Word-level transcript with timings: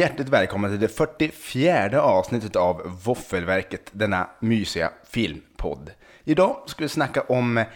hjärtligt 0.00 0.28
välkomna 0.28 0.68
till 0.68 0.80
det 0.80 0.88
44 0.88 2.02
avsnittet 2.02 2.56
av 2.56 3.00
Våffelverket, 3.04 3.90
denna 3.92 4.30
mysiga 4.40 4.92
filmpodd. 5.10 5.90
Idag 6.24 6.62
ska 6.66 6.84
vi 6.84 6.88
snacka 6.88 7.20
om 7.20 7.58
eh, 7.58 7.66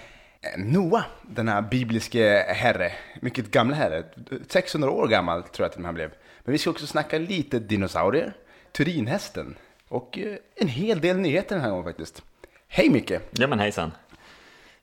Noah, 0.57 0.75
Noa, 0.89 1.05
denna 1.23 1.63
bibliske 1.63 2.45
herre, 2.49 2.93
mycket 3.21 3.51
gamla 3.51 3.77
herre, 3.77 4.05
600 4.49 4.91
år 4.91 5.09
gammal 5.09 5.43
tror 5.43 5.65
jag 5.65 5.79
att 5.79 5.85
han 5.85 5.95
blev. 5.95 6.11
Men 6.45 6.53
vi 6.53 6.59
ska 6.59 6.71
också 6.71 6.87
snacka 6.87 7.19
lite 7.19 7.59
dinosaurier, 7.59 8.33
Turinhästen 8.73 9.57
och 9.89 10.19
eh, 10.19 10.37
en 10.57 10.69
hel 10.69 11.01
del 11.01 11.17
nyheter 11.17 11.55
den 11.55 11.65
här 11.65 11.71
gången 11.71 11.85
faktiskt. 11.85 12.23
Hej 12.69 12.91
Micke! 12.91 13.13
Ja 13.31 13.47
men 13.47 13.59
hejsan! 13.59 13.93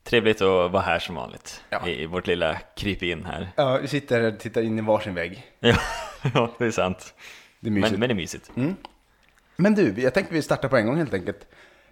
Trevligt 0.03 0.41
att 0.41 0.71
vara 0.71 0.81
här 0.81 0.99
som 0.99 1.15
vanligt 1.15 1.63
Ja. 1.69 1.87
i 1.87 2.05
vårt 2.05 2.27
lilla 2.27 2.55
kryp 2.75 3.03
in 3.03 3.25
här. 3.25 3.49
Ja, 3.55 3.77
vi 3.81 3.87
sitter 3.87 4.23
och 4.33 4.39
tittar 4.39 4.61
in 4.61 4.79
i 4.79 4.81
varsin 4.81 5.13
vägg. 5.15 5.43
Ja, 6.33 6.51
det 6.57 6.65
är 6.65 6.71
sant. 6.71 7.13
Det 7.59 7.67
är. 7.67 7.71
Mm. 7.71 7.81
Men, 7.81 7.99
men 7.99 8.09
det 8.09 8.13
är 8.13 8.15
mysigt. 8.15 8.51
Men 9.55 9.75
du, 9.75 9.93
jag 10.01 10.13
tänkte 10.13 10.33
vi 10.33 10.41
startar 10.41 10.69
på 10.69 10.77
en 10.77 10.85
gång 10.85 10.97
helt 10.97 11.13
enkelt. 11.13 11.47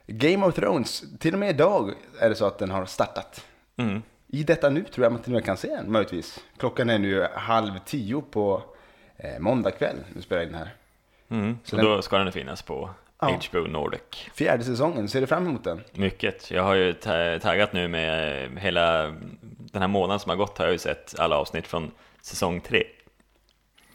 Game 0.07 0.45
of 0.45 0.55
Thrones, 0.55 1.03
till 1.19 1.33
och 1.33 1.39
med 1.39 1.49
idag 1.49 1.93
är 2.19 2.29
det 2.29 2.35
så 2.35 2.45
att 2.45 2.59
den 2.59 2.71
har 2.71 2.85
startat. 2.85 3.45
Mm. 3.77 4.01
I 4.27 4.43
detta 4.43 4.69
nu 4.69 4.83
tror 4.83 5.05
jag 5.05 5.11
man 5.13 5.21
till 5.21 5.31
och 5.33 5.35
med 5.35 5.45
kan 5.45 5.57
se 5.57 5.67
den, 5.67 5.91
möjligtvis. 5.91 6.39
Klockan 6.57 6.89
är 6.89 6.99
nu 6.99 7.27
halv 7.33 7.71
tio 7.85 8.21
på 8.21 8.63
eh, 9.17 9.39
måndag 9.39 9.71
kväll, 9.71 9.95
nu 10.15 10.21
spelar 10.21 10.43
in 10.43 10.55
här. 10.55 10.73
Mm. 11.29 11.57
Så 11.63 11.75
och 11.75 11.83
den- 11.83 11.91
då 11.95 12.01
ska 12.01 12.17
den 12.17 12.31
finnas 12.31 12.61
på 12.61 12.89
Ja. 13.21 13.39
HBO 13.51 13.59
Nordic. 13.59 14.01
Fjärde 14.33 14.63
säsongen, 14.63 15.09
ser 15.09 15.21
du 15.21 15.27
fram 15.27 15.47
emot 15.47 15.63
den? 15.63 15.81
Mycket. 15.93 16.51
Jag 16.51 16.63
har 16.63 16.73
ju 16.75 16.93
ta- 16.93 17.39
taggat 17.39 17.73
nu 17.73 17.87
med 17.87 18.43
eh, 18.45 18.49
hela 18.61 19.03
den 19.71 19.81
här 19.81 19.87
månaden 19.87 20.19
som 20.19 20.29
har 20.29 20.35
gått 20.37 20.57
har 20.57 20.65
jag 20.65 20.71
ju 20.73 20.77
sett 20.77 21.19
alla 21.19 21.35
avsnitt 21.37 21.67
från 21.67 21.91
säsong 22.21 22.61
tre. 22.61 22.83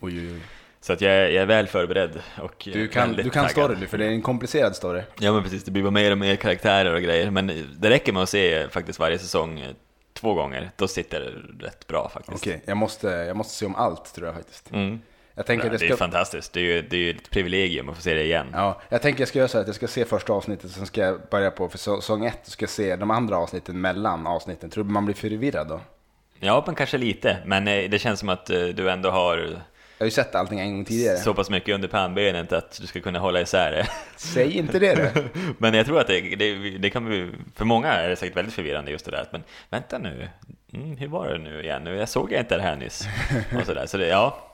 Oj, 0.01 0.21
oj, 0.21 0.33
oj. 0.35 0.41
Så 0.81 0.93
att 0.93 1.01
jag, 1.01 1.13
är- 1.13 1.29
jag 1.29 1.43
är 1.43 1.47
väl 1.47 1.67
förberedd 1.67 2.23
och 2.43 2.69
Du 2.73 2.89
kan, 2.89 3.07
väldigt 3.09 3.25
du 3.25 3.31
kan 3.31 3.47
taggad. 3.49 3.71
story, 3.71 3.87
för 3.87 3.99
det 3.99 4.05
är 4.05 4.11
en 4.11 4.23
komplicerad 4.23 4.77
story. 4.77 5.03
Ja 5.19 5.33
men 5.33 5.43
precis, 5.43 5.65
det 5.65 5.71
blir 5.71 5.83
bara 5.83 5.91
mer 5.91 6.11
och 6.11 6.19
mer 6.19 6.37
karaktärer 6.37 6.95
och 6.95 7.03
grejer. 7.03 7.31
Men 7.31 7.47
det 7.79 7.91
räcker 7.91 8.13
med 8.13 8.23
att 8.23 8.29
se 8.29 8.69
faktiskt 8.69 8.99
varje 8.99 9.19
säsong 9.19 9.61
eh, 9.61 9.71
två 10.13 10.35
gånger. 10.35 10.71
Då 10.77 10.89
sitter 10.89 11.21
det 11.21 11.67
rätt 11.67 11.87
bra 11.87 12.09
faktiskt. 12.09 12.47
Okej, 12.47 12.63
jag, 12.67 12.77
måste, 12.77 13.09
jag 13.09 13.37
måste 13.37 13.55
se 13.55 13.67
om 13.67 13.75
allt 13.77 14.15
tror 14.15 14.27
jag 14.27 14.35
faktiskt. 14.37 14.71
Mm. 14.73 15.01
Jag 15.35 15.47
tänker 15.47 15.67
att 15.67 15.79
Det 15.79 15.85
jag 15.85 15.93
är 15.93 15.97
ska... 15.97 16.05
fantastiskt, 16.05 16.53
det 16.53 16.61
är 16.61 16.65
ju 16.65 16.83
det 16.83 16.97
är 16.97 17.01
ju 17.01 17.11
ett 17.11 17.31
privilegium 17.31 17.89
att 17.89 17.97
få 17.97 18.03
se 18.03 18.15
det 18.15 18.25
igen. 18.25 18.47
Ja, 18.53 18.81
jag 18.89 19.03
tänker 19.03 19.21
jag 19.21 19.29
ska 19.29 19.39
göra 19.39 19.49
så 19.49 19.57
här 19.59 19.63
att 19.63 19.69
jag 19.69 19.77
ska 19.77 19.87
se 19.87 20.05
första 20.05 20.33
avsnittet, 20.33 20.71
sen 20.71 20.87
ska 20.87 21.01
jag 21.01 21.21
börja 21.31 21.51
på 21.51 21.69
för 21.69 21.79
säsong 21.79 22.25
ett, 22.27 22.39
så 22.43 22.51
ska 22.51 22.63
jag 22.63 22.71
se 22.71 22.97
de 22.97 23.11
andra 23.11 23.37
avsnitten 23.37 23.81
mellan 23.81 24.27
avsnitten. 24.27 24.71
Tror 24.71 24.85
du 24.85 24.91
man 24.91 25.05
blir 25.05 25.15
förvirrad 25.15 25.69
då? 25.69 25.81
Ja, 26.41 26.63
men 26.67 26.75
kanske 26.75 26.99
lite, 26.99 27.37
men 27.47 27.69
eh, 27.69 27.91
det 27.91 27.99
känns 27.99 28.21
som 28.21 28.29
att 28.29 28.51
eh, 28.51 28.61
du 28.63 28.91
ändå 28.91 29.11
har 29.11 29.37
Jag 29.39 29.45
har 29.99 30.05
ju 30.05 30.11
sett 30.11 30.35
allting 30.35 30.61
en 30.61 30.73
gång 30.75 30.85
tidigare. 30.85 31.17
så 31.17 31.35
pass 31.35 31.51
mycket 31.51 31.75
under 31.75 31.89
pannbenet 31.89 32.53
att 32.53 32.79
du 32.81 32.87
ska 32.87 33.01
kunna 33.01 33.19
hålla 33.19 33.41
isär 33.41 33.71
det. 33.71 33.87
Säg 34.17 34.59
inte 34.59 34.79
det 34.79 34.95
du. 34.95 35.25
Men 35.59 35.75
jag 35.75 35.87
tror 35.87 36.01
att 36.01 36.07
det, 36.07 36.21
det, 36.37 36.79
det 36.79 36.91
kan 36.91 37.05
bli, 37.05 37.31
för 37.57 37.65
många 37.65 37.93
är 37.93 38.09
det 38.09 38.17
säkert 38.17 38.37
väldigt 38.37 38.55
förvirrande 38.55 38.91
just 38.91 39.05
det 39.05 39.11
där 39.11 39.29
men 39.33 39.43
vänta 39.71 39.99
nu, 39.99 40.29
mm, 40.73 40.97
hur 40.97 41.09
var 41.09 41.29
det 41.29 41.39
nu 41.39 41.63
igen? 41.63 41.87
Jag 41.87 42.09
såg 42.09 42.33
jag 42.33 42.41
inte 42.41 42.57
det 42.57 42.63
här 42.63 42.77
nyss. 42.77 43.07
Och 43.61 43.67
sådär, 43.67 43.87
så 43.87 43.97
det, 43.97 44.07
ja. 44.07 44.51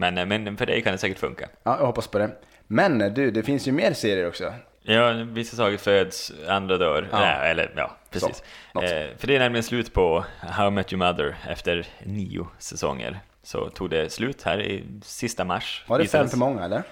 Men, 0.00 0.18
eh, 0.18 0.26
men 0.26 0.56
för 0.56 0.66
dig 0.66 0.82
kan 0.82 0.92
det 0.92 0.98
säkert 0.98 1.18
funka. 1.18 1.48
Ja, 1.62 1.76
jag 1.78 1.86
hoppas 1.86 2.06
på 2.06 2.18
det. 2.18 2.30
Men 2.66 3.00
eh, 3.00 3.12
du, 3.12 3.30
det 3.30 3.42
finns 3.42 3.68
ju 3.68 3.72
mer 3.72 3.92
serier 3.92 4.28
också. 4.28 4.54
Ja, 4.82 5.12
vissa 5.12 5.56
saker 5.56 5.76
föds, 5.76 6.32
andra 6.48 6.78
dör. 6.78 7.08
Ja. 7.12 7.18
Nej, 7.18 7.50
eller 7.50 7.72
ja, 7.76 7.96
precis. 8.10 8.42
Så, 8.72 8.82
eh, 8.82 9.06
för 9.18 9.26
det 9.26 9.34
är 9.36 9.38
nämligen 9.38 9.62
slut 9.62 9.92
på 9.92 10.24
How 10.40 10.68
I 10.68 10.70
Met 10.70 10.92
Your 10.92 11.06
Mother 11.06 11.36
efter 11.48 11.86
nio 12.04 12.46
säsonger. 12.58 13.20
Så 13.42 13.70
tog 13.70 13.90
det 13.90 14.12
slut 14.12 14.42
här 14.42 14.62
i 14.62 14.84
sista 15.02 15.44
mars. 15.44 15.84
Var 15.88 15.98
det 15.98 16.06
fem 16.06 16.28
för 16.28 16.36
många 16.38 16.64
eller? 16.64 16.82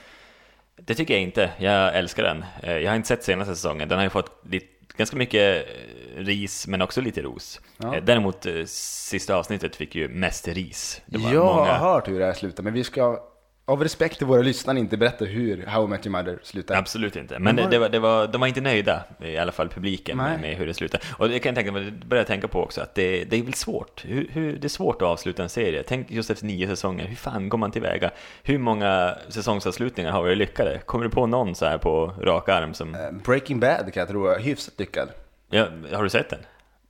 Det 0.76 0.94
tycker 0.94 1.14
jag 1.14 1.22
inte. 1.22 1.50
Jag 1.58 1.96
älskar 1.96 2.22
den. 2.22 2.44
Eh, 2.62 2.76
Jag 2.76 2.90
har 2.90 2.96
inte 2.96 3.08
sett 3.08 3.24
senaste 3.24 3.54
säsongen. 3.54 3.88
Den 3.88 3.98
har 3.98 4.04
ju 4.04 4.10
fått 4.10 4.42
lite, 4.50 4.66
ganska 4.98 5.16
mycket 5.16 5.66
eh, 5.66 6.20
ris, 6.20 6.66
men 6.66 6.82
också 6.82 7.00
lite 7.00 7.22
ros. 7.22 7.60
Ja. 7.76 7.96
Eh, 7.96 8.04
Däremot 8.04 8.46
eh, 8.46 8.64
sista 8.66 9.36
avsnittet 9.36 9.76
fick 9.76 9.94
ju 9.94 10.08
mest 10.08 10.48
ris. 10.48 11.02
Jag 11.06 11.20
många... 11.20 11.40
har 11.40 11.92
hört 11.92 12.08
hur 12.08 12.18
det 12.18 12.26
här 12.26 12.32
slutar, 12.32 12.62
men 12.62 12.72
vi 12.72 12.84
ska 12.84 13.18
av 13.68 13.82
respekt 13.82 14.18
till 14.18 14.26
våra 14.26 14.42
lyssnare 14.42 14.78
inte 14.78 14.96
berätta 14.96 15.24
hur 15.24 15.66
How 15.66 15.84
I 15.84 15.88
Met 15.88 16.06
Your 16.06 16.18
Mother 16.18 16.38
slutar. 16.42 16.76
Absolut 16.76 17.16
inte. 17.16 17.38
Men 17.38 17.56
De 17.56 17.62
det, 17.62 17.68
det 17.68 17.78
var, 17.78 17.88
det 17.88 17.98
var, 17.98 18.26
de 18.26 18.40
var 18.40 18.48
inte 18.48 18.60
nöjda, 18.60 19.04
i 19.20 19.38
alla 19.38 19.52
fall 19.52 19.68
publiken, 19.68 20.16
med, 20.16 20.40
med 20.40 20.56
hur 20.56 20.66
det 20.66 20.74
slutade. 20.74 21.04
Och 21.18 21.28
det 21.28 21.38
kan 21.38 21.50
jag 21.50 21.56
tänka 21.56 21.72
mig, 21.72 21.84
det 21.84 22.06
börjar 22.06 22.20
jag 22.20 22.26
tänka 22.26 22.48
på 22.48 22.62
också, 22.62 22.80
att 22.80 22.94
det, 22.94 23.24
det 23.24 23.36
är 23.36 23.42
väl 23.42 23.54
svårt. 23.54 24.04
Hur, 24.06 24.28
hur, 24.32 24.56
det 24.56 24.66
är 24.66 24.68
svårt 24.68 25.02
att 25.02 25.08
avsluta 25.08 25.42
en 25.42 25.48
serie. 25.48 25.82
Tänk 25.82 26.10
just 26.10 26.30
efter 26.30 26.46
nio 26.46 26.66
säsonger, 26.66 27.06
hur 27.06 27.16
fan 27.16 27.48
går 27.48 27.58
man 27.58 27.70
tillväga? 27.70 28.10
Hur 28.42 28.58
många 28.58 29.14
säsongsavslutningar 29.28 30.12
har 30.12 30.22
varit 30.22 30.38
lyckade? 30.38 30.78
Kommer 30.86 31.04
du 31.04 31.10
på 31.10 31.26
någon 31.26 31.54
så 31.54 31.66
här 31.66 31.78
på 31.78 32.12
rak 32.20 32.48
arm 32.48 32.74
som... 32.74 32.94
Eh, 32.94 33.00
Breaking 33.24 33.60
Bad 33.60 33.92
kan 33.92 34.00
jag 34.00 34.08
tro 34.08 34.26
är 34.26 34.40
hyfsat 34.40 34.74
lyckad. 34.78 35.08
Ja, 35.50 35.68
har 35.92 36.02
du 36.02 36.10
sett 36.10 36.30
den? 36.30 36.40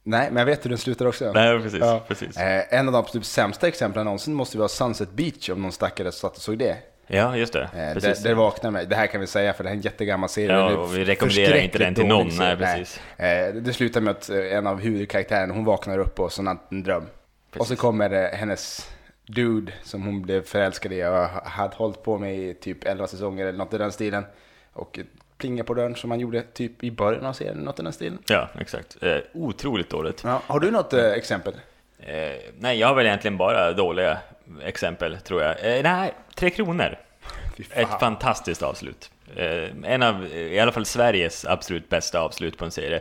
Nej, 0.02 0.28
men 0.30 0.36
jag 0.36 0.46
vet 0.46 0.64
hur 0.64 0.70
den 0.70 0.78
slutar 0.78 1.06
också. 1.06 1.32
Nej, 1.32 1.62
precis. 1.62 1.80
Ja. 1.80 2.04
precis. 2.08 2.36
Eh, 2.36 2.64
en 2.70 2.86
av 2.86 2.92
de 2.92 2.98
absolut 2.98 3.26
sämsta 3.26 3.68
exemplen 3.68 4.04
någonsin 4.04 4.34
måste 4.34 4.58
vara 4.58 4.68
Sunset 4.68 5.12
Beach, 5.12 5.50
om 5.50 5.62
någon 5.62 5.72
stackare 5.72 6.12
satt 6.12 6.36
och 6.36 6.42
såg 6.42 6.58
det. 6.58 6.76
Ja, 7.06 7.36
just 7.36 7.52
det. 7.52 7.62
Eh, 7.62 7.70
där, 7.72 7.94
precis. 7.94 8.22
där 8.22 8.34
vaknar 8.34 8.70
mig. 8.70 8.86
Det 8.86 8.96
här 8.96 9.06
kan 9.06 9.20
vi 9.20 9.26
säga, 9.26 9.52
för 9.52 9.64
det 9.64 9.68
här 9.68 9.74
är 9.74 9.78
en 9.78 9.82
jättegammal 9.82 10.28
serie. 10.28 10.56
Ja, 10.56 10.76
och 10.76 10.96
vi 10.96 11.04
rekommenderar 11.04 11.56
inte 11.56 11.78
den 11.78 11.94
till 11.94 12.06
någon, 12.06 12.28
nej, 12.38 12.56
precis. 12.56 13.00
Eh, 13.16 13.54
det 13.54 13.72
slutar 13.72 14.00
med 14.00 14.10
att 14.10 14.30
eh, 14.30 14.56
en 14.56 14.66
av 14.66 14.80
huvudkaraktärerna, 14.80 15.54
hon 15.54 15.64
vaknar 15.64 15.98
upp 15.98 16.20
och 16.20 16.32
så 16.32 16.42
har 16.42 16.58
en 16.70 16.82
dröm. 16.82 17.02
Och 17.02 17.08
så 17.52 17.58
Precis. 17.58 17.78
kommer 17.78 18.10
eh, 18.10 18.38
hennes 18.38 18.90
dude 19.26 19.72
som 19.82 20.02
hon 20.02 20.22
blev 20.22 20.42
förälskad 20.44 20.92
i 20.92 21.04
och 21.04 21.48
hade 21.50 21.76
hållit 21.76 22.02
på 22.02 22.18
med 22.18 22.38
i 22.38 22.54
typ 22.54 22.84
11 22.84 23.06
säsonger 23.06 23.46
eller 23.46 23.58
något 23.58 23.74
i 23.74 23.78
den 23.78 23.92
stilen. 23.92 24.24
Och 24.72 24.98
plingar 25.38 25.64
på 25.64 25.74
dörren 25.74 25.94
som 25.94 26.10
han 26.10 26.20
gjorde 26.20 26.42
typ 26.42 26.84
i 26.84 26.90
början 26.90 27.26
av 27.26 27.32
serien, 27.32 27.56
något 27.56 27.80
i 27.80 27.82
den 27.82 27.92
stilen. 27.92 28.18
Ja, 28.26 28.48
exakt. 28.60 28.96
Eh, 29.02 29.16
otroligt 29.34 29.90
dåligt. 29.90 30.22
Ja, 30.24 30.42
har 30.46 30.60
du 30.60 30.70
något 30.70 30.92
eh, 30.92 31.12
exempel? 31.12 31.54
Eh, 31.98 32.32
nej, 32.58 32.78
jag 32.78 32.88
har 32.88 32.94
väl 32.94 33.06
egentligen 33.06 33.36
bara 33.36 33.72
dåliga 33.72 34.18
exempel, 34.62 35.18
tror 35.18 35.42
jag. 35.42 35.76
Eh, 35.76 35.82
nej, 35.82 36.14
Tre 36.34 36.50
Kronor. 36.50 36.98
Ett 37.70 37.88
fan. 37.88 38.00
fantastiskt 38.00 38.62
avslut. 38.62 39.10
Eh, 39.36 39.68
en 39.84 40.02
av, 40.02 40.24
eh, 40.24 40.38
i 40.38 40.60
alla 40.60 40.72
fall 40.72 40.84
Sveriges 40.84 41.44
absolut 41.44 41.88
bästa 41.88 42.20
avslut 42.20 42.58
på 42.58 42.64
en 42.64 42.70
serie. 42.70 43.00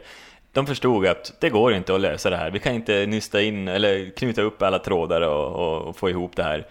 De 0.52 0.68
förstod 0.68 1.08
att 1.08 1.34
det 1.40 1.50
går 1.50 1.74
inte 1.74 1.96
att 1.96 2.02
lösa 2.02 2.30
det 2.30 2.38
här. 2.38 2.52
Vi 2.52 2.60
kan 2.60 2.74
inte 2.74 3.06
nysta 3.06 3.42
in 3.42 3.68
eller 3.68 4.10
knyta 4.18 4.42
upp 4.42 4.62
alla 4.62 4.80
trådar 4.80 5.22
och, 5.22 5.56
och, 5.56 5.82
och 5.88 5.98
få 5.98 6.10
ihop 6.10 6.36
det 6.36 6.44
här. 6.44 6.66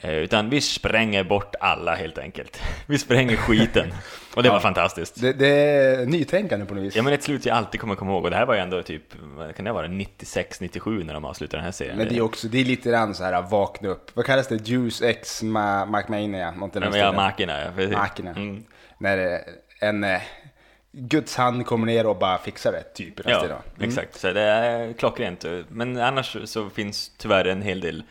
Eh, 0.00 0.14
utan 0.14 0.50
vi 0.50 0.60
spränger 0.60 1.24
bort 1.24 1.54
alla 1.60 1.94
helt 1.94 2.18
enkelt. 2.18 2.60
Vi 2.86 2.98
spränger 2.98 3.36
skiten. 3.36 3.94
Och 4.36 4.42
det 4.42 4.48
var 4.48 4.56
Ja. 4.56 4.60
fantastiskt. 4.60 5.20
Det, 5.20 5.32
det 5.32 5.48
är 5.48 6.06
nytänkande 6.06 6.66
på 6.66 6.74
något 6.74 6.84
vis. 6.84 6.96
Ja 6.96 7.02
men 7.02 7.12
ett 7.12 7.22
slut 7.22 7.46
jag 7.46 7.56
alltid 7.56 7.80
kommer 7.80 7.94
komma 7.94 8.12
ihåg 8.12 8.24
och 8.24 8.30
det 8.30 8.36
här 8.36 8.46
var 8.46 8.54
ju 8.54 8.60
ändå 8.60 8.82
typ, 8.82 9.02
vad 9.20 9.56
kan 9.56 9.64
det 9.64 9.72
vara, 9.72 9.86
96-97 9.86 11.04
när 11.04 11.14
de 11.14 11.24
avslutade 11.24 11.56
den 11.56 11.64
här 11.64 11.72
serien. 11.72 11.96
Men 11.96 12.08
det 12.08 12.16
är 12.16 12.20
också, 12.20 12.48
det 12.48 12.60
är 12.60 12.64
lite 12.64 12.90
grann 12.90 13.14
så 13.14 13.24
här 13.24 13.42
vakna 13.42 13.88
upp. 13.88 14.10
Vad 14.14 14.26
kallas 14.26 14.48
det? 14.48 14.68
Juice 14.68 15.02
X 15.02 15.42
Ma 15.42 15.82
i 15.82 16.40
Ja, 16.40 16.52
men 16.72 16.92
ja, 16.92 17.12
markerna, 17.12 17.60
ja. 17.60 17.70
precis. 17.76 18.26
Mm. 18.26 18.64
När 18.98 19.18
eh, 19.18 19.38
en 19.88 20.04
eh, 20.04 20.20
Guds 20.92 21.36
hand 21.36 21.66
kommer 21.66 21.86
ner 21.86 22.06
och 22.06 22.18
bara 22.18 22.38
fixar 22.38 22.72
det, 22.72 22.82
typ. 22.82 23.14
Ja. 23.24 23.44
Mm. 23.44 23.88
exakt. 23.90 24.18
Så 24.18 24.32
det 24.32 24.40
är 24.42 24.92
klockrent. 24.92 25.44
Men 25.68 26.00
annars 26.00 26.36
så 26.44 26.70
finns 26.70 27.12
tyvärr 27.18 27.44
en 27.44 27.62
hel 27.62 27.80
del 27.80 28.02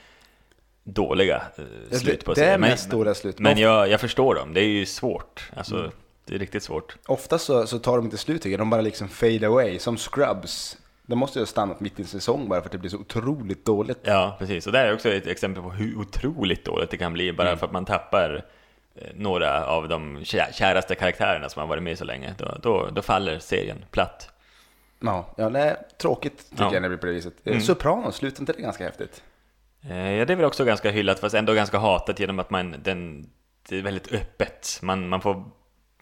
dåliga 0.94 1.44
eh, 1.92 1.98
slut 1.98 2.26
på 2.26 2.34
det, 2.34 2.42
det 2.42 2.44
är 2.44 2.46
serien. 2.46 2.62
Men, 2.62 2.70
mest 2.70 2.90
dåliga 2.90 3.14
slut. 3.14 3.40
men 3.40 3.58
jag, 3.58 3.90
jag 3.90 4.02
förstår 4.02 4.36
dem, 4.36 4.54
det 4.54 4.62
är 4.62 4.68
ju 4.68 4.86
svårt. 4.86 5.52
Alltså, 5.56 5.92
det 6.26 6.36
är 6.36 6.40
riktigt 6.40 6.64
svårt. 6.64 6.96
Ofta 7.06 7.40
så, 7.40 7.68
så 7.68 7.80
tar 7.80 7.96
de 7.98 8.06
inte 8.06 8.18
slut 8.18 8.42
tycker 8.42 8.52
jag. 8.54 8.60
De 8.60 8.70
bara 8.70 8.82
liksom 8.82 9.10
fade 9.10 9.48
away. 9.48 9.80
Som 9.80 9.98
Scrubs. 9.98 10.78
De 11.06 11.20
måste 11.20 11.40
ju 11.40 11.42
ha 11.42 11.48
stannat 11.48 11.80
mitt 11.80 12.00
i 12.00 12.02
en 12.02 12.08
säsong 12.08 12.50
bara 12.50 12.62
för 12.62 12.66
att 12.66 12.72
det 12.72 12.78
blir 12.78 12.90
så 12.90 12.98
otroligt 12.98 13.66
dåligt. 13.66 14.00
Ja, 14.04 14.36
precis. 14.40 14.68
Och 14.68 14.74
det 14.74 14.80
är 14.80 14.94
också 14.94 15.10
ett 15.10 15.28
exempel 15.28 15.64
på 15.64 15.70
hur 15.72 15.98
otroligt 16.00 16.66
dåligt 16.66 16.90
det 16.90 16.98
kan 16.98 17.14
bli 17.14 17.34
bara 17.34 17.48
Mm. 17.48 17.60
för 17.60 17.66
att 17.66 17.72
man 17.72 17.86
tappar 17.86 18.46
eh, 18.96 19.02
några 19.16 19.66
av 19.66 19.88
de 19.88 20.18
kä- 20.20 20.52
käraste 20.54 20.96
karaktärerna 20.96 21.50
som 21.50 21.60
har 21.60 21.68
varit 21.68 21.84
med 21.84 21.98
så 21.98 22.06
länge. 22.06 22.34
Då, 22.38 22.58
då, 22.62 22.90
då 22.94 23.02
faller 23.02 23.40
serien 23.40 23.86
platt. 23.92 24.30
Ja, 25.00 25.34
ja 25.38 25.50
det 25.50 25.60
är 25.60 25.78
tråkigt 26.02 26.50
tycker 26.50 26.64
Ja. 26.64 26.74
jag 26.74 26.82
när 26.82 26.82
det 26.82 26.90
blir 26.90 26.98
på 26.98 27.06
det 27.06 27.12
viset. 27.14 27.34
Mm. 27.46 27.62
Sopranos, 27.62 28.16
slutar 28.16 28.42
inte 28.42 28.54
det 28.54 28.62
ganska 28.62 28.84
häftigt? 28.84 29.24
Eh, 29.82 30.12
Ja, 30.12 30.26
det 30.26 30.34
är 30.34 30.38
väl 30.38 30.46
också 30.46 30.66
ganska 30.66 30.92
hyllat, 30.92 31.20
fast 31.20 31.36
ändå 31.36 31.54
ganska 31.54 31.78
hatat 31.78 32.20
genom 32.20 32.40
att 32.40 32.50
man, 32.50 32.76
den, 32.84 33.30
det 33.70 33.78
är 33.78 33.82
väldigt 33.82 34.14
öppet. 34.14 34.80
Man, 34.82 35.10
man 35.10 35.22
får 35.22 35.44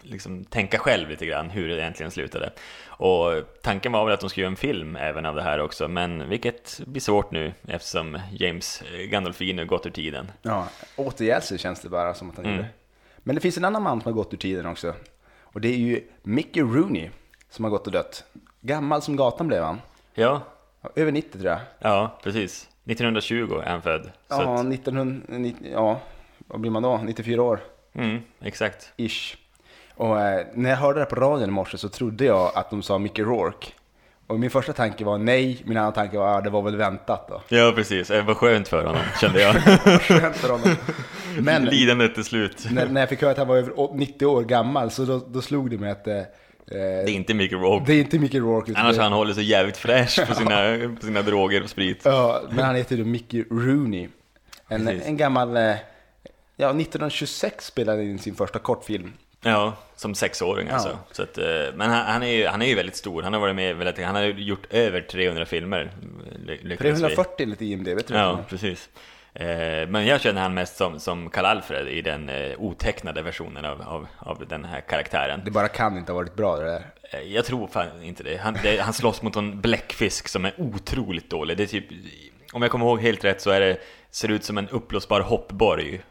liksom 0.02 0.46
tänka 0.46 0.80
själv 0.80 1.10
lite 1.10 1.26
grann 1.26 1.50
hur 1.50 1.68
det 1.68 1.80
egentligen 1.82 2.12
slutade. 2.12 2.54
Och 2.88 3.32
tanken 3.62 3.92
var 3.92 4.06
väl 4.06 4.14
att 4.14 4.20
de 4.20 4.30
skulle 4.30 4.42
göra 4.44 4.52
en 4.52 4.56
film 4.56 4.96
även 4.96 5.26
av 5.26 5.36
det 5.36 5.42
här 5.44 5.60
också, 5.60 5.88
men 5.88 6.30
vilket 6.30 6.82
blir 6.86 7.02
svårt 7.02 7.32
nu 7.32 7.54
eftersom 7.68 8.20
James 8.32 8.84
Gandolfini 9.10 9.66
gått 9.66 9.86
ur 9.86 9.90
tiden. 9.92 10.32
Ja, 10.42 10.68
återgälld 10.96 11.44
sig 11.44 11.58
känns 11.58 11.82
det 11.82 11.90
bara 11.90 12.14
som 12.14 12.30
att 12.30 12.36
han 12.36 12.46
Mm. 12.46 12.58
gjorde. 12.58 12.70
Men 13.18 13.36
det 13.36 13.42
finns 13.42 13.58
en 13.58 13.66
annan 13.66 13.84
man 13.84 14.02
som 14.02 14.12
har 14.12 14.16
gått 14.16 14.34
ur 14.34 14.38
tiden 14.38 14.66
också. 14.66 14.94
Och 15.42 15.62
det 15.62 15.68
är 15.68 15.78
ju 15.78 16.02
Mickey 16.24 16.62
Rooney 16.62 17.10
som 17.50 17.66
har 17.66 17.70
gått 17.72 17.88
och 17.88 17.94
dött. 17.94 18.24
Gammal 18.62 19.02
som 19.02 19.16
gatan 19.16 19.48
blev 19.48 19.64
han. 19.64 19.82
Ja, 20.14 20.42
Över 20.96 21.12
90 21.12 21.32
tror 21.40 21.46
jag. 21.52 21.60
ja 21.80 22.20
precis. 22.24 22.70
1920 22.86 23.62
är 23.66 23.70
han 23.70 23.82
född. 23.82 24.12
Ja, 24.28 24.36
att, 24.60 24.74
1990, 24.74 25.68
ja, 25.74 26.00
vad 26.48 26.60
blir 26.60 26.72
man 26.72 26.84
då? 26.84 26.98
94 26.98 27.42
år? 27.42 27.60
Mm, 27.94 28.20
exakt. 28.42 28.94
Ish. 28.98 29.36
Och 29.96 30.22
eh, 30.22 30.46
när 30.54 30.70
jag 30.70 30.78
hörde 30.78 31.00
det 31.00 31.06
på 31.06 31.16
radion 31.16 31.50
i 31.50 31.52
morse 31.52 31.78
så 31.78 31.90
trodde 31.90 32.26
jag 32.26 32.52
att 32.56 32.70
de 32.70 32.82
sa 32.84 32.98
Mickey 32.98 33.24
Rourke. 33.24 33.68
Och 34.28 34.40
min 34.40 34.50
första 34.50 34.74
tanke 34.74 35.06
var 35.06 35.18
nej, 35.18 35.62
min 35.66 35.78
andra 35.78 35.92
tanke 35.92 36.18
var 36.18 36.38
att 36.38 36.44
det 36.44 36.50
var 36.50 36.62
väl 36.62 36.76
väntat 36.76 37.28
då. 37.28 37.42
Ja, 37.48 37.74
precis. 37.76 38.08
Det 38.08 38.22
var 38.22 38.34
skönt 38.34 38.68
för 38.68 38.86
honom, 38.86 39.02
kände 39.22 39.42
jag. 39.42 39.56
Skönt 40.02 40.36
för 40.36 40.50
honom. 40.50 40.76
Men 41.40 41.66
Lidandet 41.66 42.16
till 42.16 42.24
slut. 42.24 42.68
när, 42.72 42.88
när 42.88 43.02
jag 43.02 43.10
fick 43.10 43.22
höra 43.22 43.32
att 43.32 43.38
han 43.38 43.48
var 43.48 43.58
över 43.58 43.80
å- 43.80 43.94
90 43.96 44.26
år 44.26 44.44
gammal 44.44 44.92
så 44.92 45.06
då, 45.06 45.22
då 45.28 45.42
slog 45.42 45.70
det 45.70 45.78
mig 45.78 45.92
att 45.92 46.08
eh, 46.08 46.22
Det 46.66 46.80
är 46.80 47.10
inte 47.10 47.34
Mickey 47.34 47.56
Rourke. 47.56 47.84
det 47.88 47.94
är 47.94 48.00
inte 48.00 48.20
Mickey 48.20 48.40
Rourke. 48.40 48.74
Annars 48.76 48.96
det- 48.96 49.02
han 49.04 49.12
hållit 49.14 49.36
sig 49.36 49.44
jävligt 49.44 49.78
fräsch 49.78 50.28
på 50.28 50.34
sina, 50.36 50.78
på 51.00 51.06
sina 51.06 51.22
droger 51.22 51.64
och 51.64 51.70
sprit. 51.70 52.02
Ja, 52.06 52.42
men 52.50 52.66
han 52.66 52.76
heter 52.76 52.98
ju 52.98 53.04
Mickey 53.06 53.44
Rooney. 53.52 54.08
En, 54.68 54.86
Precis. 54.86 55.06
en 55.08 55.18
gammal, 55.18 55.58
eh, 55.58 55.76
ja 56.56 56.70
1926 56.70 57.66
spelade 57.66 57.98
han 57.98 58.08
in 58.08 58.20
sin 58.20 58.36
första 58.36 58.60
kortfilm. 58.60 59.14
Ja, 59.42 59.74
som 59.96 60.16
sexåring 60.16 60.70
alltså. 60.70 60.90
Ja. 60.90 60.98
Så 61.12 61.24
att, 61.24 61.38
eh, 61.38 61.46
men 61.76 61.90
han, 61.90 62.06
han, 62.06 62.24
är 62.24 62.28
ju, 62.28 62.48
han 62.48 62.62
är 62.62 62.66
ju 62.66 62.76
väldigt 62.76 62.96
stor. 62.96 63.22
Han 63.24 63.34
har 63.34 63.40
varit 63.40 63.56
med 63.56 63.76
väldigt, 63.76 64.06
han 64.06 64.16
har 64.16 64.24
gjort 64.24 64.66
över 64.74 65.02
300 65.02 65.46
filmer. 65.46 65.92
ly- 66.46 66.60
lyckades 66.62 66.98
vi. 66.98 67.02
340 67.02 67.44
enligt 67.44 67.62
IMDB 67.62 68.06
tror 68.08 68.20
jag. 68.20 68.28
Ja, 68.30 68.40
precis. 68.50 68.90
Eh, 69.40 69.88
Men 69.88 70.06
jag 70.06 70.22
känner 70.22 70.42
han 70.42 70.54
mest 70.54 70.78
som, 70.78 71.00
som 71.00 71.30
Karl-Alfred 71.30 71.88
i 71.88 72.02
den 72.02 72.30
eh, 72.30 72.52
otecknade 72.58 73.22
versionen 73.22 73.66
av, 73.66 73.82
av, 73.82 74.08
av 74.20 74.48
den 74.48 74.66
här 74.66 74.82
karaktären. 74.82 75.42
Det 75.46 75.52
bara 75.52 75.68
kan 75.68 75.98
inte 75.98 76.12
ha 76.12 76.18
varit 76.20 76.36
bra 76.36 76.56
det 76.58 76.66
där. 76.66 76.86
Eh, 77.12 77.20
Jag 77.20 77.46
tror 77.46 77.68
fan 77.68 78.04
inte 78.04 78.24
det. 78.24 78.38
Han, 78.38 78.58
det, 78.64 78.78
han 78.82 78.94
slåss 78.94 79.22
mot 79.22 79.36
en 79.36 79.62
bläckfisk 79.62 80.28
som 80.28 80.46
är 80.46 80.54
otroligt 80.58 81.30
dålig. 81.30 81.58
Det 81.58 81.64
är 81.64 81.68
typ, 81.68 81.86
om 82.54 82.62
jag 82.62 82.72
kommer 82.72 82.86
ihåg 82.86 83.02
helt 83.02 83.24
rätt 83.24 83.42
så 83.42 83.50
är 83.50 83.60
det, 83.60 83.78
ser 84.12 84.28
det 84.28 84.34
ut 84.34 84.44
som 84.44 84.58
en 84.58 84.70
uppblåsbar 84.70 85.22
hoppborg. 85.22 86.02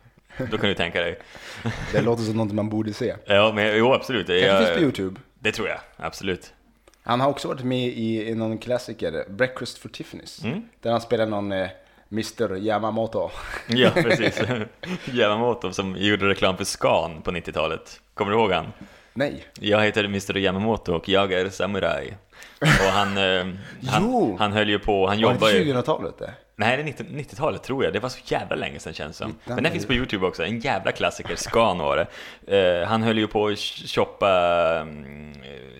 Då 0.51 0.59
kan 0.59 0.69
du 0.69 0.75
tänka 0.75 1.01
dig. 1.01 1.19
Det 1.93 2.01
låter 2.01 2.23
som 2.23 2.37
något 2.37 2.53
man 2.53 2.69
borde 2.69 2.93
se. 2.93 3.15
Ja, 3.27 3.53
men 3.55 3.79
jo 3.79 3.93
absolut. 3.93 4.27
Det, 4.27 4.41
Kanske 4.41 4.49
jag- 4.57 4.67
finns 4.67 4.77
på 4.77 4.83
YouTube. 5.03 5.21
Det 5.39 5.53
tror 5.53 5.69
jag, 5.69 5.79
absolut. 5.97 6.53
Han 7.03 7.21
har 7.21 7.29
också 7.31 7.49
varit 7.49 7.65
med 7.65 7.89
i, 7.89 8.29
i 8.29 8.35
någon 8.35 8.59
klassiker, 8.59 9.25
Breakfast 9.29 9.79
for 9.79 9.89
Tiffany's. 9.89 10.45
Mm. 10.45 10.63
Där 10.81 10.91
han 10.91 11.01
spelar 11.01 11.27
någon 11.27 11.53
Mr 12.15 12.57
Yamamoto. 12.57 13.31
Ja, 13.69 13.91
precis. 13.91 14.41
Yamamoto 15.13 15.73
som 15.73 15.97
gjorde 15.97 16.29
reklam 16.29 16.57
för 16.57 16.65
Scan 16.65 17.23
på 17.23 17.31
90-talet. 17.31 18.01
Kommer 18.15 18.33
du 18.33 18.39
ihåg 18.39 18.53
han? 18.53 18.73
Nej. 19.13 19.45
Jag 19.61 19.81
heter 19.83 20.05
Mr 20.05 20.37
Yamamoto 20.37 20.93
och 20.95 21.09
jag 21.09 21.33
är 21.33 21.51
samuraj. 21.51 22.17
Och 22.61 22.93
han, 22.93 23.17
eh, 23.19 23.47
han, 23.89 24.37
han 24.39 24.53
höll 24.53 24.69
ju 24.69 24.79
på, 24.79 25.07
han 25.07 25.23
Var 25.23 25.33
jobbar 25.33 25.49
det 25.49 25.59
ju... 25.59 25.75
2000-talet 25.75 26.19
det? 26.19 26.35
Nej, 26.57 26.77
det 26.77 26.83
är 26.83 26.85
90 26.85 27.05
90-talet 27.11 27.63
tror 27.63 27.85
jag. 27.85 27.93
Det 27.93 28.01
var 28.01 28.09
så 28.09 28.19
jävla 28.25 28.57
länge 28.57 28.79
sedan 28.79 28.93
känns 28.95 29.19
det 29.19 29.25
som. 29.25 29.35
Men 29.45 29.63
den 29.63 29.73
finns 29.73 29.87
på 29.87 29.93
YouTube 29.95 30.27
också. 30.27 30.45
En 30.45 30.59
jävla 30.61 30.93
klassiker. 30.93 31.37
Scan 31.37 31.79
var 31.79 31.97
det. 32.47 32.81
Eh, 32.83 32.87
han 32.89 33.03
höll 33.03 33.19
ju 33.19 33.27
på 33.27 33.47
att 33.47 33.59
shoppa 33.59 34.81
um, 34.81 35.33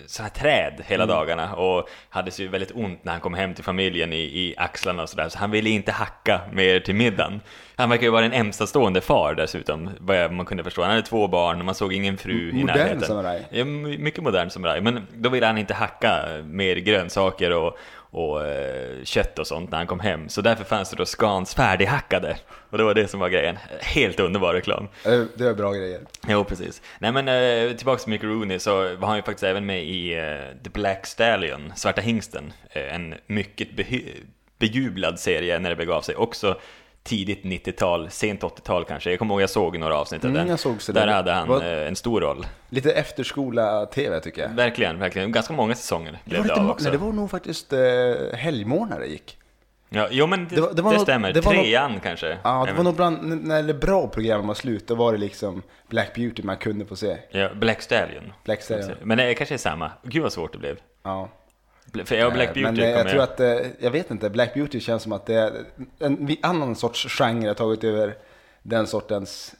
sådana 0.07 0.31
här 0.35 0.41
träd 0.41 0.83
hela 0.87 1.03
Mm. 1.03 1.15
dagarna 1.15 1.55
och 1.55 1.89
hade 2.09 2.31
så 2.31 2.47
väldigt 2.47 2.71
ont 2.75 3.03
när 3.03 3.11
han 3.11 3.21
kom 3.21 3.33
hem 3.33 3.53
till 3.53 3.63
familjen 3.63 4.13
i, 4.13 4.17
i 4.17 4.53
axlarna 4.57 5.03
och 5.03 5.09
sådär. 5.09 5.29
Så 5.29 5.37
han 5.39 5.51
ville 5.51 5.69
inte 5.69 5.91
hacka 5.91 6.41
mer 6.51 6.79
till 6.79 6.95
middagen. 6.95 7.41
Han 7.75 7.89
verkar 7.89 8.03
ju 8.03 8.09
vara 8.09 8.25
en 8.25 8.33
ensamstående 8.33 9.01
far 9.01 9.33
dessutom, 9.35 9.89
vad 9.99 10.31
man 10.31 10.45
kunde 10.45 10.63
förstå. 10.63 10.81
Han 10.81 10.91
hade 10.91 11.01
två 11.03 11.27
barn 11.27 11.59
och 11.59 11.65
man 11.65 11.75
såg 11.75 11.93
ingen 11.93 12.17
fru 12.17 12.49
i 12.49 12.53
Modern 12.53 12.65
närheten. 12.77 13.01
samuraj. 13.01 13.45
Ja, 13.51 13.65
my- 13.65 13.97
mycket 13.97 14.23
modern 14.23 14.49
samuraj. 14.49 14.81
Men 14.81 15.07
då 15.13 15.29
ville 15.29 15.45
han 15.45 15.57
inte 15.57 15.73
hacka 15.73 16.25
mer 16.43 16.75
grönsaker 16.75 17.51
och, 17.53 17.77
och 18.15 18.45
eh, 18.47 19.03
kött 19.03 19.39
och 19.39 19.47
sånt 19.47 19.71
när 19.71 19.77
han 19.77 19.87
kom 19.87 19.99
hem. 19.99 20.29
Så 20.29 20.41
därför 20.41 20.63
fanns 20.63 20.89
det 20.89 20.95
då 20.95 21.05
Scans 21.05 21.55
färdighackade. 21.55 22.37
Och 22.69 22.77
det 22.77 22.83
var 22.83 22.93
det 22.93 23.07
som 23.07 23.19
var 23.19 23.29
grejen. 23.29 23.57
Helt 23.81 24.19
underbar 24.19 24.53
reklam. 24.53 24.87
Eh, 25.05 25.23
Det 25.35 25.43
var 25.45 25.53
bra 25.53 25.73
grejer. 25.73 26.01
Jo, 26.27 26.43
precis. 26.43 26.81
Nej 26.99 27.11
men 27.11 27.27
eh, 27.27 27.75
tillbaka 27.75 27.99
till 28.03 28.09
Mick 28.09 28.23
Rooney 28.23 28.59
så 28.59 28.95
var 28.95 29.07
han 29.07 29.15
ju 29.17 29.23
faktiskt 29.23 29.43
även 29.43 29.65
med 29.65 29.83
i 29.83 30.13
eh, 30.17 30.63
The 30.63 30.69
Black 30.69 31.05
Stallion, 31.05 31.73
Svarta 31.75 32.01
Hingsten. 32.01 32.53
En 32.69 33.15
mycket 33.27 33.67
bejublad 34.59 35.19
serie 35.19 35.59
när 35.59 35.69
det 35.69 35.75
begav 35.75 36.01
sig. 36.01 36.15
Också 36.15 36.59
tidigt 37.05 37.43
90-tal, 37.43 38.09
sent 38.09 38.41
80-tal 38.43 38.85
kanske. 38.85 39.09
Jag 39.09 39.19
kommer 39.19 39.33
ihåg 39.33 39.41
jag 39.41 39.49
såg 39.49 39.77
några 39.79 39.97
avsnitt 39.97 40.23
av 40.25 40.29
Mm, 40.29 40.47
den. 40.47 40.57
Där 40.87 41.05
det. 41.05 41.11
hade 41.11 41.31
han 41.31 41.47
Vad- 41.47 41.61
eh, 41.61 41.87
en 41.87 41.95
stor 41.95 42.21
roll. 42.21 42.45
Lite 42.69 42.91
efterskola-tv 42.91 44.19
tycker 44.19 44.41
jag. 44.41 44.49
Verkligen, 44.49 44.99
verkligen. 44.99 45.31
Ganska 45.31 45.53
många 45.53 45.75
säsonger 45.75 46.11
Det 46.11 46.29
blev 46.29 46.41
det, 46.43 46.47
lite, 46.47 46.61
av 46.61 46.69
också. 46.69 46.83
nej, 46.83 46.91
det 46.91 47.05
var 47.05 47.11
nog 47.13 47.31
faktiskt 47.31 47.73
eh, 47.73 47.79
helgmån 48.33 48.89
när 48.89 48.99
det 48.99 49.05
gick. 49.07 49.37
Ja, 49.89 50.07
jo 50.11 50.27
men 50.27 50.47
det, 50.47 50.55
Det 50.55 50.61
var- 50.61 50.73
det 50.73 50.81
var 50.81 50.91
det 50.91 50.97
något- 50.97 51.03
stämmer. 51.03 51.33
det 51.33 51.41
var 51.41 51.53
något- 51.53 51.63
Trean 51.63 51.99
kanske. 52.03 52.27
Ja, 52.43 52.51
det 52.63 52.63
Även- 52.63 52.75
var 52.77 52.83
nog 52.83 52.95
bland, 52.95 53.43
när 53.47 53.63
det 53.63 53.73
bra 53.73 54.07
program 54.07 54.47
var 54.47 54.53
slut, 54.55 54.87
då 54.87 54.95
var 54.95 55.11
det 55.11 55.17
liksom 55.17 55.61
Black 55.89 56.15
Beauty 56.15 56.43
man 56.43 56.57
kunde 56.57 56.85
få 56.85 56.95
se. 56.95 57.17
Ja, 57.31 57.49
Black 57.55 57.81
Stallion. 57.81 58.33
Black 58.43 58.61
Stallion. 58.61 58.91
Men 59.03 59.17
det 59.17 59.33
kanske 59.33 59.55
är 59.55 59.59
samma. 59.59 59.91
Gud 60.03 60.23
vad 60.23 60.33
svårt 60.33 60.51
det 60.53 60.57
blev. 60.59 60.77
Ja. 61.03 61.29
För 62.03 62.15
jag 62.15 62.33
Black 62.33 62.47
Eh, 62.47 62.53
Beauty 62.53 62.71
Men 62.71 62.79
eh, 62.79 62.89
jag 62.89 63.09
tror 63.09 63.21
att, 63.21 63.39
eh, 63.39 63.57
jag 63.79 63.91
vet 63.91 64.11
inte, 64.11 64.29
Black 64.29 64.53
Beauty 64.53 64.79
känns 64.79 65.03
som 65.03 65.11
att 65.11 65.25
det 65.25 65.35
är 65.35 65.51
en 65.99 66.37
annan 66.41 66.75
sorts 66.75 67.07
genre 67.09 67.53
tagit 67.53 67.83
över 67.83 68.15
den 68.63 68.87
sortens 68.87 69.55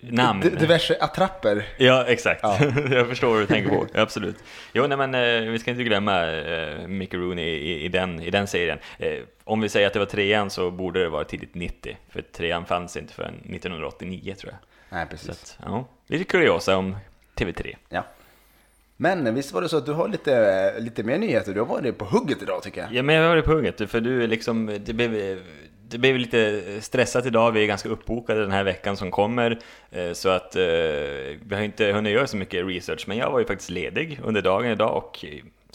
namn. 0.00 0.40
diverse 0.40 0.96
attrapper. 1.00 1.66
Ja, 1.76 2.04
exakt. 2.06 2.40
Ja. 2.42 2.58
jag 2.90 3.08
förstår 3.08 3.28
vad 3.30 3.40
du 3.40 3.46
tänker 3.46 3.70
på. 3.70 3.86
Absolut. 3.94 4.36
Jo, 4.72 4.86
nej, 4.86 4.98
men 4.98 5.14
eh, 5.14 5.50
vi 5.50 5.58
ska 5.58 5.70
inte 5.70 5.84
glömma 5.84 6.26
eh, 6.26 6.86
Mickey 6.86 7.16
Rooney 7.16 7.44
i, 7.44 7.84
i, 7.84 7.88
den, 7.88 8.20
i 8.20 8.30
den 8.30 8.46
serien. 8.46 8.78
Eh, 8.98 9.18
om 9.44 9.60
vi 9.60 9.68
säger 9.68 9.86
att 9.86 9.92
det 9.92 9.98
var 9.98 10.06
trean 10.06 10.50
så 10.50 10.70
borde 10.70 11.02
det 11.02 11.08
vara 11.08 11.24
tidigt 11.24 11.54
90. 11.54 11.96
För 12.08 12.22
trean 12.22 12.66
fanns 12.66 12.96
inte 12.96 13.12
förrän 13.12 13.34
1989 13.34 14.34
tror 14.34 14.52
jag. 14.52 14.58
Nej, 14.98 15.06
precis. 15.10 15.30
att, 15.30 15.58
ja, 15.62 15.86
lite 16.06 16.24
kuriosa 16.24 16.76
om 16.76 16.96
TV3. 17.36 17.76
Ja. 17.88 18.04
Men 18.96 19.34
visst 19.34 19.52
var 19.52 19.62
det 19.62 19.68
så 19.68 19.76
att 19.76 19.86
du 19.86 19.92
har 19.92 20.08
lite, 20.08 20.80
lite 20.80 21.02
mer 21.02 21.18
nyheter? 21.18 21.54
Du 21.54 21.60
har 21.60 21.66
varit 21.66 21.98
på 21.98 22.04
hugget 22.04 22.42
idag 22.42 22.62
tycker 22.62 22.80
jag. 22.80 22.92
Ja, 22.92 23.02
men 23.02 23.14
jag 23.14 23.22
har 23.22 23.28
varit 23.28 23.44
på 23.44 23.52
hugget, 23.52 23.90
för 23.90 24.00
du 24.00 24.22
är 24.22 24.28
liksom, 24.28 24.78
det 24.84 24.92
blev, 24.92 25.38
det 25.88 25.98
blev 25.98 26.18
lite 26.18 26.62
stressat 26.80 27.26
idag, 27.26 27.52
vi 27.52 27.62
är 27.62 27.66
ganska 27.66 27.88
uppbokade 27.88 28.40
den 28.40 28.50
här 28.50 28.64
veckan 28.64 28.96
som 28.96 29.10
kommer, 29.10 29.58
eh, 29.90 30.12
så 30.12 30.28
att 30.28 30.56
eh, 30.56 30.62
vi 31.42 31.50
har 31.50 31.62
inte 31.62 31.92
hunnit 31.92 32.12
göra 32.12 32.26
så 32.26 32.36
mycket 32.36 32.66
research, 32.66 33.04
men 33.08 33.16
jag 33.16 33.30
var 33.30 33.38
ju 33.38 33.44
faktiskt 33.44 33.70
ledig 33.70 34.20
under 34.24 34.42
dagen 34.42 34.70
idag 34.70 34.96
och 34.96 35.24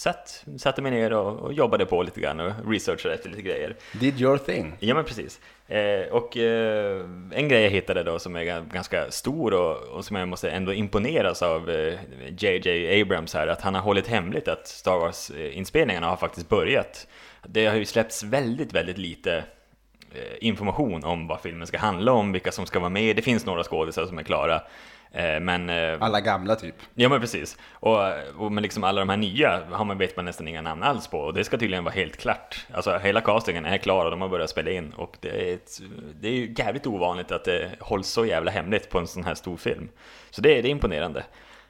satt, 0.02 0.46
satte 0.58 0.82
mig 0.82 0.92
ner 0.92 1.14
och, 1.14 1.40
och 1.40 1.54
jobbade 1.54 1.86
på 1.86 2.04
lite 2.04 2.22
grann 2.22 2.40
och 2.40 2.52
researchade 2.68 3.16
efter 3.16 3.30
lite 3.30 3.42
grejer. 3.42 3.76
Did 4.00 4.22
your 4.22 4.38
thing. 4.38 4.74
Ja 4.80 4.96
men 4.96 5.04
precis. 5.04 5.40
Eh, 5.68 6.08
och 6.12 6.38
eh, 6.38 7.06
en 7.32 7.48
grej 7.48 7.64
jag 7.64 7.70
hittade 7.70 8.04
då 8.04 8.20
som 8.20 8.36
är 8.36 8.44
ga- 8.44 8.74
ganska 8.74 9.12
stor 9.12 9.54
och, 9.54 9.78
och 9.78 10.06
som 10.06 10.16
jag 10.16 10.28
måste 10.28 10.50
ändå 10.50 10.74
imponeras 10.74 11.42
av 11.42 11.70
eh, 11.70 12.00
JJ 12.38 13.02
Abrams 13.02 13.34
här, 13.34 13.48
att 13.48 13.62
han 13.62 13.76
har 13.76 13.82
hållit 13.82 14.08
hemligt 14.08 14.48
att 14.48 14.68
Star 14.68 15.00
Wars-inspelningarna 15.00 16.08
har 16.08 16.18
faktiskt 16.18 16.50
börjat. 16.50 17.08
Det 17.48 17.66
har 17.66 17.76
ju 17.76 17.86
släppts 17.86 18.24
väldigt, 18.24 18.74
väldigt 18.74 18.98
lite 18.98 19.44
eh, 20.14 20.38
information 20.40 21.04
om 21.04 21.28
vad 21.28 21.42
filmen 21.42 21.68
ska 21.68 21.78
handla 21.78 22.12
om, 22.12 22.32
vilka 22.32 22.52
som 22.52 22.66
ska 22.66 22.80
vara 22.80 22.90
med. 22.90 23.16
Det 23.16 23.22
finns 23.22 23.46
några 23.46 23.64
skådespelare 23.64 24.10
som 24.10 24.20
är 24.20 24.24
klara. 24.24 24.62
Eh, 25.14 25.40
men 25.40 25.70
eh, 25.70 25.98
Alla 26.00 26.22
gamla 26.22 26.56
typ. 26.56 26.76
Ja 26.94 27.10
men 27.10 27.22
precis. 27.22 27.58
Och, 27.72 27.98
och 28.38 28.52
men 28.52 28.64
liksom 28.64 28.84
alla 28.84 29.02
de 29.02 29.10
här 29.10 29.18
nya 29.18 29.62
har 29.72 29.86
man, 29.86 29.98
vet 29.98 30.16
man 30.16 30.26
nästan 30.26 30.48
inga 30.48 30.62
namn 30.62 30.84
alls 30.84 31.08
på 31.08 31.20
och 31.20 31.34
det 31.34 31.44
ska 31.44 31.58
tydligen 31.58 31.84
vara 31.84 31.94
helt 31.94 32.18
klart. 32.18 32.66
Alltså 32.74 32.98
hela 32.98 33.22
castingen 33.22 33.66
är 33.66 33.78
klar 33.78 34.06
och 34.06 34.12
de 34.12 34.22
har 34.22 34.30
börjat 34.30 34.50
spela 34.50 34.72
in 34.72 34.94
och 34.94 35.18
det 35.20 35.30
är, 35.50 35.54
ett, 35.54 35.80
det 36.20 36.28
är 36.28 36.32
ju 36.34 36.54
jävligt 36.58 36.88
ovanligt 36.88 37.32
att 37.32 37.44
det 37.46 37.72
hålls 37.80 38.08
så 38.08 38.26
jävla 38.26 38.52
hemligt 38.52 38.90
på 38.90 39.00
en 39.00 39.08
sån 39.08 39.24
här 39.24 39.36
stor 39.36 39.58
film. 39.58 39.90
Så 40.30 40.42
det, 40.42 40.62
det 40.62 40.68
är 40.68 40.72
imponerande. 40.72 41.24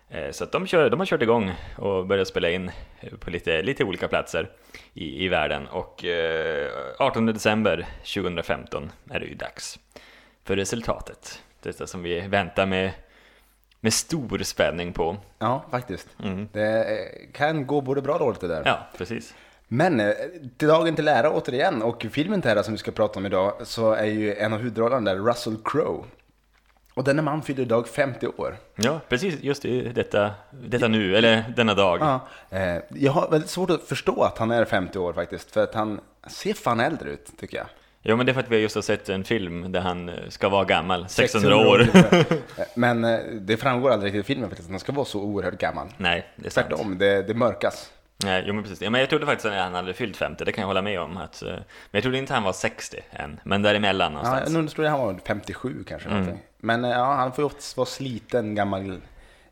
Eh, 0.10 0.32
Så 0.32 0.44
att 0.44 0.52
de, 0.52 0.68
kör, 0.68 0.90
de 0.90 1.00
har 1.00 1.06
kört 1.06 1.22
igång 1.22 1.54
och 1.78 2.06
börjat 2.06 2.28
spela 2.28 2.50
in 2.50 2.72
på 3.20 3.30
lite, 3.30 3.62
lite 3.62 3.84
olika 3.84 4.08
platser 4.08 4.50
i, 4.94 5.26
i 5.26 5.28
världen 5.28 5.68
och 5.68 6.06
eh, 6.06 6.68
18 7.00 7.26
december 7.26 7.86
2015 8.14 8.92
är 9.10 9.20
det 9.20 9.26
ju 9.26 9.36
dags 9.36 9.80
för 10.44 10.56
resultatet. 10.56 11.42
Detta 11.64 11.88
som 11.88 12.04
vi 12.04 12.20
väntar 12.20 12.66
med, 12.66 12.92
med 13.82 13.94
stor 13.94 14.44
spänning 14.44 14.94
på. 14.94 15.18
Ja, 15.40 15.66
faktiskt. 15.72 16.08
Mm. 16.24 16.50
Det 16.52 16.86
kan 17.34 17.68
gå 17.68 17.82
både 17.82 18.02
bra 18.02 18.14
och 18.14 18.20
dåligt 18.20 18.42
det 18.42 18.48
där. 18.48 18.62
Ja, 18.66 18.88
precis. 18.98 19.34
Men 19.68 20.00
eh, 20.00 20.14
till 20.58 20.68
dagen 20.68 20.96
till 20.96 21.08
ära 21.08 21.32
återigen 21.32 21.82
och 21.82 22.06
filmen 22.12 22.42
till 22.42 22.52
ära 22.52 22.64
som 22.64 22.74
vi 22.74 22.78
ska 22.78 22.92
prata 22.92 23.20
om 23.20 23.26
idag 23.26 23.54
så 23.64 23.92
är 23.92 24.06
ju 24.06 24.36
en 24.36 24.54
av 24.54 24.60
huvudrollerna 24.60 25.14
där 25.14 25.20
Russell 25.20 25.58
Crowe. 25.64 26.04
Och 26.94 27.04
denna 27.04 27.22
man 27.22 27.42
fyller 27.42 27.62
idag 27.62 27.88
50 27.88 28.28
år. 28.28 28.58
Ja, 28.76 29.00
precis. 29.10 29.42
Just 29.42 29.66
i 29.66 29.82
detta, 29.82 30.32
detta 30.52 30.88
nu, 30.88 31.16
eller 31.16 31.54
denna 31.56 31.74
dag. 31.74 32.00
Ja, 32.02 32.28
eh, 32.58 32.78
jag 32.90 33.12
har 33.12 33.30
väldigt 33.30 33.50
svårt 33.50 33.70
att 33.70 33.84
förstå 33.84 34.24
att 34.24 34.38
han 34.38 34.52
är 34.52 34.66
50 34.66 35.00
år 35.00 35.14
faktiskt, 35.14 35.52
för 35.52 35.64
att 35.64 35.74
han 35.74 36.00
ser 36.28 36.54
fan 36.54 36.80
äldre 36.80 37.10
ut 37.10 37.32
tycker 37.40 37.58
jag. 37.58 37.68
Ja, 38.01 38.15
men 38.15 38.25
det 38.25 38.31
är 38.31 38.34
för 38.34 38.39
att 38.41 38.50
vi 38.51 38.58
just 38.58 38.75
har 38.75 38.81
sett 38.81 39.10
en 39.10 39.24
film 39.24 39.72
där 39.72 39.79
han 39.81 40.10
eh, 40.10 40.15
ska 40.29 40.50
vara 40.50 40.65
gammal, 40.65 41.10
600, 41.10 41.58
år. 41.58 41.79
ungefär. 41.79 42.20
Eh, 42.20 42.38
Men 42.75 43.03
eh, 43.03 43.20
det 43.41 43.58
framgår 43.58 43.91
aldrig 43.91 44.13
riktigt 44.13 44.25
i 44.25 44.27
filmen 44.34 44.50
faktiskt 44.50 44.67
att 44.67 44.72
han 44.72 44.79
ska 44.79 44.91
vara 44.91 45.05
så 45.05 45.22
oerhört 45.22 45.58
gammal. 45.58 45.88
Nej, 45.98 46.27
det 46.36 46.46
är 46.46 46.50
sant. 46.50 46.67
Tvärtom, 46.70 46.98
det, 46.98 47.22
det 47.22 47.34
mörkas. 47.34 47.91
Nej, 48.24 48.43
jo 48.48 48.53
men 48.53 48.63
precis. 48.63 48.81
Ja, 48.81 48.89
men 48.89 49.01
jag 49.01 49.10
trodde 49.10 49.25
faktiskt 49.25 49.46
att 49.46 49.53
han 49.53 49.74
hade 49.74 49.93
fyllt 49.93 50.17
50, 50.17 50.46
det 50.46 50.51
kan 50.51 50.62
jag 50.62 50.67
hålla 50.67 50.81
med 50.81 51.00
om. 51.00 51.17
Att, 51.17 51.41
eh, 51.41 51.50
men 51.51 51.63
jag 51.91 52.03
trodde 52.03 52.17
inte 52.17 52.34
han 52.34 52.43
var 52.43 52.53
60 52.53 52.98
än, 53.12 53.39
men 53.43 53.62
däremellan 53.62 54.13
Ja, 54.13 54.17
någonstans. 54.24 54.58
nu 54.58 54.67
tror 54.67 54.86
jag 54.86 54.91
han 54.91 55.00
var 55.05 55.20
57 55.27 55.84
kanske. 55.88 56.10
Mm. 56.10 56.20
någonting. 56.22 56.46
Men 56.58 56.84
ja, 56.84 57.13
han 57.13 57.31
får 57.34 57.41
ju 57.41 57.46
ofta 57.46 57.60
vara 57.75 57.86
sliten 57.86 58.55
gammal 58.55 58.91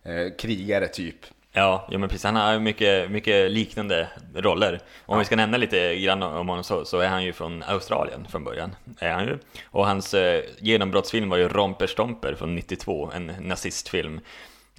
eh, 0.04 0.14
krigare 0.40 0.88
typ. 0.88 1.16
Ja, 1.60 1.88
ja 1.92 1.98
men 1.98 2.10
precis. 2.10 2.24
Han 2.24 2.36
har 2.36 2.60
mycket, 2.60 3.12
mycket 3.12 3.52
liknande 3.52 4.08
roller. 4.36 4.80
Om 5.06 5.20
vi 5.20 5.26
ska 5.26 5.36
nämna 5.36 5.58
lite 5.58 5.96
grann 5.96 6.24
om 6.24 6.48
honom 6.50 6.64
så, 6.64 6.86
så 6.86 7.00
är 7.00 7.08
han 7.08 7.24
ju 7.24 7.34
från 7.34 7.64
Australien 7.68 8.28
från 8.30 8.44
början. 8.44 8.76
Är 9.00 9.12
han 9.14 9.26
ju. 9.26 9.38
Och 9.66 9.88
hans 9.88 10.14
eh, 10.14 10.44
genombrottsfilm 10.60 11.30
var 11.30 11.38
ju 11.38 11.48
Romper 11.48 11.88
Stomper 11.88 12.36
från 12.36 12.56
92, 12.56 13.12
en 13.16 13.32
nazistfilm. 13.40 14.20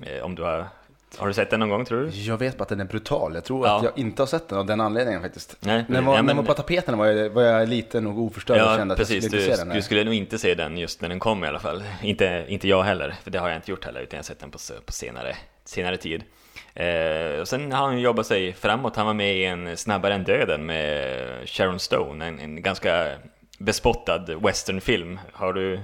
Eh, 0.02 0.24
om 0.24 0.34
du 0.34 0.42
har, 0.42 0.66
har 1.18 1.26
du 1.26 1.32
sett 1.34 1.50
den 1.50 1.60
någon 1.60 1.68
gång 1.68 1.84
tror 1.84 2.00
du? 2.00 2.08
Jag 2.10 2.36
vet 2.38 2.56
bara 2.58 2.62
att 2.62 2.68
den 2.68 2.80
är 2.80 2.84
brutal. 2.84 3.34
Jag 3.34 3.44
tror 3.44 3.66
Ja. 3.66 3.76
att 3.76 3.82
jag 3.84 3.98
inte 3.98 4.22
har 4.22 4.26
sett 4.26 4.48
den 4.48 4.58
av 4.58 4.66
den 4.66 4.80
anledningen 4.80 5.22
faktiskt. 5.22 5.56
Nej, 5.60 5.84
när, 5.88 6.02
var, 6.02 6.14
ja, 6.14 6.22
när 6.22 6.26
men- 6.26 6.36
var 6.36 6.44
på 6.44 6.54
tapeten 6.54 6.98
var 6.98 7.06
jag, 7.06 7.30
var 7.30 7.42
jag 7.42 7.68
liten 7.68 8.06
och 8.06 8.18
oförstörd 8.18 8.60
och 8.60 8.66
Ja, 8.72 8.76
kände 8.76 8.94
att 8.94 8.98
precis. 8.98 9.24
jag 9.24 9.32
Du, 9.32 9.38
skulle 9.38 9.44
inte 9.46 9.56
se 9.56 9.64
den. 9.64 9.74
du 9.76 9.82
skulle 9.82 10.04
nog 10.04 10.14
inte 10.14 10.38
se 10.38 10.54
den 10.54 10.78
just 10.78 11.00
när 11.00 11.08
den 11.08 11.18
kom 11.18 11.44
i 11.44 11.48
alla 11.48 11.60
fall. 11.60 11.82
Inte, 12.02 12.44
inte 12.48 12.68
jag 12.68 12.82
heller, 12.82 13.14
för 13.24 13.30
det 13.30 13.38
har 13.38 13.48
jag 13.48 13.58
inte 13.58 13.70
gjort 13.70 13.84
heller, 13.84 14.00
utan 14.00 14.16
jag 14.16 14.18
har 14.18 14.24
sett 14.26 14.40
den 14.40 14.50
på, 14.50 14.58
på 14.86 14.92
senare, 14.92 15.36
senare 15.64 15.96
tid. 15.96 16.22
Eh, 16.74 17.40
och 17.40 17.48
sen 17.48 17.72
har 17.72 17.86
han 17.86 18.00
jobbat 18.00 18.26
sig 18.26 18.52
framåt. 18.52 18.96
Han 18.96 19.06
var 19.06 19.14
med 19.14 19.36
i 19.36 19.44
en 19.44 19.76
Snabbare 19.76 20.14
än 20.14 20.24
döden 20.24 20.66
med 20.66 21.48
Sharon 21.48 21.78
Stone, 21.78 22.26
en, 22.26 22.38
en 22.38 22.62
ganska 22.62 23.08
bespottad 23.58 24.24
westernfilm. 24.42 25.20
Har 25.32 25.52
du 25.52 25.80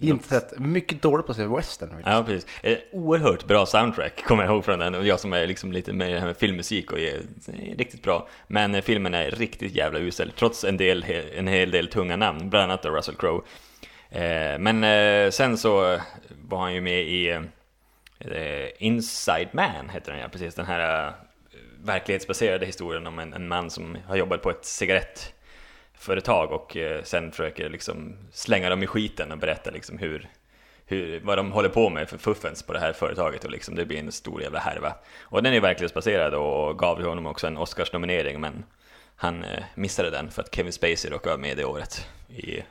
Inte 0.00 0.28
sett. 0.28 0.58
Mycket 0.58 1.02
dåligt 1.02 1.26
på 1.26 1.32
att 1.32 1.38
se 1.38 1.46
western 1.46 1.88
faktiskt. 1.88 2.08
Ja, 2.08 2.24
precis. 2.26 2.46
Eh, 2.62 2.78
oerhört 2.92 3.44
bra 3.44 3.66
soundtrack, 3.66 4.24
kommer 4.24 4.42
jag 4.44 4.52
ihåg 4.52 4.64
från 4.64 4.78
den. 4.78 4.94
Och 4.94 5.06
jag 5.06 5.20
som 5.20 5.32
är 5.32 5.46
liksom 5.46 5.72
lite 5.72 5.92
med 5.92 6.12
det 6.12 6.18
här 6.18 6.26
med 6.26 6.36
filmmusik 6.36 6.92
och 6.92 6.98
är, 6.98 7.20
riktigt 7.78 8.02
bra. 8.02 8.28
Men 8.46 8.74
eh, 8.74 8.82
filmen 8.82 9.14
är 9.14 9.30
riktigt 9.30 9.74
jävla 9.74 9.98
usel, 9.98 10.32
trots 10.36 10.64
en, 10.64 10.76
del, 10.76 11.04
en 11.36 11.48
hel 11.48 11.70
del 11.70 11.88
tunga 11.88 12.16
namn, 12.16 12.50
bland 12.50 12.72
annat 12.72 12.84
Russell 12.84 13.16
Crowe. 13.16 13.42
Eh, 14.10 14.58
men 14.58 15.32
sen 15.32 15.58
så 15.58 16.00
var 16.48 16.58
han 16.58 16.74
ju 16.74 16.80
med 16.80 17.02
i 17.02 17.40
Eh, 18.18 18.68
Inside 18.78 19.48
Man, 19.52 19.88
heter 19.88 20.12
den 20.12 20.20
ja, 20.20 20.28
precis. 20.28 20.54
Den 20.54 20.66
här 20.66 21.06
eh, 21.06 21.12
verklighetsbaserade 21.84 22.66
historien 22.66 23.06
om 23.06 23.18
en, 23.18 23.32
en 23.32 23.48
man 23.48 23.70
som 23.70 23.98
har 24.06 24.16
jobbat 24.16 24.42
på 24.42 24.50
ett 24.50 24.64
cigarettföretag 24.64 26.52
och 26.52 26.76
eh, 26.76 27.02
sen 27.02 27.30
försöker 27.30 27.68
liksom 27.68 28.16
slänga 28.32 28.70
dem 28.70 28.82
i 28.82 28.86
skiten 28.86 29.32
och 29.32 29.38
berätta 29.38 29.70
liksom 29.70 29.98
hur, 29.98 30.28
hur, 30.86 31.20
vad 31.20 31.38
de 31.38 31.52
håller 31.52 31.68
på 31.68 31.90
med 31.90 32.08
för 32.08 32.18
fuffens 32.18 32.62
på 32.62 32.72
det 32.72 32.80
här 32.80 32.92
företaget 32.92 33.44
och 33.44 33.50
liksom 33.50 33.74
det 33.74 33.86
blir 33.86 33.98
en 33.98 34.12
stor 34.12 34.42
jävla 34.42 34.58
härva. 34.58 34.94
Och 35.22 35.42
den 35.42 35.54
är 35.54 35.60
verklighetsbaserad 35.60 36.34
och 36.34 36.78
gav 36.78 37.02
honom 37.02 37.26
också 37.26 37.46
en 37.46 37.56
Oscarsnominering 37.56 38.40
men 38.40 38.64
han 39.16 39.44
eh, 39.44 39.62
missade 39.74 40.10
den 40.10 40.30
för 40.30 40.42
att 40.42 40.54
Kevin 40.54 40.72
Spacey 40.72 41.10
råkade 41.10 41.28
vara 41.28 41.40
med 41.40 41.56
det 41.56 41.64
året 41.64 42.08
i, 42.28 42.62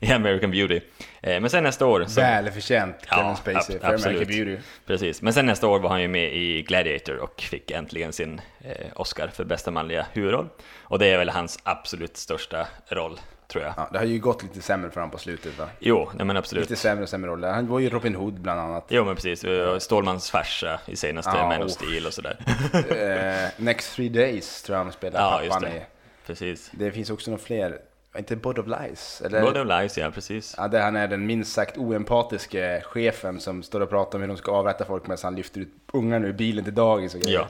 i 0.00 0.12
American 0.12 0.50
Beauty. 0.50 0.80
Eh, 1.22 1.40
men 1.40 1.50
sen 1.50 1.64
nästa 1.64 1.86
år... 1.86 2.04
så- 2.08 2.20
Välförtjänt 2.20 2.96
Ja, 3.10 3.16
Kevin 3.16 3.36
Spacey 3.36 3.76
ab- 3.76 3.80
för 3.80 3.92
absolut. 3.94 4.16
American 4.16 4.44
Beauty. 4.46 4.62
Precis, 4.86 5.22
men 5.22 5.32
sen 5.32 5.46
nästa 5.46 5.66
år 5.68 5.78
var 5.80 5.90
han 5.90 6.02
ju 6.02 6.08
med 6.08 6.34
i 6.36 6.62
Gladiator 6.62 7.16
och 7.16 7.40
fick 7.40 7.70
äntligen 7.70 8.12
sin 8.12 8.40
eh, 8.64 8.86
Oscar 8.94 9.28
för 9.28 9.44
bästa 9.44 9.70
manliga 9.70 10.06
huvudroll. 10.12 10.48
Och 10.82 10.98
det 10.98 11.06
är 11.06 11.18
väl 11.18 11.28
hans 11.28 11.58
absolut 11.62 12.16
största 12.16 12.66
roll, 12.88 13.20
tror 13.52 13.64
jag. 13.64 13.74
Ja, 13.76 13.88
det 13.92 13.98
har 13.98 14.04
ju 14.04 14.18
gått 14.18 14.42
lite 14.42 14.62
sämre 14.62 14.90
för 14.90 15.00
honom 15.00 15.10
på 15.10 15.18
slutet 15.18 15.58
va? 15.58 15.68
Jo, 15.78 16.08
nej 16.14 16.26
men 16.26 16.36
absolut. 16.36 16.70
Lite 16.70 16.80
sämre 16.80 17.02
och 17.02 17.08
sämre 17.08 17.30
roller. 17.30 17.52
Han 17.52 17.66
var 17.68 17.78
ju 17.78 17.88
Robin 17.90 18.14
Hood 18.14 18.40
bland 18.40 18.60
annat. 18.60 18.84
Jo 18.88 19.04
men 19.04 19.14
precis, 19.14 19.44
Stålmans 19.78 20.30
farsa 20.30 20.80
i 20.86 20.96
senaste 20.96 21.30
Ja, 21.36 21.48
Man 21.48 21.62
of. 21.62 21.70
Steel 21.70 22.06
och 22.06 22.14
sådär. 22.14 22.36
eh, 22.74 23.64
Next 23.64 23.94
Three 23.96 24.08
Days 24.08 24.62
tror 24.62 24.78
jag 24.78 24.84
han 24.84 24.92
spelar 24.92 25.20
ja, 25.20 25.42
just 25.42 25.52
pappan 25.54 25.68
i. 25.68 25.74
det. 25.74 25.86
Precis. 26.26 26.70
Det 26.74 26.90
finns 26.90 27.10
också 27.10 27.30
några 27.30 27.42
fler. 27.42 27.78
Inte 28.18 28.36
Board 28.36 28.58
of 28.58 28.66
Lies? 28.66 29.22
Eller? 29.26 29.40
Board 29.42 29.56
of 29.56 29.66
Lies, 29.66 29.98
ja 29.98 30.10
precis. 30.10 30.54
Ja, 30.58 30.68
där 30.68 30.80
han 30.82 30.96
är 30.96 31.08
den 31.08 31.26
minst 31.26 31.52
sagt 31.52 31.78
oempatiske 31.78 32.82
chefen 32.84 33.40
som 33.40 33.62
står 33.62 33.80
och 33.80 33.90
pratar 33.90 34.18
om 34.18 34.22
hur 34.22 34.28
de 34.28 34.36
ska 34.36 34.52
avrätta 34.52 34.84
folk 34.84 35.02
medan 35.06 35.18
han 35.22 35.36
lyfter 35.36 35.60
ut 35.60 35.68
ungarna 35.92 36.26
ur 36.26 36.32
bilen 36.32 36.64
till 36.64 36.74
dagis 36.74 37.14
och 37.14 37.20
grejer. 37.20 37.38
Ja, 37.38 37.48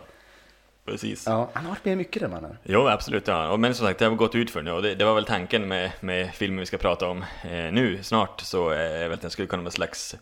precis. 0.85 1.27
Ja, 1.27 1.51
han 1.53 1.65
har 1.65 1.71
varit 1.71 1.85
med 1.85 1.97
mycket 1.99 2.23
den 2.23 2.31
mannen. 2.31 2.59
Jo, 2.62 2.89
absolut. 2.89 3.27
Ja. 3.29 3.49
Och 3.49 3.61
Men 3.61 3.75
som 3.75 3.87
sagt, 3.87 3.99
det 3.99 4.05
har 4.05 4.12
gått 4.12 4.35
ut 4.35 4.51
för 4.51 4.62
nu 4.62 4.71
och 4.71 4.83
det, 4.83 4.95
det 4.95 5.05
var 5.05 5.15
väl 5.15 5.25
tanken 5.25 5.69
med, 5.69 5.93
med 6.01 6.35
filmen 6.35 6.61
vi 6.61 6.67
ska 6.67 6.79
prata 6.79 7.09
om 7.09 7.23
eh, 7.45 7.51
nu 7.73 7.99
snart 8.03 8.41
så 8.41 8.69
är 8.71 9.03
väl 9.03 9.12
att 9.12 9.21
den 9.21 9.31
skulle 9.31 9.49
kunna 9.49 9.62
vara 9.62 9.69
en 9.69 9.73
slags 9.73 10.15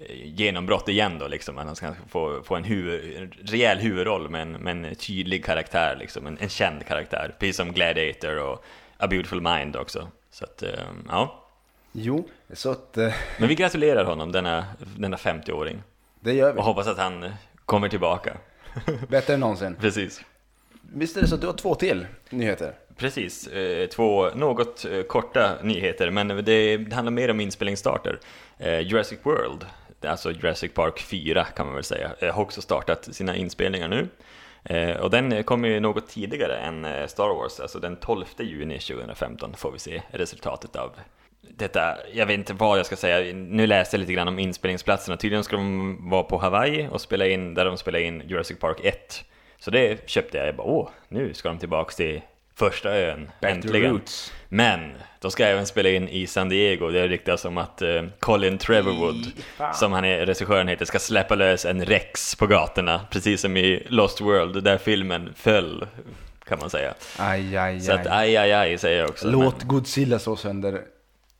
eh, 0.00 0.26
genombrott 0.26 0.88
igen 0.88 1.18
då 1.18 1.28
liksom. 1.28 1.58
Att 1.58 1.66
han 1.66 1.76
ska 1.76 1.92
få, 2.08 2.42
få 2.42 2.56
en, 2.56 2.64
huvud, 2.64 3.16
en 3.16 3.32
rejäl 3.46 3.78
huvudroll 3.78 4.28
med 4.28 4.42
en, 4.42 4.52
med 4.52 4.84
en 4.86 4.94
tydlig 4.94 5.44
karaktär 5.44 5.96
liksom. 5.98 6.26
En, 6.26 6.38
en 6.40 6.48
känd 6.48 6.86
karaktär. 6.86 7.34
Precis 7.38 7.56
som 7.56 7.72
Gladiator 7.72 8.38
och 8.38 8.64
A 8.96 9.06
Beautiful 9.06 9.40
Mind 9.40 9.76
också. 9.76 10.08
Så 10.30 10.44
att, 10.44 10.62
eh, 10.62 10.70
ja. 11.08 11.44
Jo, 11.92 12.28
så 12.52 12.70
att 12.70 12.96
eh, 12.98 13.14
Men 13.38 13.48
vi 13.48 13.54
gratulerar 13.54 14.04
honom, 14.04 14.32
denna, 14.32 14.64
denna 14.96 15.16
50-åring. 15.16 15.82
det 16.20 16.32
gör 16.32 16.52
vi. 16.52 16.58
Och 16.60 16.64
hoppas 16.64 16.86
att 16.86 16.98
han 16.98 17.22
eh, 17.22 17.32
kommer 17.64 17.88
tillbaka. 17.88 18.36
Bättre 19.08 19.34
än 19.34 19.40
någonsin. 19.40 19.76
Precis. 19.80 20.20
Visst 20.82 21.16
är 21.16 21.20
det 21.20 21.28
så 21.28 21.34
att 21.34 21.40
du 21.40 21.46
har 21.46 21.54
två 21.54 21.74
till 21.74 22.06
nyheter? 22.30 22.74
Precis, 22.96 23.46
eh, 23.46 23.86
två 23.86 24.30
något 24.34 24.84
eh, 24.84 25.02
korta 25.02 25.56
nyheter, 25.62 26.10
men 26.10 26.44
det, 26.44 26.92
handlar 26.92 27.10
mer 27.10 27.30
om 27.30 27.40
inspelningsstarter. 27.40 28.20
Eh, 28.58 28.80
Jurassic 28.80 29.18
World, 29.22 29.66
alltså 30.04 30.32
Jurassic 30.32 30.74
Park 30.74 31.00
4 31.00 31.44
kan 31.44 31.66
man 31.66 31.74
väl 31.74 31.84
säga, 31.84 32.10
har 32.20 32.42
också 32.42 32.62
startat 32.62 33.08
sina 33.12 33.36
inspelningar 33.36 33.88
nu. 33.88 34.08
Och 35.00 35.10
den 35.10 35.44
kommer 35.44 35.68
ju 35.68 35.80
något 35.80 36.08
tidigare 36.08 36.56
än 36.56 37.08
Star 37.08 37.28
Wars, 37.28 37.60
alltså 37.60 37.78
den 37.78 37.96
12 37.96 38.24
juni 38.38 38.78
2015 38.78 39.54
får 39.56 39.72
vi 39.72 39.78
se 39.78 40.02
resultatet 40.10 40.76
av 40.76 40.92
detta, 41.42 41.96
jag 42.12 42.26
vet 42.26 42.34
inte 42.38 42.52
vad 42.54 42.78
jag 42.78 42.86
ska 42.86 42.96
säga, 42.96 43.34
nu 43.34 43.66
läste 43.66 43.96
jag 43.96 44.00
lite 44.00 44.12
grann 44.12 44.28
om 44.28 44.38
inspelningsplatserna, 44.38 45.16
tydligen 45.16 45.44
ska 45.44 45.56
de 45.56 46.10
vara 46.10 46.22
på 46.22 46.38
Hawaii 46.38 46.88
och 46.90 47.00
spela 47.00 47.26
in 47.26 47.54
där 47.54 47.64
de 47.64 47.76
spelar 47.76 47.98
in 47.98 48.22
Jurassic 48.28 48.58
Park 48.58 48.76
1. 48.82 49.24
Så 49.58 49.70
det 49.70 50.08
köpte 50.08 50.38
jag, 50.38 50.46
jag 50.48 50.56
bara 50.56 50.66
åh, 50.66 50.88
nu 51.08 51.34
ska 51.34 51.48
de 51.48 51.58
tillbaks 51.58 51.96
till 51.96 52.20
första 52.54 52.96
ön, 52.98 53.30
Back 53.42 53.50
äntligen. 53.50 53.90
roots. 53.92 54.32
Men, 54.48 54.92
de 55.20 55.30
ska 55.30 55.44
även 55.46 55.66
spela 55.66 55.88
in 55.88 56.08
i 56.08 56.26
San 56.26 56.48
Diego, 56.48 56.90
det 56.90 57.08
ryktas 57.08 57.44
om 57.44 57.58
att 57.58 57.82
eh, 57.82 58.02
Colin 58.18 58.58
Trevorwood, 58.58 59.26
fan. 59.56 59.74
som 59.74 59.92
han 59.92 60.04
är, 60.04 60.26
regissören 60.26 60.68
heter, 60.68 60.84
ska 60.84 60.98
släppa 60.98 61.34
lös 61.34 61.64
en 61.64 61.84
Rex 61.84 62.34
på 62.36 62.46
gatorna, 62.46 63.00
precis 63.10 63.40
som 63.40 63.56
i 63.56 63.86
Lost 63.88 64.20
World, 64.20 64.64
där 64.64 64.78
filmen 64.78 65.32
föll, 65.36 65.86
kan 66.44 66.58
man 66.60 66.70
säga. 66.70 66.94
Aj, 67.18 67.56
aj, 67.56 67.80
Så 67.80 67.92
att 67.92 68.06
aj. 68.06 68.36
aj, 68.36 68.36
aj, 68.36 68.52
aj 68.52 68.78
säger 68.78 68.98
jag 69.00 69.10
också. 69.10 69.28
Låt 69.30 69.58
men- 69.58 69.68
Godzilla 69.68 70.18
slå 70.18 70.36
sönder 70.36 70.80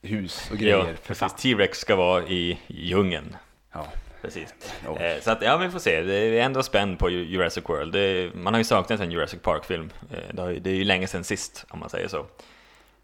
hus 0.01 0.47
och 0.51 0.55
Ja, 0.55 0.61
grejer. 0.61 0.79
fan. 0.83 0.95
precis. 1.07 1.33
T-Rex 1.33 1.77
ska 1.79 1.95
vara 1.95 2.23
i 2.23 2.57
djungeln. 2.67 3.35
Ja. 3.73 3.87
Precis. 4.21 4.53
Ja. 4.85 4.99
Eh, 4.99 5.21
så 5.21 5.31
att, 5.31 5.41
ja, 5.41 5.57
vi 5.57 5.69
får 5.69 5.79
se. 5.79 6.01
Det 6.01 6.13
är 6.15 6.41
ändå 6.43 6.63
spänd 6.63 6.99
på 6.99 7.09
Ju- 7.09 7.23
Jurassic 7.25 7.63
World. 7.69 7.93
Det, 7.93 8.31
man 8.35 8.53
har 8.53 8.59
ju 8.59 8.63
saknat 8.63 8.99
en 8.99 9.11
Jurassic 9.11 9.41
Park-film. 9.41 9.89
Eh, 10.11 10.35
det, 10.35 10.59
det 10.59 10.69
är 10.69 10.75
ju 10.75 10.83
länge 10.83 11.07
sedan 11.07 11.23
sist, 11.23 11.65
om 11.69 11.79
man 11.79 11.89
säger 11.89 12.07
så. 12.07 12.25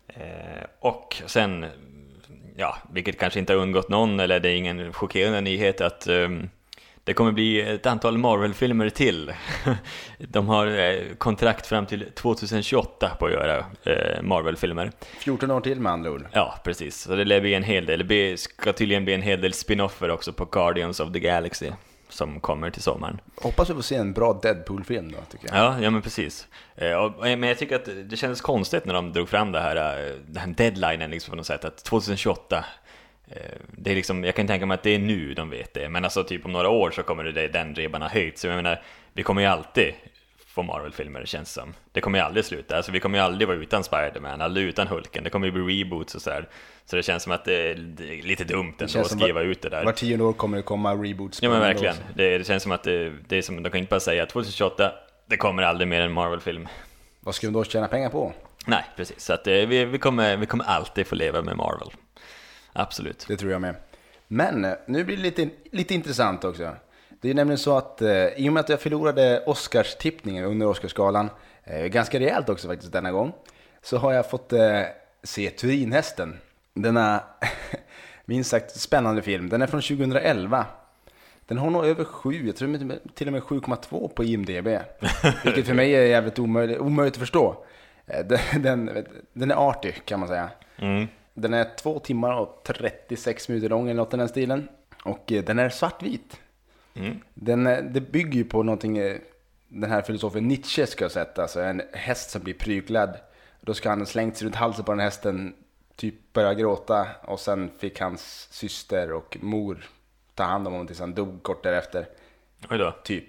Eh, 0.08 0.64
och 0.80 1.22
sen, 1.26 1.66
ja, 2.56 2.78
vilket 2.94 3.20
kanske 3.20 3.40
inte 3.40 3.54
har 3.54 3.60
undgått 3.60 3.90
någon, 3.90 4.20
eller 4.20 4.40
det 4.40 4.50
är 4.50 4.56
ingen 4.56 4.94
chockerande 4.94 5.42
nyhet, 5.42 5.82
att 5.82 6.08
ehm, 6.08 6.50
det 7.08 7.14
kommer 7.14 7.32
bli 7.32 7.62
ett 7.62 7.86
antal 7.86 8.18
Marvel-filmer 8.18 8.90
till. 8.90 9.34
De 10.18 10.48
har 10.48 10.68
eh, 10.68 10.96
kontrakt 11.18 11.68
fram 11.68 11.86
till 11.86 12.06
2028 12.16 13.12
på 13.20 13.26
att 13.26 13.32
göra 13.32 13.58
eh, 13.84 14.22
Marvel-filmer. 14.22 14.92
14 15.20 15.52
år 15.52 15.62
till 15.62 15.80
med 15.80 15.92
andra 15.92 16.12
ord. 16.12 16.28
Ja, 16.32 16.56
precis. 16.64 16.98
Så 17.02 17.16
det 17.16 17.26
lär 17.26 17.42
bli 17.42 17.54
en 17.54 17.64
hel 17.64 17.86
del. 17.86 18.08
Det 18.08 18.40
ska 18.40 18.74
tydligen 18.74 19.06
bli 19.06 19.14
en 19.14 19.22
hel 19.22 19.42
del 19.42 19.54
spin-offer 19.54 20.10
också 20.10 20.34
på 20.34 20.46
Guardians 20.46 21.00
of 21.00 21.14
the 21.14 21.20
Galaxy 21.20 21.72
som 22.10 22.40
kommer 22.40 22.70
till 22.70 22.82
sommaren. 22.82 23.22
Hoppas 23.36 23.70
vi 23.70 23.74
får 23.74 23.82
se 23.82 23.96
en 23.96 24.14
bra 24.14 24.40
Deadpool-film 24.42 25.12
då, 25.12 25.18
tycker 25.32 25.56
jag. 25.56 25.58
Ja, 25.58 25.82
ja 25.82 25.90
men 25.90 26.02
precis. 26.02 26.48
Eh, 26.76 27.12
men 27.22 27.44
jag 27.44 27.58
tycker 27.58 27.76
att 27.76 27.90
det 28.10 28.18
kändes 28.18 28.42
konstigt 28.42 28.86
när 28.86 28.94
de 28.94 29.14
drog 29.14 29.30
fram 29.30 29.52
det 29.52 29.60
här, 29.60 29.76
den 30.28 30.38
här 30.38 30.54
deadlinen 30.58 31.12
liksom 31.12 31.32
på 31.32 31.36
något 31.36 31.46
sätt, 31.46 31.66
att 31.66 31.84
2028 31.84 32.58
eh, 32.58 32.64
det 33.72 33.92
är 33.92 33.96
liksom, 33.96 34.24
jag 34.24 34.36
kan 34.36 34.48
tänka 34.48 34.66
mig 34.66 34.76
att 34.76 34.84
det 34.84 34.96
är 34.96 35.00
nu 35.00 35.34
de 35.34 35.50
vet 35.50 35.74
det, 35.74 35.90
men 35.90 36.04
alltså 36.04 36.24
typ 36.24 36.46
om 36.46 36.52
några 36.52 36.70
år 36.70 36.92
så 36.92 37.04
kommer 37.04 37.24
det, 37.24 37.48
den 37.48 37.76
ribban 37.76 38.02
ha 38.02 38.10
höjts. 38.10 38.46
Jag 38.46 38.56
menar, 38.56 38.82
vi 39.14 39.24
kommer 39.24 39.42
ju 39.42 39.48
alltid 39.48 39.94
få 40.48 40.64
Marvel-filmer 40.64 41.26
känns 41.26 41.54
som. 41.54 41.74
Det 41.92 42.02
kommer 42.02 42.20
ju 42.20 42.26
aldrig 42.26 42.46
sluta, 42.46 42.78
alltså 42.78 42.92
vi 42.92 43.00
kommer 43.00 43.18
ju 43.18 43.24
aldrig 43.24 43.48
vara 43.48 43.58
utan 43.58 43.84
Spider-Man, 43.84 44.42
aldrig 44.42 44.68
utan 44.68 44.88
Hulken, 44.88 45.24
det 45.24 45.30
kommer 45.30 45.48
ju 45.48 45.52
bli 45.52 45.84
reboots 45.84 46.16
och 46.16 46.22
sådär. 46.22 46.48
Så 46.86 46.96
det 46.96 47.04
känns 47.04 47.24
som 47.24 47.32
att 47.32 47.46
det 47.46 47.72
är, 47.72 47.76
det 47.76 48.20
är 48.20 48.22
lite 48.24 48.44
dumt 48.44 48.74
ändå 48.80 49.00
att 49.00 49.12
skriva 49.12 49.34
var- 49.34 49.42
ut 49.42 49.62
det 49.62 49.70
där. 49.70 49.86
Var 49.86 49.92
tionde 49.92 50.24
år 50.24 50.34
kommer 50.34 50.58
det 50.58 50.64
komma 50.64 50.94
reboots. 50.94 51.42
Ja 51.42 51.50
men 51.50 51.60
verkligen. 51.60 51.96
Det, 52.16 52.38
det 52.38 52.48
känns 52.48 52.64
som 52.64 52.72
att 52.72 52.84
det, 52.84 53.14
det 53.28 53.38
är 53.38 53.42
som, 53.42 53.64
de 53.64 53.70
kan 53.70 53.80
inte 53.80 53.90
bara 53.90 54.00
säga 54.00 54.26
2028, 54.26 54.92
det 55.26 55.38
kommer 55.38 55.64
aldrig 55.64 55.88
mer 55.88 56.02
en 56.02 56.12
Marvel-film. 56.12 56.68
Vad 57.20 57.36
ska 57.36 57.48
de 57.48 57.54
då 57.54 57.64
tjäna 57.64 57.88
pengar 57.88 58.10
på? 58.10 58.34
Nej, 58.66 58.84
precis. 58.96 59.20
Så 59.20 59.34
att 59.34 59.48
eh, 59.48 59.54
vi, 59.54 59.86
vi, 59.86 59.98
kommer, 60.00 60.38
vi 60.38 60.46
kommer 60.46 60.66
alltid 60.66 61.08
få 61.08 61.16
leva 61.16 61.42
med 61.42 61.58
Marvel. 61.58 61.88
Absolut. 62.80 63.26
Det 63.28 63.38
tror 63.38 63.52
jag 63.52 63.62
med. 63.62 63.76
Men 64.28 64.66
eh, 64.66 64.74
nu 64.86 65.04
blir 65.04 65.18
det 65.18 65.24
lite, 65.24 65.50
lite 65.72 65.94
intressant 65.94 66.44
också. 66.44 66.76
Det 67.22 67.30
är 67.30 67.34
nämligen 67.34 67.58
så 67.58 67.78
att 67.78 68.02
eh, 68.02 68.28
i 68.28 68.50
och 68.50 68.54
med 68.54 68.62
att 68.62 68.70
jag 68.70 68.82
förlorade 68.82 69.44
Oscars-tippningen 69.46 70.46
under 70.46 70.68
Oscarsgalan, 70.68 71.30
eh, 71.64 71.86
ganska 71.86 72.20
rejält 72.20 72.50
också 72.50 72.68
faktiskt 72.68 72.92
denna 72.92 73.12
gång, 73.12 73.34
så 73.82 73.98
har 73.98 74.14
jag 74.14 74.30
fått 74.30 74.54
eh, 74.54 74.82
se 75.24 75.50
Turinhästen. 75.50 76.38
Denna 76.74 77.24
minst 78.26 78.50
sagt 78.50 78.80
spännande 78.80 79.22
film. 79.22 79.50
Den 79.50 79.62
är 79.62 79.68
från 79.68 79.82
2011. 79.82 80.66
Den 81.48 81.58
har 81.58 81.70
nog 81.70 81.86
över 81.86 82.04
7, 82.04 82.48
jag 82.48 82.56
tror 82.56 83.00
till 83.14 83.28
och 83.28 83.34
med 83.34 83.42
7,2 83.42 84.08
på 84.08 84.24
IMDB. 84.24 84.68
Vilket 85.44 85.66
för 85.66 85.74
mig 85.74 85.96
är 85.96 86.02
jävligt 86.02 86.40
omöjligt, 86.40 86.80
omöjligt 86.80 87.14
att 87.14 87.20
förstå. 87.20 87.66
Eh, 88.08 88.26
Den, 88.26 88.40
den, 88.64 89.06
den 89.34 89.52
är 89.52 89.56
artig 89.56 90.02
kan 90.06 90.20
man 90.20 90.30
säga. 90.30 90.50
Mm. 90.78 91.08
Den 91.40 91.54
är 91.54 91.76
två 91.78 92.00
timmar 92.00 92.38
och 92.38 92.62
36 92.66 93.50
minuter 93.50 93.70
lång 93.70 93.90
eller 93.90 93.98
något 93.98 94.14
i 94.14 94.18
den 94.18 94.30
stilen. 94.30 94.68
Och 95.04 95.32
eh, 95.32 95.44
den 95.44 95.60
är 95.60 95.70
svartvit. 95.70 96.42
Mm. 96.94 97.20
Den, 97.34 97.68
eh, 97.68 97.84
det 97.84 98.02
bygger 98.02 98.34
ju 98.34 98.44
på 98.44 98.64
någonting, 98.64 98.98
eh, 98.98 99.18
den 99.68 99.92
här 99.92 100.02
filosofen 100.02 100.48
Nietzsche 100.48 100.88
ska 100.88 101.06
ha 101.06 101.10
sett, 101.10 101.40
alltså 101.40 101.62
en 101.62 101.82
häst 101.94 102.30
som 102.30 102.42
blir 102.42 102.54
pryglad. 102.54 103.18
Då 103.62 103.74
ska 103.74 103.90
han 103.90 104.00
ha 104.00 104.06
slängt 104.06 104.38
sig 104.38 104.46
runt 104.46 104.56
halsen 104.56 104.86
på 104.86 104.92
den 104.92 105.00
hästen, 105.00 105.56
typ 105.96 106.34
börja 106.34 106.54
gråta 106.54 107.08
och 107.22 107.40
sen 107.40 107.72
fick 107.80 108.00
hans 108.00 108.48
syster 108.52 109.12
och 109.12 109.38
mor 109.42 109.86
ta 110.34 110.44
hand 110.44 110.68
om 110.68 110.74
honom 110.74 110.88
tills 110.88 111.00
han 111.00 111.14
dog 111.14 111.44
kort 111.44 111.64
därefter. 111.64 112.08
Oj 112.70 112.78
då. 112.78 112.96
Typ. 113.04 113.26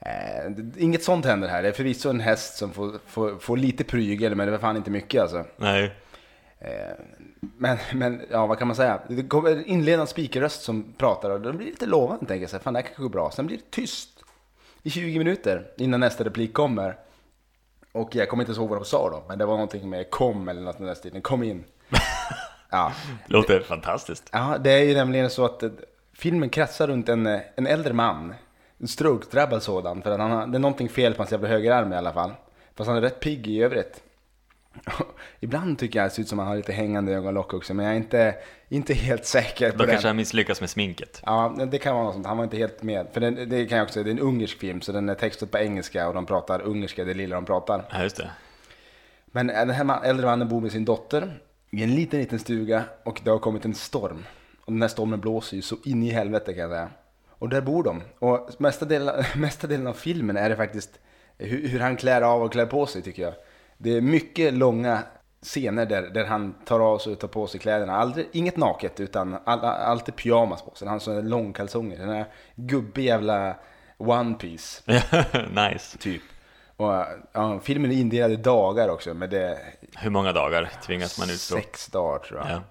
Eh, 0.00 0.52
inget 0.76 1.02
sånt 1.02 1.24
händer 1.24 1.48
här. 1.48 1.62
Det 1.62 1.68
är 1.68 1.72
förvisso 1.72 2.10
en 2.10 2.20
häst 2.20 2.56
som 2.56 2.72
får, 2.72 2.98
får, 3.06 3.38
får 3.38 3.56
lite 3.56 3.84
prygel, 3.84 4.34
men 4.34 4.46
det 4.46 4.52
var 4.52 4.58
fan 4.58 4.76
inte 4.76 4.90
mycket 4.90 5.22
alltså. 5.22 5.44
Nej. 5.56 5.92
Eh, 6.58 6.94
men, 7.56 7.78
men 7.94 8.22
ja, 8.30 8.46
vad 8.46 8.58
kan 8.58 8.66
man 8.68 8.76
säga? 8.76 9.00
Det 9.08 9.22
kommer 9.22 9.50
en 9.50 9.64
inledande 9.64 10.06
speakerröst 10.06 10.62
som 10.62 10.94
pratar 10.98 11.30
och 11.30 11.40
det 11.40 11.52
blir 11.52 11.66
lite 11.66 11.86
lovande, 11.86 12.26
tänker 12.26 12.52
här, 12.52 12.58
fan, 12.58 12.72
det 12.74 12.78
här 12.80 12.86
kanske 12.86 13.02
går 13.02 13.08
bra. 13.10 13.30
Sen 13.30 13.46
blir 13.46 13.56
det 13.56 13.70
tyst 13.70 14.24
i 14.82 14.90
20 14.90 15.18
minuter 15.18 15.66
innan 15.76 16.00
nästa 16.00 16.24
replik 16.24 16.52
kommer. 16.52 16.96
Och 17.92 18.14
jag 18.14 18.28
kommer 18.28 18.42
inte 18.42 18.60
ihåg 18.60 18.68
vad 18.68 18.78
de 18.78 18.84
sa 18.84 19.10
då, 19.10 19.24
men 19.28 19.38
det 19.38 19.46
var 19.46 19.54
någonting 19.54 19.90
med 19.90 20.10
kom 20.10 20.48
eller 20.48 20.62
något 20.62 20.80
i 20.80 20.84
den 20.84 20.96
stilen. 20.96 21.22
Kom 21.22 21.42
in. 21.42 21.64
Ja, 22.70 22.92
Låter 23.26 23.60
fantastiskt. 23.60 24.28
ja 24.32 24.58
det 24.58 24.70
är 24.70 24.84
ju 24.84 24.94
nämligen 24.94 25.30
så 25.30 25.44
att 25.44 25.62
eh, 25.62 25.70
filmen 26.12 26.48
kretsar 26.50 26.86
runt 26.86 27.08
en, 27.08 27.26
eh, 27.26 27.40
en 27.56 27.66
äldre 27.66 27.92
man. 27.92 28.34
En 28.78 28.88
stroke-drabbad 28.88 29.62
sådan. 29.62 30.02
För 30.02 30.10
att 30.10 30.20
han 30.20 30.30
har, 30.30 30.46
det 30.46 30.58
är 30.58 30.60
någonting 30.60 30.88
fel 30.88 31.14
på 31.14 31.18
hans 31.22 31.32
jävla 31.32 31.48
högerarm 31.48 31.92
i 31.92 31.96
alla 31.96 32.12
fall. 32.12 32.32
Fast 32.74 32.88
han 32.88 32.96
är 32.96 33.00
rätt 33.00 33.20
pigg 33.20 33.46
i 33.46 33.62
övrigt. 33.62 34.02
Ibland 35.40 35.78
tycker 35.78 35.98
jag 35.98 36.06
det 36.06 36.10
ser 36.14 36.22
ut 36.22 36.28
som 36.28 36.38
att 36.38 36.42
han 36.44 36.50
har 36.50 36.56
lite 36.56 36.72
hängande 36.72 37.12
ögonlock 37.12 37.54
också, 37.54 37.74
men 37.74 37.84
jag 37.86 37.94
är 37.94 37.98
inte, 37.98 38.34
inte 38.68 38.94
helt 38.94 39.24
säker 39.26 39.70
på 39.70 39.76
Då 39.78 39.84
det. 39.84 39.90
kanske 39.90 40.08
han 40.08 40.16
misslyckas 40.16 40.60
med 40.60 40.70
sminket. 40.70 41.22
Ja, 41.26 41.56
det 41.70 41.78
kan 41.78 41.94
vara 41.94 42.04
något 42.04 42.14
sånt. 42.14 42.26
Han 42.26 42.36
var 42.36 42.44
inte 42.44 42.56
helt 42.56 42.82
med. 42.82 43.06
För 43.12 43.20
det, 43.20 43.30
det 43.44 43.66
kan 43.66 43.78
jag 43.78 43.84
också 43.84 43.92
säga, 43.94 44.04
det 44.04 44.10
är 44.10 44.12
en 44.12 44.18
ungersk 44.20 44.58
film, 44.58 44.80
så 44.80 44.92
den 44.92 45.08
är 45.08 45.14
textad 45.14 45.46
på 45.46 45.58
engelska 45.58 46.08
och 46.08 46.14
de 46.14 46.26
pratar 46.26 46.62
ungerska, 46.62 47.04
det 47.04 47.14
lilla 47.14 47.36
de 47.36 47.44
pratar. 47.44 47.84
Ja, 47.90 48.02
just 48.02 48.16
det. 48.16 48.30
Men 49.26 49.46
den 49.46 49.70
här 49.70 49.84
man- 49.84 50.04
äldre 50.04 50.26
mannen 50.26 50.48
bor 50.48 50.60
med 50.60 50.72
sin 50.72 50.84
dotter 50.84 51.38
i 51.70 51.82
en 51.82 51.94
liten, 51.94 52.20
liten 52.20 52.38
stuga 52.38 52.84
och 53.04 53.20
det 53.24 53.30
har 53.30 53.38
kommit 53.38 53.64
en 53.64 53.74
storm. 53.74 54.24
Och 54.64 54.72
den 54.72 54.82
här 54.82 54.88
stormen 54.88 55.20
blåser 55.20 55.56
ju 55.56 55.62
så 55.62 55.76
in 55.84 56.02
i 56.02 56.10
helvete 56.10 56.52
kan 56.52 56.60
jag 56.62 56.70
säga. 56.70 56.88
Och 57.38 57.48
där 57.48 57.60
bor 57.60 57.82
de. 57.82 58.02
Och 58.18 58.48
mesta 58.58 58.84
delen, 58.84 59.24
mesta 59.36 59.66
delen 59.66 59.86
av 59.86 59.92
filmen 59.92 60.36
är 60.36 60.48
det 60.50 60.56
faktiskt 60.56 60.90
hur, 61.38 61.68
hur 61.68 61.80
han 61.80 61.96
klär 61.96 62.22
av 62.22 62.42
och 62.42 62.52
klär 62.52 62.66
på 62.66 62.86
sig 62.86 63.02
tycker 63.02 63.22
jag. 63.22 63.34
Det 63.78 63.96
är 63.96 64.00
mycket 64.00 64.54
långa 64.54 65.02
scener 65.42 65.86
där, 65.86 66.02
där 66.02 66.24
han 66.24 66.54
tar 66.64 66.80
av 66.80 66.98
sig 66.98 67.12
och 67.12 67.18
tar 67.18 67.28
på 67.28 67.46
sig 67.46 67.60
kläderna. 67.60 67.96
Aldrig, 67.96 68.26
inget 68.32 68.56
naket 68.56 69.00
utan 69.00 69.36
all, 69.44 69.60
alltid 69.64 70.16
pyjamas 70.16 70.62
på 70.62 70.74
sig. 70.74 70.88
Han 70.88 70.94
har 70.94 71.00
sådana 71.00 71.20
långkalsonger. 71.28 71.98
Den 71.98 72.08
här 72.08 72.26
gubbig 72.56 73.04
jävla 73.04 73.56
one 73.96 74.34
piece 74.34 74.82
nice. 75.50 75.98
typ. 75.98 76.22
Och 76.76 77.04
ja, 77.32 77.60
filmen 77.62 77.90
är 77.92 77.96
indelad 77.96 78.32
i 78.32 78.36
dagar 78.36 78.88
också, 78.88 79.14
men 79.14 79.30
det 79.30 79.38
är 79.40 79.58
Hur 79.98 80.10
många 80.10 80.32
dagar 80.32 80.70
tvingas 80.86 81.18
man 81.18 81.30
utstå? 81.30 81.54
sex 81.56 81.86
dagar 81.86 82.18
tror 82.18 82.40
jag. 82.40 82.50
Ja. 82.50 82.62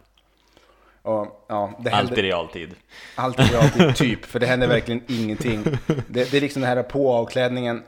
Och, 1.01 1.45
ja, 1.49 1.73
det 1.80 1.89
Allt 1.91 2.04
i 2.04 2.08
händer, 2.08 2.23
realtid. 2.23 2.75
allt 3.15 3.39
i 3.39 3.43
realtid, 3.43 3.95
typ, 3.95 4.25
för 4.25 4.39
det 4.39 4.45
händer 4.45 4.67
verkligen 4.67 5.01
ingenting. 5.08 5.63
Det, 5.88 6.32
det 6.32 6.34
är 6.34 6.41
liksom 6.41 6.62
den 6.62 6.78
här 6.78 6.84
på 6.84 7.13
avklädningen, 7.13 7.84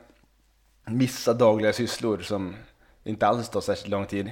vissa 0.86 1.34
dagliga 1.34 1.72
sysslor 1.72 2.18
som 2.18 2.54
inte 3.06 3.26
alls 3.26 3.48
tar 3.48 3.60
särskilt 3.60 3.88
lång 3.88 4.06
tid. 4.06 4.30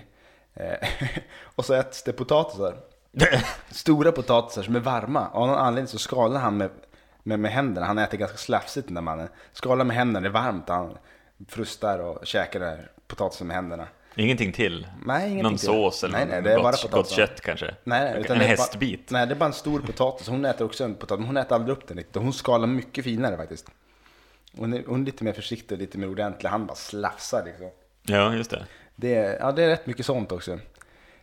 Eh, 0.54 0.88
och 1.54 1.64
så 1.64 1.74
äts 1.74 2.02
det 2.02 2.12
potatisar. 2.12 2.76
Stora 3.70 4.12
potatisar 4.12 4.62
som 4.62 4.76
är 4.76 4.80
varma. 4.80 5.28
Av 5.32 5.46
någon 5.48 5.58
anledning 5.58 5.88
så 5.88 5.98
skalar 5.98 6.40
han 6.40 6.56
med, 6.56 6.70
med, 7.22 7.38
med 7.40 7.50
händerna. 7.52 7.86
Han 7.86 7.98
äter 7.98 8.18
ganska 8.18 8.36
slafsigt 8.38 8.86
den 8.88 8.94
där 8.94 9.02
mannen. 9.02 9.28
Skalar 9.52 9.84
med 9.84 9.96
händerna, 9.96 10.20
det 10.20 10.28
är 10.28 10.42
varmt. 10.42 10.68
Han 10.68 10.98
frustar 11.48 11.98
och 11.98 12.26
käkar 12.26 12.90
potatisen 13.06 13.46
med 13.46 13.56
händerna. 13.56 13.86
Ingenting 14.16 14.52
till? 14.52 14.86
Nej, 15.06 15.22
ingenting 15.30 15.42
Någon 15.42 15.56
till. 15.58 15.66
sås 15.66 16.04
eller 16.04 16.18
Nej, 16.18 16.26
nej, 16.30 16.42
det 16.42 16.52
är 16.52 16.58
bara 16.62 16.70
gott, 16.72 16.82
potatis. 16.82 17.10
gott 17.10 17.16
kött 17.18 17.40
kanske? 17.40 17.66
Nej, 17.84 18.00
nej, 18.04 18.10
en 18.12 18.16
utan 18.24 18.38
det 18.38 18.44
är 18.44 18.48
bara- 18.48 18.56
hästbit? 18.56 19.10
nej, 19.10 19.26
det 19.26 19.34
är 19.34 19.36
bara 19.38 19.46
en 19.46 19.52
stor 19.52 19.80
potatis. 19.80 20.28
Hon 20.28 20.44
äter 20.44 20.64
också 20.64 20.84
en 20.84 20.94
potatis, 20.94 21.18
men 21.18 21.26
hon 21.26 21.36
äter 21.36 21.54
aldrig 21.54 21.76
upp 21.78 21.88
den 21.88 21.96
riktigt. 21.96 22.22
Hon 22.22 22.32
skalar 22.32 22.66
mycket 22.66 23.04
finare 23.04 23.36
faktiskt. 23.36 23.70
Hon 24.56 24.72
är, 24.72 24.84
hon 24.86 25.00
är 25.00 25.04
lite 25.06 25.24
mer 25.24 25.32
försiktig 25.32 25.76
och 25.76 25.80
lite 25.80 25.98
mer 25.98 26.08
ordentlig. 26.10 26.48
Han 26.50 26.66
bara 26.66 26.74
slafsar 26.74 27.44
liksom. 27.44 27.70
Ja, 28.06 28.34
just 28.34 28.50
det. 28.50 28.66
Det 28.96 29.14
är, 29.14 29.38
ja, 29.40 29.52
det 29.52 29.64
är 29.64 29.68
rätt 29.68 29.86
mycket 29.86 30.06
sånt 30.06 30.32
också. 30.32 30.58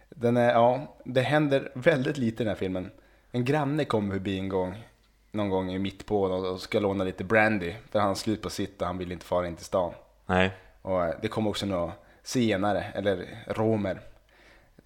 Den 0.10 0.38
är, 0.38 0.52
ja, 0.52 0.98
det 1.04 1.22
händer 1.22 1.72
väldigt 1.74 2.18
lite 2.18 2.44
i 2.44 2.46
den 2.46 2.48
här 2.48 2.60
filmen. 2.60 2.92
En 3.32 3.46
granne 3.46 3.86
kommer 3.86 4.14
förbi 4.14 4.40
en 4.40 4.50
gång, 4.50 4.84
någon 5.32 5.50
gång 5.50 5.72
i 5.72 5.80
mitt 5.80 6.06
på 6.06 6.22
och 6.22 6.62
ska 6.62 6.80
låna 6.80 7.04
lite 7.04 7.24
brandy. 7.24 7.74
För 7.92 8.00
han 8.00 8.08
har 8.08 8.16
slut 8.16 8.42
på 8.42 8.50
sitt 8.50 8.82
och 8.82 8.88
han 8.88 8.98
vill 8.98 9.12
inte 9.12 9.26
fara 9.26 9.48
in 9.48 9.56
till 9.56 9.66
stan. 9.66 9.94
Nej. 10.26 10.52
Och 10.82 11.06
eh, 11.06 11.16
det 11.22 11.28
kommer 11.28 11.50
också 11.50 11.66
några 11.66 11.92
senare, 12.24 12.84
eller 12.84 13.28
romer, 13.48 14.00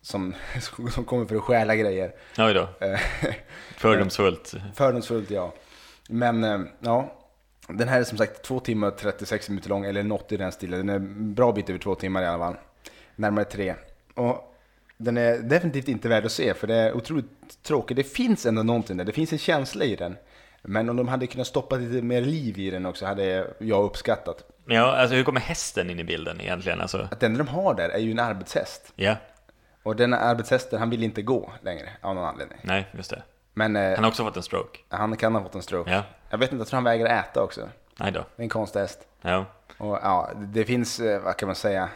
som, 0.02 0.36
som 0.92 1.06
kommer 1.06 1.26
för 1.26 1.36
att 1.36 1.44
stjäla 1.44 1.76
grejer. 1.76 2.12
Oj 2.38 2.54
då. 2.54 2.86
Eh, 2.86 3.00
Fördomsfullt. 3.78 4.54
Fördomsfullt 4.76 5.32
ja. 5.32 5.54
Men 6.10 6.44
eh, 6.44 6.60
ja, 6.80 7.14
den 7.68 7.88
här 7.88 8.00
är 8.00 8.04
som 8.04 8.18
sagt 8.18 8.44
två 8.44 8.60
timmar 8.60 8.88
och 8.88 8.98
36 8.98 9.50
minuter 9.50 9.70
lång, 9.70 9.86
eller 9.86 10.04
något 10.04 10.32
i 10.32 10.38
den 10.38 10.52
stilen. 10.52 10.80
Den 10.80 10.90
är 10.90 10.96
en 10.96 11.34
bra 11.34 11.52
bit 11.52 11.70
över 11.70 11.80
två 11.80 11.96
timmar 11.96 12.24
i 12.24 12.26
alla 12.26 12.38
fall. 12.46 12.56
Närmare 13.16 13.46
tre. 13.46 13.76
Och 14.16 14.56
den 14.98 15.18
är 15.18 15.38
definitivt 15.40 15.88
inte 15.88 16.10
värd 16.10 16.26
att 16.26 16.32
se, 16.32 16.54
för 16.54 16.68
det 16.68 16.76
är 16.76 16.94
otroligt 16.98 17.64
tråkigt. 17.64 17.98
Det 17.98 18.04
finns 18.04 18.46
ändå 18.46 18.64
någonting 18.64 18.98
där, 18.98 19.06
det 19.06 19.12
finns 19.12 19.32
en 19.34 19.40
känsla 19.40 19.86
i 19.86 19.96
den. 19.96 20.16
Men 20.62 20.90
om 20.90 20.96
de 20.96 21.08
hade 21.08 21.28
kunnat 21.28 21.48
stoppa 21.48 21.76
lite 21.76 22.06
mer 22.06 22.22
liv 22.22 22.60
i 22.60 22.70
den 22.70 22.86
också 22.86 23.06
hade 23.06 23.48
jag 23.58 23.84
uppskattat. 23.84 24.44
Ja, 24.68 24.96
alltså 24.96 25.16
hur 25.16 25.24
kommer 25.24 25.40
hästen 25.40 25.90
in 25.90 26.00
i 26.00 26.04
bilden 26.04 26.42
egentligen? 26.42 26.82
Alltså, 26.82 27.08
Att 27.12 27.24
enda 27.24 27.38
de 27.38 27.48
har 27.48 27.74
där 27.74 27.90
är 27.90 28.00
ju 28.00 28.12
en 28.12 28.20
arbetshäst. 28.20 28.94
ja. 28.96 29.16
Och 29.84 29.96
den 29.96 30.14
arbetshästen, 30.14 30.80
han 30.80 30.90
vill 30.90 31.04
inte 31.04 31.22
gå 31.22 31.52
längre 31.62 31.90
av 32.02 32.16
någon 32.16 32.24
anledning. 32.26 32.58
Nej, 32.62 32.88
just 32.92 33.10
det. 33.10 33.24
Men 33.54 33.76
eh, 33.76 33.96
Han 33.96 34.04
har 34.04 34.08
också 34.12 34.24
fått 34.26 34.38
en 34.38 34.44
stroke. 34.44 34.80
han 34.90 35.18
kan 35.18 35.36
ha 35.36 35.44
fått 35.44 35.56
en 35.56 35.62
stroke. 35.62 35.92
Ja. 35.92 36.04
Jag 36.36 36.40
vet 36.40 36.52
inte, 36.52 36.62
jag 36.62 36.68
tror 36.68 36.78
han 36.78 36.84
vägrar 36.84 37.20
äta 37.20 37.44
också. 37.44 37.70
Nej 38.00 38.12
då. 38.12 38.20
Det 38.36 38.42
är 38.42 38.44
en 38.44 38.50
konstig 38.50 38.80
häst. 38.80 39.00
Ja. 39.22 39.46
Och 39.78 40.00
ja, 40.02 40.32
det 40.36 40.66
finns, 40.66 41.00
eh, 41.00 41.22
vad 41.22 41.38
kan 41.38 41.48
man 41.48 41.56
säga, 41.56 41.90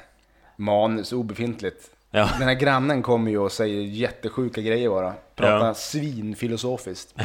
manus 0.55 1.13
obefintligt. 1.13 1.91
Ja. 2.11 2.29
Den 2.39 2.47
här 2.47 2.53
grannen 2.53 3.01
kommer 3.01 3.31
ju 3.31 3.37
och 3.37 3.51
säger 3.51 3.81
jättesjuka 3.81 4.61
grejer 4.61 4.89
bara. 4.89 5.13
Pratar 5.35 5.65
Ja. 5.67 5.73
svinfilosofiskt. 5.73 7.15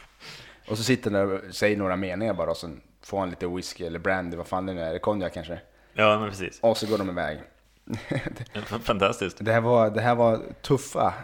och 0.68 0.76
så 0.78 0.82
sitter 0.84 1.10
han 1.10 1.32
och 1.32 1.54
säger 1.54 1.76
några 1.76 1.96
meningar 1.96 2.34
bara 2.34 2.50
och 2.50 2.56
sen 2.56 2.80
får 3.02 3.18
han 3.20 3.30
lite 3.30 3.46
whisky 3.46 3.84
eller 3.84 3.98
brandy, 3.98 4.36
vad 4.36 4.46
fan 4.46 4.66
det 4.66 4.72
nu 4.72 4.82
är, 4.82 4.98
konjak 4.98 5.34
kanske. 5.34 5.60
Ja, 5.92 6.18
men 6.18 6.30
precis. 6.30 6.58
Och 6.60 6.76
så 6.76 6.86
går 6.86 6.98
de 6.98 7.10
iväg. 7.10 7.38
Fantastiskt. 8.82 9.36
Det 9.40 9.52
här 9.52 9.60
var, 9.60 9.90
det 9.90 10.00
här 10.00 10.14
var 10.14 10.40
tuffa 10.62 11.14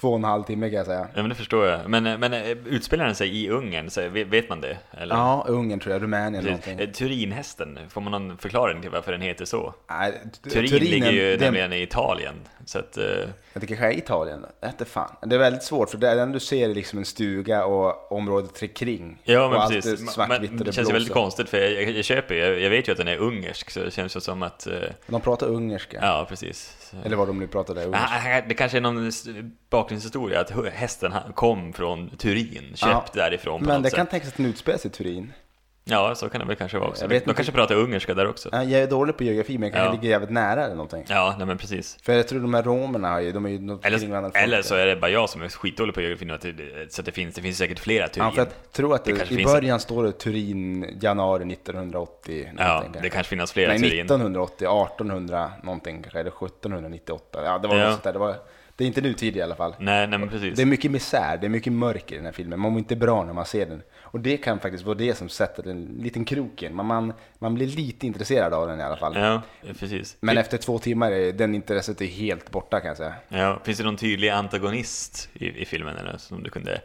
två 0.00 0.08
och 0.10 0.16
en 0.18 0.24
halv 0.24 0.42
timme 0.42 0.68
kan 0.70 0.76
jag 0.76 0.86
säga. 0.86 1.08
Ja, 1.14 1.20
men 1.22 1.28
det 1.28 1.34
förstår 1.34 1.66
jag. 1.66 1.88
Men, 1.90 2.02
men 2.20 2.32
eh, 2.32 2.50
utspelar 2.50 3.04
den 3.06 3.14
sig 3.14 3.44
i 3.44 3.48
Ungern? 3.50 3.90
Så 3.90 4.08
vet 4.08 4.48
man 4.48 4.60
det? 4.60 4.78
Eller? 4.90 5.14
Ja, 5.16 5.44
Ungern 5.48 5.80
tror 5.80 5.92
jag, 5.92 6.02
Rumänien 6.02 6.44
Precis. 6.44 6.66
någonting. 6.66 6.86
Eh, 6.88 6.92
Turinhästen, 6.92 7.78
får 7.88 8.00
man 8.00 8.12
någon 8.12 8.38
förklaring 8.38 8.80
till 8.82 8.90
varför 8.90 9.12
den 9.12 9.20
heter 9.20 9.44
så? 9.44 9.74
Nej, 9.90 10.12
Turin, 10.52 10.68
Turin 10.70 10.82
är- 10.86 10.90
ligger 10.90 11.10
ju 11.10 11.36
det- 11.36 11.44
nämligen 11.44 11.72
i 11.72 11.82
Italien. 11.82 12.34
Så 12.64 12.78
att, 12.78 12.96
eh, 12.98 13.04
Jag 13.52 13.60
tycker 13.62 13.76
kanske 13.76 13.86
är 13.94 13.98
Italien. 13.98 14.46
Inte 14.66 14.84
fan. 14.84 15.16
Det 15.26 15.34
är 15.34 15.38
väldigt 15.38 15.62
svårt 15.62 15.90
för 15.90 15.98
det 15.98 16.10
enda 16.10 16.26
du 16.26 16.40
ser 16.40 16.68
är 16.70 16.74
liksom 16.74 16.98
en 16.98 17.04
stuga 17.04 17.64
och 17.64 18.12
området 18.12 18.74
kring. 18.74 19.18
ja, 19.24 19.48
men 19.48 19.60
och 19.62 19.68
precis. 19.70 20.00
Allt 20.00 20.10
svartvitt 20.10 20.50
men 20.50 20.58
det 20.58 20.64
det 20.64 20.72
känns 20.72 20.90
väldigt 20.92 21.12
konstigt, 21.12 21.48
för 21.48 21.58
jag, 21.58 21.72
jag, 21.82 21.90
jag 21.90 22.04
köper 22.04 22.34
jag, 22.34 22.60
jag 22.60 22.70
vet 22.70 22.88
ju 22.88 22.92
att 22.92 22.98
den 22.98 23.08
är 23.08 23.16
ungersk, 23.16 23.70
så 23.70 23.80
det 23.80 23.90
känns 23.90 24.16
ju 24.16 24.20
som 24.20 24.42
att... 24.42 24.66
eh, 24.66 24.72
De 25.06 25.20
pratar 25.20 25.46
ungerska. 25.46 25.98
Ja, 26.02 26.26
precis. 26.28 26.85
Så- 26.90 26.96
Eller 27.04 27.16
vad 27.16 27.28
de 27.28 27.38
nu 27.38 27.46
pratade 27.46 27.84
ungerska. 27.84 28.08
Ah, 28.36 28.40
Det 28.48 28.54
kanske 28.54 28.76
är 28.78 28.80
någon 28.80 29.10
bakgrundshistoria, 29.70 30.40
att 30.40 30.50
hästen 30.72 31.12
kom 31.34 31.72
från 31.72 32.10
Turin, 32.16 32.72
köpt 32.74 33.12
därifrån 33.12 33.60
på 33.60 33.66
Men 33.66 33.82
det 33.82 33.90
sätt. 33.90 33.96
kan 33.96 34.06
tänkas 34.06 34.28
att 34.28 34.36
den 34.36 34.46
utspelar 34.46 34.78
sig 34.78 34.90
i 34.90 34.94
Turin. 34.94 35.32
Ja, 35.88 36.14
så 36.14 36.28
kan 36.28 36.40
det 36.40 36.46
väl 36.46 36.56
kanske 36.56 36.78
vara 36.78 36.88
också. 36.88 37.04
Jag 37.04 37.08
vet 37.08 37.24
De 37.24 37.30
inte. 37.30 37.36
kanske 37.36 37.52
pratar 37.52 37.74
ungerska 37.74 38.14
där 38.14 38.28
också. 38.28 38.48
Ja, 38.52 38.64
Jag 38.64 38.82
är 38.82 38.86
dålig 38.86 39.16
på 39.16 39.24
geografi 39.24 39.58
men 39.58 39.62
jag 39.68 39.72
kanske 39.72 39.88
Ja. 39.88 39.92
ligger 40.00 40.08
jävligt 40.08 40.30
nära 40.30 40.64
eller 40.64 40.74
någonting. 40.74 41.04
Ja, 41.08 41.34
nej 41.38 41.46
men 41.46 41.58
precis. 41.58 41.98
För 42.02 42.12
jag 42.12 42.28
tror 42.28 42.40
de 42.40 42.54
här 42.54 42.62
romerna 42.62 43.08
har 43.10 43.20
ju, 43.20 43.32
de 43.32 43.46
är 43.46 43.50
ju 43.50 43.58
något 43.58 43.84
Eller, 43.86 44.08
varandra. 44.08 44.30
eller 44.40 44.62
så 44.62 44.74
är 44.74 44.86
det 44.86 44.96
bara 44.96 45.10
jag 45.10 45.30
som 45.30 45.42
är 45.42 45.48
skitdålig 45.48 45.94
på 45.94 46.00
geografi 46.00 46.30
att 46.30 46.40
det- 46.40 46.92
så 46.92 47.00
att 47.02 47.06
det 47.06 47.12
finns, 47.12 47.34
det 47.34 47.42
finns 47.42 47.58
säkert 47.58 47.78
flera 47.78 48.08
Turin. 48.08 48.24
Ja, 48.24 48.30
för 48.30 48.38
jag 48.38 48.48
tror 48.72 48.94
att 48.94 49.04
Det 49.04 49.12
det, 49.12 49.16
kanske 49.16 49.34
i 49.34 49.38
finns- 49.38 49.52
början 49.52 49.80
står 49.80 50.04
det 50.04 50.12
Turin 50.12 50.98
januari 51.00 51.44
1980. 51.44 52.52
Ja, 52.58 52.74
någonting 52.76 53.02
det 53.02 53.10
kanske 53.10 53.36
finns 53.36 53.52
flera 53.52 53.68
Nej, 53.68 53.78
Turin. 53.78 54.00
1980, 54.06 54.66
1800 54.68 55.50
någonting 55.62 56.02
kanske, 56.02 56.20
eller 56.20 56.30
1798. 56.30 57.40
Ja, 57.44 57.58
det 57.58 57.68
var 57.68 57.76
Ja. 57.76 57.82
något 57.84 57.92
sånt 57.92 58.02
där. 58.04 58.12
Det 58.12 58.18
var 58.18 58.34
Det 58.78 58.84
är 58.84 58.88
inte 58.88 59.00
nutid 59.00 59.36
i 59.36 59.42
alla 59.42 59.54
fall. 59.54 59.74
Nej, 59.78 60.06
nej 60.06 60.18
men 60.18 60.28
precis. 60.28 60.56
Det 60.56 60.62
är 60.62 60.66
mycket 60.66 60.90
misär, 60.90 61.36
det 61.40 61.46
är 61.46 61.48
mycket 61.48 61.72
mörker 61.72 62.14
i 62.14 62.18
den 62.18 62.24
här 62.24 62.32
filmen. 62.32 62.60
Man 62.60 62.72
mår 62.72 62.78
inte 62.78 62.96
bra 62.96 63.24
när 63.24 63.32
man 63.32 63.44
ser 63.46 63.66
den. 63.66 63.82
Och 64.16 64.22
det 64.22 64.36
kan 64.36 64.60
faktiskt 64.60 64.84
vara 64.84 64.94
det 64.94 65.14
som 65.14 65.28
sätter 65.28 65.68
en 65.68 65.84
liten 65.84 66.24
kroken. 66.24 66.74
Man, 66.74 66.86
man, 66.86 67.12
man 67.38 67.54
blir 67.54 67.66
lite 67.66 68.06
intresserad 68.06 68.54
av 68.54 68.68
den 68.68 68.80
i 68.80 68.82
alla 68.82 68.96
fall. 68.96 69.16
Ja, 69.16 69.42
precis. 69.78 70.16
Men 70.20 70.38
efter 70.38 70.58
två 70.58 70.78
timmar 70.78 71.12
är 71.12 71.32
den 71.32 71.54
intresset 71.54 72.00
är 72.00 72.06
helt 72.06 72.50
borta 72.50 72.80
kan 72.80 72.88
jag 72.88 72.96
säga. 72.96 73.14
Ja, 73.28 73.60
finns 73.64 73.78
det 73.78 73.84
någon 73.84 73.96
tydlig 73.96 74.28
antagonist 74.28 75.28
i, 75.34 75.62
i 75.62 75.64
filmen 75.64 75.96
eller 75.96 76.16
som 76.18 76.42
du 76.42 76.50
kunde 76.50 76.80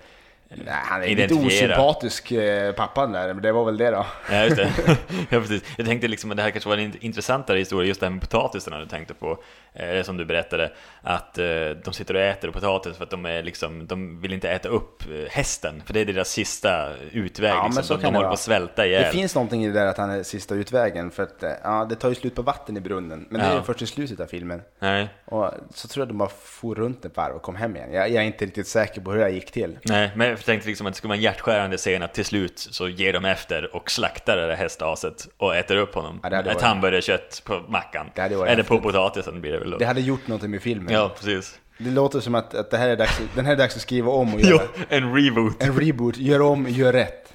Nej, 0.49 0.65
han 0.67 1.03
är 1.03 1.15
lite 1.15 1.33
osympatisk 1.33 2.31
eh, 2.31 2.73
pappan 2.73 3.11
där, 3.11 3.33
men 3.33 3.43
det 3.43 3.51
var 3.51 3.65
väl 3.65 3.77
det 3.77 3.91
då. 3.91 4.05
Ja, 4.31 4.43
just 4.43 4.55
det. 4.55 4.71
ja, 5.29 5.39
precis. 5.39 5.63
Jag 5.77 5.85
tänkte 5.85 6.07
liksom 6.07 6.31
att 6.31 6.37
det 6.37 6.43
här 6.43 6.51
kanske 6.51 6.69
var 6.69 6.77
en 6.77 6.93
intressantare 6.99 7.59
historia, 7.59 7.87
just 7.87 7.99
det 7.99 8.05
här 8.05 8.11
med 8.11 8.21
potatisen 8.21 8.79
du 8.79 8.85
tänkte 8.85 9.13
på, 9.13 9.43
eh, 9.73 10.03
som 10.03 10.17
du 10.17 10.25
berättade, 10.25 10.71
att 11.01 11.37
eh, 11.37 11.45
de 11.83 11.93
sitter 11.93 12.13
och 12.13 12.21
äter 12.21 12.51
potatis 12.51 12.97
för 12.97 13.03
att 13.03 13.09
de, 13.09 13.25
är 13.25 13.43
liksom, 13.43 13.87
de 13.87 14.21
vill 14.21 14.33
inte 14.33 14.49
äta 14.49 14.69
upp 14.69 15.03
eh, 15.11 15.29
hästen, 15.31 15.83
för 15.85 15.93
det 15.93 15.99
är 15.99 16.05
deras 16.05 16.29
sista 16.29 16.89
utväg. 17.11 17.51
Ja, 17.51 17.65
liksom. 17.65 17.83
så 17.83 17.93
de 17.93 18.01
de 18.03 18.11
det 18.11 18.17
håller 18.17 18.27
på 18.27 18.33
att 18.33 18.39
svälta 18.39 18.81
Det 18.81 18.87
ihjäl. 18.87 19.11
finns 19.13 19.35
någonting 19.35 19.63
i 19.65 19.67
det 19.67 19.73
där 19.73 19.85
att 19.85 19.97
han 19.97 20.09
är 20.09 20.23
sista 20.23 20.55
utvägen, 20.55 21.11
för 21.11 21.23
att 21.23 21.43
eh, 21.43 21.51
ja, 21.63 21.85
det 21.89 21.95
tar 21.95 22.09
ju 22.09 22.15
slut 22.15 22.35
på 22.35 22.41
vatten 22.41 22.77
i 22.77 22.81
brunnen. 22.81 23.27
Men 23.29 23.41
det 23.41 23.47
är 23.47 23.55
Ja. 23.55 23.63
först 23.63 23.81
i 23.81 23.85
slutet 23.87 24.19
av 24.19 24.25
filmen. 24.25 24.61
Nej, 24.79 25.07
Och 25.25 25.51
så 25.73 25.87
tror 25.87 26.01
jag 26.01 26.07
de 26.07 26.17
bara 26.17 26.29
for 26.29 26.75
runt 26.75 27.05
ett 27.05 27.17
varv 27.17 27.35
och 27.35 27.41
kom 27.41 27.55
hem 27.55 27.75
igen. 27.75 27.93
Jag, 27.93 28.09
jag 28.09 28.23
är 28.23 28.27
inte 28.27 28.45
riktigt 28.45 28.67
säker 28.67 29.01
på 29.01 29.11
hur 29.11 29.19
det 29.19 29.29
gick 29.29 29.51
till. 29.51 29.77
nej, 29.83 30.11
men 30.15 30.29
jag 30.29 30.45
tänkte 30.45 30.67
liksom 30.69 30.87
att 30.87 30.93
det 30.93 30.97
skulle 30.97 31.09
vara 31.09 31.17
en 31.17 31.23
hjärtskärande 31.23 31.77
scen 31.77 32.03
att 32.03 32.13
till 32.13 32.25
slut 32.25 32.59
så 32.59 32.87
ger 32.87 33.13
de 33.13 33.25
efter 33.25 33.75
och 33.75 33.91
slaktar 33.91 34.37
det 34.37 34.47
där 34.47 34.55
hästaset 34.55 35.27
och 35.37 35.55
äter 35.55 35.77
upp 35.77 35.95
honom. 35.95 36.19
Ja, 36.23 36.29
det 36.29 36.51
Ett 36.51 36.61
hamburgerkött 36.61 37.41
på 37.45 37.59
mackan. 37.67 38.11
Det 38.15 38.21
Eller 38.21 38.63
på 38.63 38.79
potatisen 38.79 39.41
blir 39.41 39.51
det 39.51 39.60
då. 39.69 39.77
Det 39.77 39.85
hade 39.85 40.01
gjort 40.01 40.27
någonting 40.27 40.51
med 40.51 40.61
filmen. 40.61 40.93
Ja, 40.93 41.11
precis. 41.17 41.59
Det 41.77 41.89
låter 41.91 42.19
som 42.19 42.35
att, 42.35 42.55
att 42.55 42.71
det 42.71 42.77
här 42.77 42.89
är 42.89 42.95
dags, 42.95 43.21
den 43.35 43.45
här 43.45 43.53
är 43.53 43.57
dags 43.57 43.75
att 43.75 43.81
skriva 43.81 44.11
om 44.11 44.33
och 44.33 44.41
göra 44.41 44.63
en 44.89 45.15
reboot. 45.15 45.63
en 45.63 45.79
reboot. 45.79 46.17
Gör 46.17 46.41
om, 46.41 46.69
gör 46.69 46.93
rätt. 46.93 47.33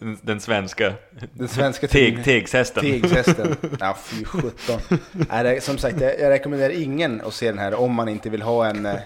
Den, 0.00 0.18
den 0.22 0.40
svenska 0.40 0.92
Den 1.32 1.48
svenska 1.48 1.88
teg, 1.88 2.14
teg, 2.16 2.24
tegshästen. 2.24 2.82
tegshästen. 2.82 3.56
Ja, 3.80 3.96
fy 4.04 4.24
sjutton. 4.24 4.80
Nej, 5.12 5.60
Som 5.60 5.78
sagt, 5.78 6.00
jag, 6.00 6.20
jag 6.20 6.30
rekommenderar 6.30 6.82
ingen 6.82 7.20
att 7.20 7.34
se 7.34 7.46
den 7.46 7.58
här 7.58 7.74
om 7.74 7.94
man 7.94 8.08
inte 8.08 8.30
vill 8.30 8.42
ha 8.42 8.66
en, 8.66 8.86
eh, 8.86 9.00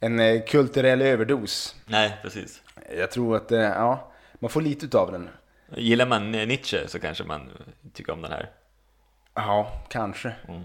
en 0.00 0.20
eh, 0.20 0.42
kulturell 0.42 1.02
överdos. 1.02 1.76
Nej, 1.86 2.18
precis. 2.22 2.62
Jag 2.98 3.10
tror 3.10 3.36
att, 3.36 3.52
eh, 3.52 3.60
ja, 3.60 4.12
man 4.38 4.50
får 4.50 4.60
lite 4.60 4.86
utav 4.86 5.12
den. 5.12 5.28
Gillar 5.76 6.06
man 6.06 6.32
Nietzsche 6.32 6.88
så 6.88 6.98
kanske 6.98 7.24
man 7.24 7.50
tycker 7.94 8.12
om 8.12 8.22
den 8.22 8.30
här. 8.32 8.50
Ja, 9.34 9.82
kanske. 9.88 10.32
Mm. 10.48 10.62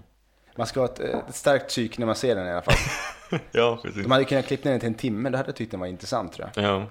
Man 0.60 0.66
ska 0.66 0.80
ha 0.80 0.84
ett, 0.86 1.00
eh, 1.00 1.18
ett 1.28 1.34
starkt 1.34 1.68
psyk 1.68 1.98
när 1.98 2.06
man 2.06 2.14
ser 2.16 2.36
den 2.36 2.46
i 2.46 2.50
alla 2.50 2.62
fall. 2.62 2.74
Ja, 3.52 3.78
precis. 3.82 4.02
De 4.02 4.10
hade 4.10 4.24
kunnat 4.24 4.46
klippa 4.46 4.64
ner 4.68 4.70
den 4.70 4.80
till 4.80 4.88
en 4.88 4.94
timme, 4.94 5.30
då 5.30 5.36
hade 5.36 5.48
jag 5.48 5.56
tyckt 5.56 5.70
den 5.70 5.80
var 5.80 5.86
intressant 5.86 6.32
tror 6.32 6.50
jag. 6.54 6.64
Ja. 6.64 6.86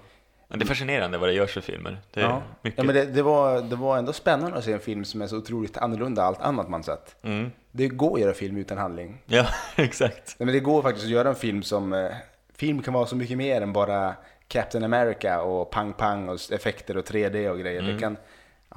Men 0.48 0.60
det 0.60 0.66
är 0.66 0.68
fascinerande 0.68 1.18
vad 1.18 1.30
det 1.30 1.34
görs 1.34 1.54
för 1.54 1.62
filmer. 1.62 1.98
Det 2.12 2.22
Ja, 2.22 2.42
mycket. 2.62 2.78
ja 2.78 2.84
men 2.84 2.96
det, 2.96 3.06
det, 3.06 3.22
var, 3.22 3.62
det 3.62 3.76
var 3.76 3.98
ändå 3.98 4.14
spännande 4.14 4.58
att 4.58 4.64
se 4.64 4.74
en 4.74 4.80
film 4.80 5.06
som 5.06 5.22
är 5.22 5.28
så 5.28 5.38
otroligt 5.38 5.78
annorlunda 5.78 6.24
allt 6.24 6.42
annat 6.42 6.70
man 6.70 6.84
sett. 6.84 7.16
Mm. 7.22 7.52
Det 7.72 7.88
går 7.88 8.14
att 8.16 8.22
göra 8.22 8.34
film 8.34 8.58
utan 8.58 8.78
handling. 8.78 9.22
Ja, 9.26 9.48
exakt. 9.76 10.36
Nej, 10.40 10.46
men 10.46 10.54
det 10.54 10.60
går 10.60 10.82
faktiskt 10.82 11.06
att 11.06 11.12
göra 11.12 11.30
en 11.30 11.36
film 11.36 11.64
som... 11.64 11.94
Eh, 11.94 12.12
film 12.56 12.82
kan 12.82 12.94
vara 12.94 13.06
så 13.06 13.16
mycket 13.16 13.38
mer 13.38 13.62
än 13.62 13.74
bara 13.74 14.14
Captain 14.48 14.84
America 14.84 15.42
och 15.42 15.70
pang-pang 15.72 16.30
och 16.30 16.52
effekter 16.52 16.98
och 16.98 17.06
3D 17.06 17.50
och 17.50 17.60
grejer. 17.60 17.80
Mm. 17.80 17.94
Det 17.94 18.00
kan, 18.00 18.18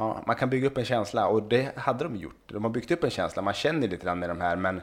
ja, 0.02 0.22
man 0.26 0.36
kan 0.36 0.50
bygga 0.50 0.66
upp 0.66 0.78
en 0.78 0.84
känsla 0.84 1.26
och 1.26 1.42
det 1.42 1.78
hade 1.78 2.04
de 2.04 2.16
gjort. 2.16 2.42
De 2.46 2.64
har 2.64 2.70
byggt 2.70 2.90
upp 2.90 3.04
en 3.04 3.10
känsla, 3.10 3.42
man 3.42 3.54
känner 3.54 3.88
lite 3.88 4.04
grann 4.04 4.18
med 4.18 4.28
de 4.30 4.40
här 4.40 4.56
men, 4.56 4.80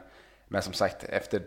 men 0.48 0.62
som 0.62 0.72
sagt 0.72 1.04
efter 1.04 1.42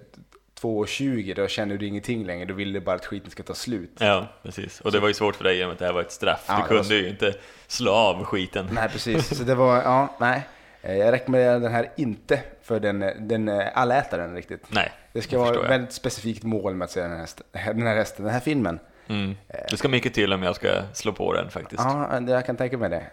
2.20 0.61 1.35
då 1.35 1.47
känner 1.47 1.77
du 1.77 1.87
ingenting 1.87 2.25
längre, 2.25 2.45
då 2.45 2.53
vill 2.53 2.73
du 2.73 2.79
bara 2.79 2.95
att 2.95 3.05
skiten 3.05 3.31
ska 3.31 3.43
ta 3.43 3.53
slut. 3.53 3.97
Ja, 3.99 4.27
precis. 4.43 4.81
Och 4.81 4.91
det 4.91 4.99
var 4.99 5.07
ju 5.07 5.13
svårt 5.13 5.35
för 5.35 5.43
dig 5.43 5.57
genom 5.57 5.73
att 5.73 5.79
det 5.79 5.85
här 5.85 5.93
var 5.93 6.01
ett 6.01 6.11
straff. 6.11 6.45
Ja, 6.47 6.57
du 6.61 6.67
kunde 6.67 6.83
var 6.83 6.95
ju 6.95 7.09
inte 7.09 7.33
slå 7.67 7.91
av 7.91 8.23
skiten. 8.23 8.69
Nej, 8.71 8.89
precis. 8.89 9.37
Så 9.37 9.43
det 9.43 9.55
var, 9.55 9.75
ja, 9.81 10.15
nej. 10.19 10.47
Eh, 10.81 10.97
Jag 10.97 11.11
rekommenderar 11.11 11.59
den 11.59 11.71
här 11.71 11.91
inte 11.97 12.39
för 12.61 12.79
den, 12.79 12.99
den 13.27 13.47
eh, 13.47 13.67
allätaren 13.73 14.35
riktigt. 14.35 14.65
Nej, 14.69 14.91
Det 15.13 15.21
ska 15.21 15.39
vara 15.39 15.63
ett 15.63 15.69
väldigt 15.69 15.93
specifikt 15.93 16.43
mål 16.43 16.75
med 16.75 16.85
att 16.85 16.91
se 16.91 17.01
den 17.01 17.11
här, 17.53 17.73
den 17.73 17.87
här 17.87 17.95
hästen, 17.95 18.25
den 18.25 18.33
här 18.33 18.41
filmen. 18.41 18.79
Mm. 19.07 19.35
Det 19.69 19.77
ska 19.77 19.87
mycket 19.87 20.13
till 20.13 20.33
om 20.33 20.43
jag 20.43 20.55
ska 20.55 20.69
slå 20.93 21.11
på 21.11 21.33
den 21.33 21.49
faktiskt. 21.49 21.83
Ja, 21.83 22.21
jag 22.27 22.45
kan 22.45 22.57
tänka 22.57 22.77
mig 22.77 22.89
det. 22.89 23.03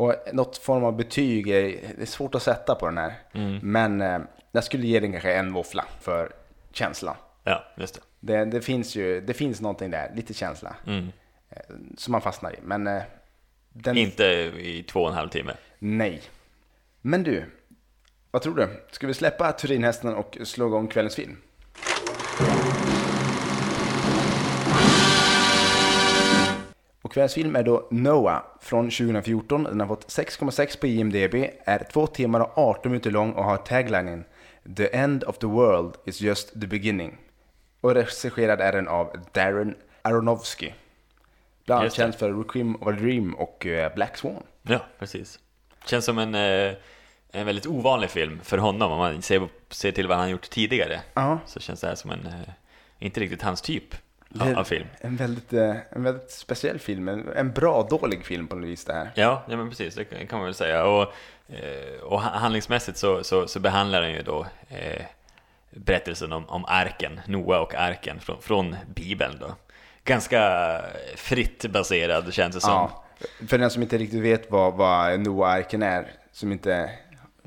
Och 0.00 0.14
något 0.32 0.56
form 0.58 0.84
av 0.84 0.96
betyg 0.96 1.48
är, 1.48 1.62
det 1.96 2.02
är 2.02 2.06
svårt 2.06 2.34
att 2.34 2.42
sätta 2.42 2.74
på 2.74 2.86
den 2.86 2.98
här. 2.98 3.14
Mm. 3.32 3.58
Men 3.62 4.00
eh, 4.00 4.18
jag 4.52 4.64
skulle 4.64 4.86
ge 4.86 5.00
den 5.00 5.12
kanske 5.12 5.32
en 5.34 5.52
våffla 5.52 5.84
för 6.00 6.32
känslan. 6.72 7.14
Ja, 7.44 7.64
just 7.76 7.94
det. 7.94 8.00
Det, 8.20 8.44
det 8.44 8.60
finns 8.60 8.96
ju, 8.96 9.20
det 9.20 9.34
finns 9.34 9.60
någonting 9.60 9.90
där, 9.90 10.12
lite 10.14 10.34
känsla, 10.34 10.76
Mm. 10.86 11.08
eh, 11.50 11.56
som 11.96 12.12
man 12.12 12.20
fastnar 12.20 12.52
i. 12.52 12.58
Men 12.62 12.86
eh, 12.86 13.02
den, 13.68 13.96
Inte 13.96 14.24
i 14.58 14.84
två 14.88 15.00
och 15.02 15.08
en 15.08 15.14
halv 15.14 15.28
timme. 15.28 15.52
nej. 15.78 16.22
Men 17.00 17.22
du, 17.22 17.44
vad 18.30 18.42
tror 18.42 18.54
du? 18.54 18.68
Ska 18.90 19.06
vi 19.06 19.14
släppa 19.14 19.52
Turinhästen 19.52 20.14
och 20.14 20.38
slå 20.44 20.66
igång 20.66 20.88
kvällens 20.88 21.16
film? 21.16 21.36
Och 27.08 27.12
kvällens 27.12 27.34
film 27.34 27.56
är 27.56 27.62
då 27.62 27.88
Noah 27.90 28.42
från 28.60 28.90
2014. 28.90 29.64
Den 29.64 29.80
har 29.80 29.86
fått 29.86 30.06
6,6 30.06 30.80
på 30.80 30.86
IMDB, 30.86 31.34
är 31.64 31.78
2 31.92 32.06
timmar 32.06 32.40
och 32.40 32.58
18 32.58 32.92
minuter 32.92 33.10
lång 33.10 33.32
och 33.32 33.44
har 33.44 33.56
taglinen 33.56 34.24
The 34.76 34.96
end 34.96 35.24
of 35.24 35.38
the 35.38 35.46
world 35.46 35.94
is 36.04 36.20
just 36.20 36.60
the 36.60 36.66
beginning. 36.66 37.18
Och 37.80 37.94
regisserad 37.94 38.60
är 38.60 38.72
den 38.72 38.88
av 38.88 39.16
Darren 39.32 39.74
Aronofsky. 40.02 40.72
Bland 41.66 41.80
annat 41.80 41.94
känd 41.94 42.14
för 42.14 42.32
Requiem 42.32 42.76
of 42.76 42.88
a 42.88 42.92
Dream 42.92 43.34
och 43.34 43.66
eh, 43.66 43.94
Black 43.94 44.16
Swan. 44.16 44.42
Ja, 44.62 44.80
precis. 44.98 45.38
Känns 45.86 46.04
som 46.04 46.18
en, 46.18 46.34
eh, 46.34 46.74
en 47.32 47.46
väldigt 47.46 47.66
ovanlig 47.66 48.10
film 48.10 48.40
för 48.42 48.58
honom 48.58 48.92
om 48.92 48.98
man 48.98 49.22
ser, 49.22 49.48
ser 49.70 49.92
till 49.92 50.08
vad 50.08 50.18
han 50.18 50.30
gjort 50.30 50.50
tidigare. 50.50 51.00
Ja. 51.14 51.38
Så 51.46 51.60
känns 51.60 51.80
det 51.80 51.86
här 51.86 51.94
som 51.94 52.10
en, 52.10 52.26
eh, 52.26 52.50
inte 52.98 53.20
riktigt 53.20 53.42
hans 53.42 53.62
typ 53.62 53.94
Av 54.56 54.64
film. 54.64 54.86
En 55.00 55.16
väldigt, 55.16 55.52
eh, 55.52 55.76
en 55.90 56.02
väldigt 56.02 56.30
speciell 56.30 56.78
film, 56.78 57.08
en, 57.08 57.28
en 57.36 57.52
bra 57.52 57.86
dålig 57.90 58.24
film 58.24 58.48
på 58.48 58.56
något 58.56 58.68
vis 58.68 58.84
det 58.84 58.92
här. 58.92 59.10
Ja, 59.14 59.42
ja 59.48 59.56
men 59.56 59.68
precis, 59.70 59.94
det 59.94 60.04
kan 60.04 60.38
man 60.38 60.44
väl 60.44 60.54
säga. 60.54 60.84
Och, 60.84 61.02
eh, 61.48 62.00
och 62.02 62.22
ha- 62.22 62.38
handlingsmässigt 62.38 62.98
så, 62.98 63.24
så, 63.24 63.48
så 63.48 63.60
behandlar 63.60 64.02
den 64.02 64.12
ju 64.12 64.22
då 64.22 64.46
eh, 64.68 65.02
berättelsen 65.70 66.32
om, 66.32 66.48
om 66.48 66.64
arken, 66.64 67.20
Noa 67.26 67.60
och 67.60 67.74
arken 67.74 68.20
från, 68.20 68.42
från 68.42 68.76
Bibeln 68.94 69.38
då. 69.40 69.54
Ganska 70.04 70.80
fritt 71.16 71.64
baserad 71.70 72.32
känns 72.34 72.54
det 72.54 72.60
som. 72.60 72.70
Ja, 72.70 73.04
för 73.48 73.58
den 73.58 73.70
som 73.70 73.82
inte 73.82 73.98
riktigt 73.98 74.22
vet 74.22 74.50
vad, 74.50 74.74
vad 74.74 75.20
Noah-arken 75.20 75.82
är, 75.82 76.10
som 76.32 76.52
inte 76.52 76.90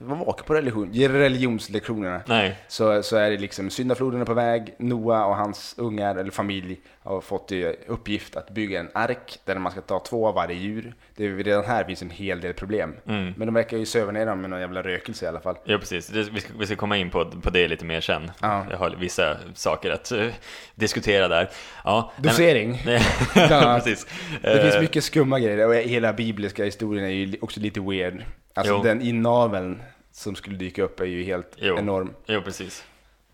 var 0.04 0.16
vaken 0.26 0.46
på 0.46 0.54
religion, 0.54 0.94
religionslektionerna, 0.94 2.22
Nej, 2.26 2.58
så, 2.68 3.04
så 3.04 3.16
är 3.18 3.32
det 3.32 3.38
liksom 3.38 3.70
syndafloden 3.70 4.22
är 4.22 4.26
på 4.26 4.34
väg, 4.34 4.76
Noah 4.80 5.24
och 5.28 5.36
hans 5.36 5.76
ungar 5.78 6.16
eller 6.16 6.32
familj 6.32 6.80
har 7.04 7.22
fått 7.22 7.52
i 7.52 7.76
uppgift 7.88 8.36
att 8.36 8.50
bygga 8.50 8.80
en 8.80 8.90
ark 8.94 9.40
där 9.46 9.56
man 9.56 9.72
ska 9.72 9.82
ta 9.82 10.00
två 10.00 10.28
av 10.28 10.36
varje 10.36 10.56
djur. 10.56 10.94
Det 11.16 11.26
är 11.26 11.36
redan 11.36 11.66
här 11.66 11.84
finns 11.84 12.02
en 12.02 12.10
hel 12.10 12.42
del 12.42 12.54
problem. 12.54 12.96
Mm. 13.08 13.34
Men 13.38 13.48
de 13.48 13.54
verkar 13.54 13.78
ju 13.78 13.86
söva 13.86 14.12
ner 14.12 14.26
dem 14.26 14.42
med 14.42 14.50
någon 14.50 14.60
jävla 14.60 14.82
rökelse 14.82 15.26
i 15.26 15.28
alla 15.28 15.40
fall. 15.40 15.56
ja 15.66 15.78
precis. 15.78 16.08
Det, 16.08 16.24
vi, 16.24 16.40
ska, 16.42 16.54
vi 16.60 16.66
ska 16.66 16.76
komma 16.76 16.98
in 16.98 17.10
på, 17.10 17.26
på 17.26 17.50
det 17.50 17.68
lite 17.68 17.86
mer 17.86 18.02
sen. 18.02 18.32
Ja. 18.42 18.66
Jag 18.72 18.78
har 18.78 18.90
vissa 18.90 19.38
saker 19.54 19.92
att 19.92 20.12
eh, 20.12 20.28
diskutera 20.76 21.28
där. 21.28 21.50
Ja, 21.84 22.12
Dosering. 22.18 22.82
Nej, 22.86 23.02
precis. 23.36 24.08
Det 24.42 24.52
Eh, 24.54 24.62
finns 24.62 24.82
mycket 24.82 25.04
skumma 25.04 25.40
grejer 25.40 25.68
och 25.68 25.76
hela 25.76 26.14
bibliska 26.14 26.64
historien 26.66 27.06
är 27.06 27.10
ju 27.10 27.38
också 27.42 27.60
lite 27.60 27.80
weird. 27.80 28.24
Alltså 28.62 28.76
Jo. 28.76 28.84
den 28.84 29.02
inaveln 29.02 29.82
som 30.12 30.36
skulle 30.36 30.56
dyka 30.56 30.84
upp 30.84 31.00
är 31.00 31.06
ju 31.06 31.24
helt 31.24 31.56
Jo. 31.58 31.78
enorm. 31.78 32.14
Jo, 32.26 32.42
precis. 32.42 32.86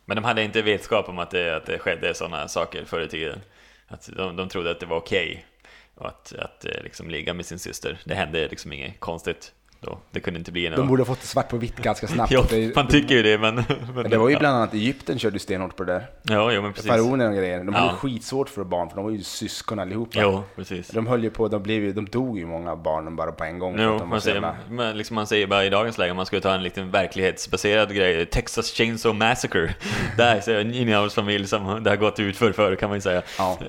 Men 0.06 0.16
de 0.16 0.24
hade 0.24 0.44
inte 0.44 0.62
vetskap 0.62 1.10
om 1.10 1.20
att 1.20 1.32
det, 1.32 1.56
att 1.56 1.66
det 1.66 1.80
skedde 1.80 2.13
sådana 2.13 2.48
saker 2.48 2.86
förr 2.86 3.02
i 3.02 3.08
tiden. 3.08 3.40
Att 3.88 4.10
de, 4.16 4.36
de 4.36 4.50
trodde 4.50 4.72
att 4.72 4.80
det 4.80 4.86
var 4.86 4.98
okej 4.98 5.46
att, 5.96 6.34
att 6.40 6.66
eh, 6.66 6.84
liksom 6.84 7.10
ligga 7.10 7.34
med 7.34 7.46
sin 7.46 7.60
syster. 7.60 8.00
Det 8.06 8.16
hände 8.16 8.48
liksom 8.48 8.74
inget 8.74 9.00
konstigt 9.00 9.54
då. 9.82 10.00
Det 10.12 10.20
kunde 10.20 10.38
inte 10.40 10.52
bli 10.52 10.70
något... 10.70 10.78
De 10.78 10.88
borde 10.88 11.02
ha 11.02 11.06
fått 11.06 11.22
det 11.22 11.28
svart 11.28 11.50
på 11.50 11.58
vitt 11.58 11.76
ganska 11.78 12.08
snabbt. 12.18 12.50
Det, 12.50 12.76
man 12.76 12.88
tycker 12.88 13.16
ju 13.16 13.24
det, 13.24 13.38
men... 13.38 13.63
men 13.96 14.10
det 14.10 14.18
var 14.18 14.28
ju 14.30 14.34
ja. 14.34 14.40
bland 14.40 14.56
annat 14.58 14.74
Egypten 14.74 15.20
körde 15.20 15.40
stenhårt 15.40 15.76
på 15.76 15.84
det 15.84 15.94
där. 15.94 16.06
Ja, 16.24 16.52
jo, 16.52 16.62
men 16.62 16.74
precis. 16.74 16.92
Faraonerna 16.92 17.30
och 17.30 17.36
grejer. 17.36 17.58
De 17.58 17.74
hade 17.74 17.86
Ja. 17.88 17.92
ju 17.92 17.98
skitsvårt 17.98 18.50
för 18.50 18.63
barn, 18.63 18.90
för 18.90 18.96
de 18.96 19.06
var 19.06 19.12
ju 19.12 19.24
syskon 19.24 19.80
allihopa. 19.80 20.20
Jo, 20.22 20.44
precis. 20.56 20.88
De 20.88 21.08
höll 21.08 21.24
ju 21.24 21.30
på, 21.30 21.48
de, 21.48 21.63
blev 21.63 21.84
ju, 21.84 21.94
de 21.94 22.06
dog 22.06 22.40
ju 22.40 22.46
många 22.46 22.76
barnen 22.76 23.16
bara 23.16 23.32
på 23.32 23.44
en 23.44 23.60
gång. 23.60 23.76
Jo, 23.80 24.06
man 24.06 24.22
så 24.22 24.24
säger, 24.24 24.36
jävla- 24.36 24.56
men 24.70 24.98
liksom 24.98 25.16
man 25.16 25.28
säger 25.28 25.48
bara 25.48 25.66
i 25.66 25.70
dagens 25.70 25.98
läge, 25.98 26.13
man 26.13 26.26
skulle 26.26 26.42
ta 26.42 26.54
en 26.54 26.63
liten 26.63 26.92
verklighetsbaserad 26.92 27.96
grej, 27.96 28.26
Texas 28.26 28.72
Chainsaw 28.72 29.26
Massacre. 29.28 29.76
Där 30.18 30.40
ser 30.42 30.52
jag 30.54 30.62
en 30.62 30.74
innehavsfamilj 30.74 31.48
som 31.48 31.84
det 31.84 31.90
har 31.90 31.98
gått 31.98 32.20
ut 32.20 32.38
för 32.38 32.52
förr 32.52 32.76
kan 32.76 32.90
man 32.90 32.98
ju 32.98 33.02
säga. 33.02 33.22
Ja. 33.38 33.60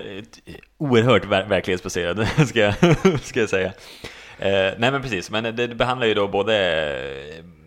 Oerhört 0.77 1.25
ver 1.25 1.45
verklighetsbaserad, 1.45 2.27
ska 2.47 2.59
jag, 2.59 2.73
ska 3.21 3.39
jag 3.39 3.49
säga. 3.49 3.71
Eh, 4.39 4.73
nej 4.77 4.91
men 4.91 5.01
precis, 5.01 5.31
men 5.31 5.55
det, 5.55 5.67
behandlar 5.67 6.07
ju 6.07 6.13
då 6.13 6.27
både, 6.27 6.55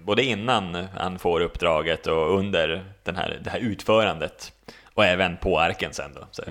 både 0.05 0.23
innan 0.23 0.75
han 0.75 1.19
får 1.19 1.41
uppdraget 1.41 2.07
och 2.07 2.39
under 2.39 2.85
den 3.03 3.17
här, 3.17 3.41
det 3.45 3.51
här 3.51 3.59
utförandet 3.59 4.53
Och 4.95 5.05
även 5.05 5.37
på 5.37 5.61
arken 5.61 5.93
sen 5.93 6.11
då, 6.15 6.27
så, 6.31 6.43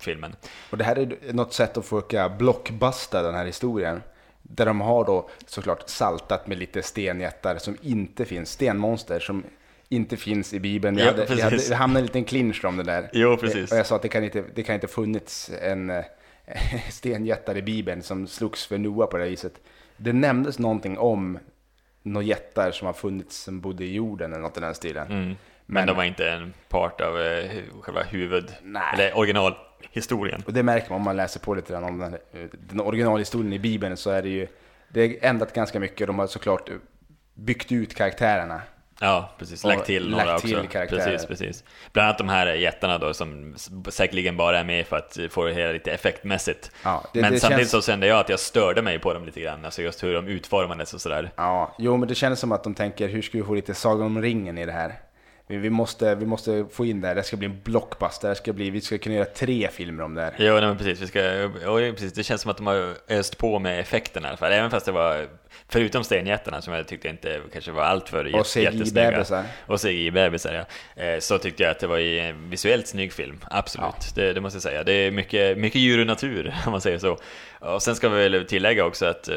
filmen. 0.00 0.36
Och 0.70 0.78
det 0.78 0.84
här 0.84 0.98
är 0.98 1.32
något 1.32 1.52
sätt 1.52 1.76
att 1.76 1.84
försöka 1.84 2.28
blockbusta 2.28 3.22
den 3.22 3.34
här 3.34 3.46
historien. 3.46 4.02
Där 4.42 4.66
de 4.66 4.80
har 4.80 5.04
då 5.04 5.30
såklart 5.46 5.88
saltat 5.88 6.46
med 6.46 6.58
lite 6.58 6.82
stenjättar 6.82 7.58
som 7.58 7.76
inte 7.82 8.24
finns, 8.24 8.50
stenmonster 8.50 9.20
som 9.20 9.44
inte 9.88 10.16
finns 10.16 10.54
i 10.54 10.60
Bibeln. 10.60 10.96
Vi, 10.96 11.02
Ja, 11.02 11.10
hade, 11.10 11.34
vi, 11.34 11.40
hade, 11.40 11.56
vi 11.56 11.74
hamnade 11.74 11.98
i 11.98 12.02
en 12.02 12.06
liten 12.06 12.24
clinch 12.24 12.64
om 12.64 12.76
det 12.76 12.82
där. 12.82 13.10
Jo, 13.12 13.36
precis. 13.36 13.72
Och 13.72 13.78
jag 13.78 13.86
sa 13.86 13.96
att 13.96 14.02
det 14.02 14.08
kan 14.08 14.24
inte, 14.24 14.44
det 14.54 14.62
kan 14.62 14.74
inte 14.74 14.88
funnits 14.88 15.50
en 15.62 15.90
eh, 15.90 16.04
stenjättar 16.90 17.56
i 17.56 17.62
Bibeln 17.62 18.02
som 18.02 18.26
slogs 18.26 18.66
för 18.66 18.78
Noa 18.78 19.06
på 19.06 19.16
det 19.16 19.22
här 19.22 19.30
viset. 19.30 19.60
Det 19.96 20.12
nämndes 20.12 20.58
någonting 20.58 20.98
om 20.98 21.38
några 22.02 22.26
jättar 22.26 22.70
som 22.70 22.86
har 22.86 22.92
funnits 22.92 23.36
som 23.36 23.60
bodde 23.60 23.84
i 23.84 23.92
jorden 23.94 24.32
eller 24.32 24.42
något 24.42 24.56
i 24.56 24.60
den 24.60 24.74
stilen. 24.74 25.06
Mm. 25.06 25.24
Men, 25.26 25.36
Men- 25.66 25.86
de 25.86 25.96
var 25.96 26.04
inte 26.04 26.30
en 26.30 26.52
part 26.68 27.00
av 27.00 27.20
eh, 27.20 27.50
själva 27.80 28.02
huvud, 28.02 28.52
Nej. 28.62 28.82
eller 28.94 29.18
originalhistorien. 29.18 30.42
Och 30.46 30.52
det 30.52 30.62
märker 30.62 30.90
man 30.90 30.96
om 30.96 31.02
man 31.04 31.16
läser 31.16 31.40
på 31.40 31.54
lite 31.54 31.72
grann 31.72 31.84
om 31.84 31.98
den, 31.98 32.10
här- 32.10 32.48
den 32.68 32.80
originalhistorien 32.80 33.52
i 33.52 33.58
Bibeln 33.58 33.96
så 33.96 34.10
är 34.10 34.22
det 34.22 34.28
ju, 34.28 34.46
det 34.88 35.00
är 35.02 35.28
ändrat 35.28 35.52
ganska 35.54 35.80
mycket. 35.80 36.06
De 36.06 36.18
har 36.18 36.26
såklart 36.26 36.70
byggt 37.34 37.72
ut 37.72 37.94
karaktärerna. 37.94 38.62
Ja, 39.00 39.30
precis. 39.38 39.64
Lagt 39.64 39.86
till 39.86 40.10
några 40.10 40.24
lagt 40.24 40.44
till 40.44 40.56
också. 40.58 40.68
karaktärer. 40.70 41.04
Precis, 41.10 41.26
precis. 41.26 41.64
Bland 41.92 42.06
annat 42.08 42.18
de 42.18 42.28
här 42.28 42.46
jättarna 42.46 42.98
då 42.98 43.14
som 43.14 43.54
säkerligen 43.90 44.36
bara 44.36 44.58
är 44.58 44.64
med 44.64 44.86
för 44.86 44.96
att 44.96 45.18
få 45.30 45.44
det 45.44 45.54
hela 45.54 45.72
lite 45.72 45.92
effektmässigt. 45.92 46.70
Ja, 46.84 47.04
det- 47.12 47.20
Men 47.20 47.32
det 47.32 47.40
samtidigt 47.40 47.70
känns- 47.70 47.84
så 47.84 47.90
kände 47.90 48.06
jag 48.06 48.18
att 48.20 48.28
jag 48.28 48.40
störde 48.40 48.82
mig 48.82 48.98
på 48.98 49.12
dem 49.14 49.24
lite 49.24 49.40
grann, 49.40 49.64
alltså 49.64 49.82
just 49.82 50.02
hur 50.02 50.14
de 50.14 50.28
utformades 50.28 50.94
och 50.94 51.00
sådär. 51.00 51.30
Ja, 51.36 51.74
jo 51.78 51.96
men 51.96 52.08
det 52.08 52.14
känns 52.14 52.40
som 52.40 52.52
att 52.52 52.64
de 52.64 52.74
tänker, 52.74 53.08
hur 53.08 53.22
ska 53.22 53.38
vi 53.38 53.44
få 53.44 53.54
lite 53.54 53.74
Sagan 53.74 54.06
om 54.06 54.22
ringen 54.22 54.58
i 54.58 54.66
det 54.66 54.72
här? 54.72 54.94
Vi, 55.46 55.56
vi, 55.56 55.70
måste, 55.70 56.14
vi 56.14 56.26
måste 56.26 56.66
få 56.72 56.84
in 56.86 57.00
det 57.00 57.08
här, 57.08 57.14
det 57.14 57.22
ska 57.22 57.36
bli 57.36 57.46
en 57.46 57.60
blockbuster, 57.64 58.28
det 58.28 58.34
ska 58.34 58.52
bli, 58.52 58.70
vi 58.70 58.80
ska 58.80 58.98
kunna 58.98 59.14
göra 59.14 59.24
tre 59.24 59.68
filmer 59.72 60.04
om 60.04 60.14
det 60.14 60.22
här. 60.22 60.34
Jo, 60.38 60.52
nej, 60.54 60.62
men 60.62 60.76
precis, 60.78 61.00
vi 61.00 61.06
ska, 61.06 61.44
och 61.44 61.78
precis. 61.94 62.12
Det 62.12 62.22
känns 62.22 62.40
som 62.40 62.50
att 62.50 62.56
de 62.56 62.66
har 62.66 62.94
öst 63.08 63.38
på 63.38 63.58
med 63.58 63.80
effekterna 63.80 64.26
i 64.26 64.28
alla 64.28 64.36
fall. 64.36 64.52
Även 64.52 64.70
fast 64.70 64.86
det 64.86 64.92
var, 64.92 65.26
förutom 65.68 66.04
stenjättarna 66.04 66.62
som 66.62 66.74
jag 66.74 66.88
tyckte 66.88 67.08
inte 67.08 67.40
kanske 67.52 67.70
var 67.72 67.82
allt 67.82 68.08
för 68.08 68.34
Och 68.36 68.46
CGI-bebisar. 68.46 69.44
Och 69.66 69.80
CGI-bebisar, 69.80 70.54
ja. 70.96 71.02
Eh, 71.02 71.18
Så 71.18 71.38
tyckte 71.38 71.62
jag 71.62 71.70
att 71.70 71.78
det 71.78 71.86
var 71.86 71.98
en 71.98 72.50
visuellt 72.50 72.86
snygg 72.88 73.12
film, 73.12 73.40
absolut. 73.50 74.14
Det, 74.14 74.32
det 74.32 74.40
måste 74.40 74.56
jag 74.56 74.62
säga. 74.62 74.84
Det 74.84 74.92
är 74.92 75.10
mycket, 75.10 75.58
mycket 75.58 75.80
djur 75.80 76.00
och 76.00 76.06
natur, 76.06 76.54
om 76.66 76.72
man 76.72 76.80
säger 76.80 76.98
så. 76.98 77.18
Och 77.60 77.82
sen 77.82 77.96
ska 77.96 78.08
vi 78.08 78.28
väl 78.28 78.46
tillägga 78.46 78.84
också 78.84 79.06
att 79.06 79.28
eh, 79.28 79.34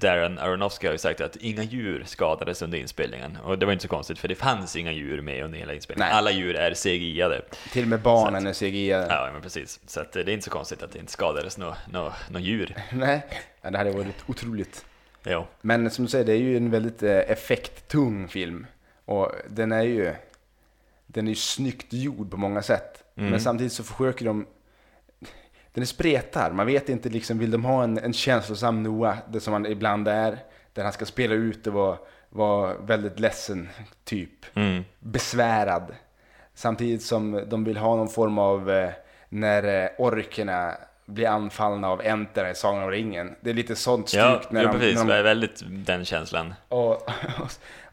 Darren 0.00 0.38
Aronofsky 0.38 0.86
har 0.86 0.92
ju 0.92 0.98
sagt 0.98 1.20
att 1.20 1.36
inga 1.36 1.62
djur 1.62 2.02
skadades 2.06 2.62
under 2.62 2.78
inspelningen. 2.78 3.38
Och 3.44 3.58
det 3.58 3.66
var 3.66 3.72
inte 3.72 3.82
så 3.82 3.88
konstigt, 3.88 4.18
för 4.18 4.28
det 4.28 4.34
fanns 4.34 4.76
inga 4.76 4.92
djur 4.92 5.20
med 5.22 5.44
under 5.44 5.58
hela 5.58 5.74
inspelningen. 5.74 6.08
Nej. 6.10 6.18
Alla 6.18 6.30
djur 6.30 6.56
är 6.56 6.74
CGI-ade. 6.74 7.42
Till 7.72 7.82
och 7.82 7.88
med 7.88 8.00
barnen 8.00 8.46
är 8.46 8.52
CGI. 8.52 8.88
Ja, 8.88 9.30
men 9.32 9.42
precis. 9.42 9.80
Så 9.86 10.00
att 10.00 10.12
det 10.12 10.20
är 10.20 10.28
inte 10.28 10.44
så 10.44 10.50
konstigt 10.50 10.82
att 10.82 10.92
det 10.92 10.98
inte 10.98 11.12
skadades 11.12 11.58
några 11.58 11.76
nå, 11.92 12.12
nå 12.30 12.38
djur. 12.38 12.74
Nej, 12.92 13.22
ja, 13.62 13.70
det 13.70 13.78
hade 13.78 13.90
varit 13.90 14.14
otroligt. 14.26 14.84
Jo. 15.24 15.46
Men 15.60 15.90
som 15.90 16.04
du 16.04 16.10
säger, 16.10 16.24
det 16.24 16.32
är 16.32 16.36
ju 16.36 16.56
en 16.56 16.70
väldigt 16.70 17.02
eh, 17.02 17.18
effekttung 17.18 18.28
film. 18.28 18.66
Och 19.04 19.32
den 19.48 19.72
är 19.72 19.82
ju, 19.82 20.14
den 21.06 21.26
är 21.26 21.30
ju 21.30 21.36
snyggt 21.36 21.92
gjord 21.92 22.30
på 22.30 22.36
många 22.36 22.62
sätt. 22.62 23.04
Mm. 23.16 23.30
Men 23.30 23.40
samtidigt 23.40 23.72
så 23.72 23.84
försöker 23.84 24.24
de, 24.24 24.46
den 25.72 25.82
är 25.82 25.86
spretar. 25.86 26.50
Man 26.50 26.66
vet 26.66 26.88
inte 26.88 27.08
liksom, 27.08 27.38
vill 27.38 27.50
de 27.50 27.64
ha 27.64 27.84
en, 27.84 27.98
en 27.98 28.12
känslosam 28.12 28.82
Noah, 28.82 29.16
det 29.28 29.40
som 29.40 29.52
han 29.52 29.66
ibland 29.66 30.08
är, 30.08 30.38
där 30.72 30.82
han 30.82 30.92
ska 30.92 31.06
spela 31.06 31.34
ut 31.34 31.66
och 31.66 31.72
vara, 31.72 31.98
vara 32.28 32.74
väldigt 32.78 33.20
ledsen, 33.20 33.68
typ. 34.04 34.56
Mm. 34.56 34.84
Besvärad. 34.98 35.94
Samtidigt 36.54 37.02
som 37.02 37.44
de 37.48 37.64
vill 37.64 37.76
ha 37.76 37.96
någon 37.96 38.08
form 38.08 38.38
av, 38.38 38.70
eh, 38.70 38.90
när 39.28 39.84
eh, 39.84 39.90
orkerna 39.98 40.74
blir 41.10 41.26
anfallna 41.26 41.88
av 41.88 42.00
enterna 42.04 42.50
i 42.50 42.54
Sagan 42.54 42.82
om 42.84 42.90
ringen. 42.90 43.34
Det 43.40 43.50
är 43.50 43.54
lite 43.54 43.76
sånt 43.76 44.08
styrt 44.08 44.20
Ja, 44.20 44.40
när 44.50 44.64
de, 44.64 44.72
precis. 44.78 44.94
när 44.98 45.04
Det 45.06 45.12
de 45.12 45.18
är 45.18 45.22
väldigt 45.22 45.62
den 45.66 46.04
känslan. 46.04 46.54
och, 46.68 46.92
och, 46.92 47.02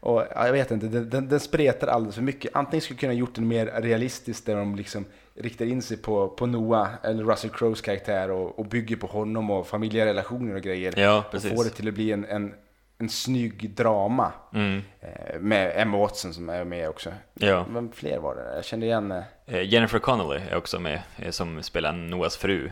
och 0.00 0.24
ja, 0.34 0.46
jag 0.46 0.52
vet 0.52 0.70
inte, 0.70 0.86
den, 0.86 1.10
den, 1.10 1.28
den 1.28 1.40
spretar 1.40 1.86
alldeles 1.88 2.14
för 2.14 2.22
mycket. 2.22 2.50
Antingen 2.56 2.80
skulle 2.82 2.98
kunna 2.98 3.12
gjort 3.12 3.34
den 3.34 3.48
mer 3.48 3.66
realistisk 3.66 4.46
där 4.46 4.56
de 4.56 4.76
liksom 4.76 5.04
riktar 5.34 5.64
in 5.64 5.82
sig 5.82 5.96
på, 5.96 6.28
på 6.28 6.46
Noah 6.46 6.88
eller 7.02 7.24
Russell 7.24 7.50
Crowes 7.50 7.80
karaktär 7.80 8.30
och, 8.30 8.58
och 8.58 8.66
bygger 8.66 8.96
på 8.96 9.06
honom 9.06 9.50
och 9.50 9.66
familjerelationer 9.66 10.54
och 10.54 10.62
grejer. 10.62 10.94
Ja, 10.96 11.18
och 11.18 11.30
precis. 11.30 11.50
får 11.56 11.64
det 11.64 11.70
till 11.70 11.88
att 11.88 11.94
bli 11.94 12.12
en, 12.12 12.24
en, 12.24 12.54
en 12.98 13.08
snygg 13.08 13.70
drama. 13.70 14.32
Mm. 14.54 14.82
Eh, 15.00 15.40
med 15.40 15.72
Emma 15.76 15.98
Watson 15.98 16.34
som 16.34 16.48
är 16.48 16.64
med 16.64 16.88
också. 16.88 17.10
Ja. 17.34 17.66
Vem 17.70 17.92
fler 17.92 18.18
var 18.18 18.34
det? 18.34 18.54
Jag 18.54 18.64
kände 18.64 18.86
igen... 18.86 19.12
eh, 19.12 19.22
Eh, 19.50 19.62
Jennifer 19.62 19.98
Connelly 19.98 20.40
är 20.50 20.56
också 20.56 20.80
med, 20.80 21.02
som 21.30 21.62
spelar 21.62 21.92
Noahs 21.92 22.36
fru. 22.36 22.70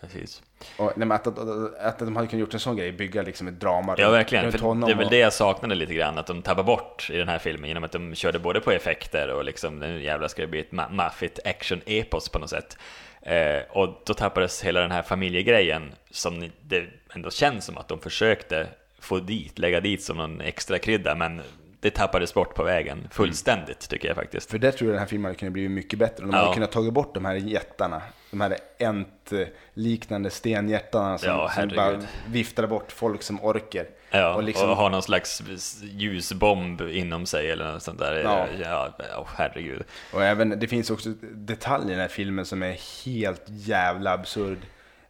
Precis. 0.00 0.42
Och, 0.76 0.92
nej, 0.96 1.08
att, 1.12 1.26
att, 1.26 1.38
att, 1.78 1.98
de 1.98 2.16
hade 2.16 2.28
kunnat 2.28 2.40
gjort 2.40 2.54
en 2.54 2.60
sån 2.60 2.76
grej, 2.76 2.92
bygga 2.92 3.22
liksom 3.22 3.48
ett 3.48 3.60
drama 3.60 3.94
Ja, 3.98 4.10
verkligen. 4.10 4.52
För 4.52 4.86
det 4.86 4.92
är 4.92 4.96
väl 4.96 5.08
det 5.08 5.18
jag 5.18 5.32
saknade 5.32 5.74
lite 5.74 5.94
grann, 5.94 6.18
att 6.18 6.26
de 6.26 6.42
tappar 6.42 6.62
bort 6.62 7.10
i 7.10 7.16
den 7.16 7.28
här 7.28 7.38
filmen 7.38 7.68
genom 7.68 7.84
att 7.84 7.92
de 7.92 8.14
körde 8.14 8.38
både 8.38 8.60
på 8.60 8.70
effekter 8.72 9.28
och 9.28 9.44
liksom, 9.44 9.78
nu 9.78 10.02
jävlar 10.02 10.28
ska 10.28 10.42
det 10.42 10.48
bli 10.48 10.60
ett 10.60 10.70
ma- 10.70 10.92
maffigt 10.92 11.38
action-epos 11.44 12.28
på 12.32 12.38
något 12.38 12.50
sätt. 12.50 12.78
Eh, 13.22 13.60
och 13.70 14.02
då 14.06 14.14
tappades 14.14 14.64
hela 14.64 14.80
den 14.80 14.90
här 14.90 15.02
familjegrejen 15.02 15.92
som 16.10 16.50
det 16.60 16.84
ändå 17.14 17.30
känns 17.30 17.64
som 17.64 17.78
att 17.78 17.88
de 17.88 18.00
försökte 18.00 18.66
få 19.00 19.18
dit, 19.18 19.58
lägga 19.58 19.80
dit 19.80 20.02
som 20.02 20.16
någon 20.16 20.40
extra 20.40 20.78
krydda, 20.78 21.14
men 21.14 21.42
det 21.80 21.90
tappades 21.90 22.34
bort 22.34 22.54
på 22.54 22.64
vägen 22.64 23.08
fullständigt 23.10 23.88
tycker 23.88 24.08
jag 24.08 24.16
faktiskt. 24.16 24.50
För 24.50 24.58
där 24.58 24.70
tror 24.72 24.88
jag 24.90 24.94
den 24.94 24.98
här 25.00 25.06
filmen 25.06 25.24
hade 25.24 25.38
kunnat 25.38 25.52
bli 25.52 25.68
mycket 25.68 25.98
bättre. 25.98 26.24
De 26.24 26.30
Ja. 26.30 26.38
hade 26.38 26.54
kunnat 26.54 26.72
tagit 26.72 26.92
bort 26.92 27.14
de 27.14 27.24
här 27.24 27.34
jättarna. 27.34 28.02
De 28.30 28.40
här 28.40 28.56
ent-liknande 28.78 30.30
stenjättarna 30.30 31.18
som, 31.18 31.28
Ja, 31.28 31.50
som 31.54 31.68
bara 31.76 32.02
viftade 32.28 32.68
bort 32.68 32.92
folk 32.92 33.22
som 33.22 33.44
orker. 33.44 33.86
Ja, 34.10 34.30
och 34.30 34.36
och, 34.36 34.42
liksom- 34.42 34.68
ha 34.70 34.88
någon 34.88 35.02
slags 35.02 35.42
ljusbomb 35.82 36.80
inom 36.80 37.26
sig 37.26 37.50
eller 37.50 37.72
något 37.72 37.82
sånt 37.82 37.98
där. 37.98 38.14
Ja. 38.14 38.46
Ja, 38.62 38.94
oh, 39.18 39.28
herregud. 39.36 39.84
Och 40.12 40.24
även, 40.24 40.58
det 40.60 40.68
finns 40.68 40.90
också 40.90 41.08
detaljer 41.32 41.88
i 41.88 41.90
den 41.90 42.00
här 42.00 42.08
filmen 42.08 42.44
som 42.44 42.62
är 42.62 43.04
helt 43.06 43.42
jävla 43.46 44.12
absurd. 44.12 44.58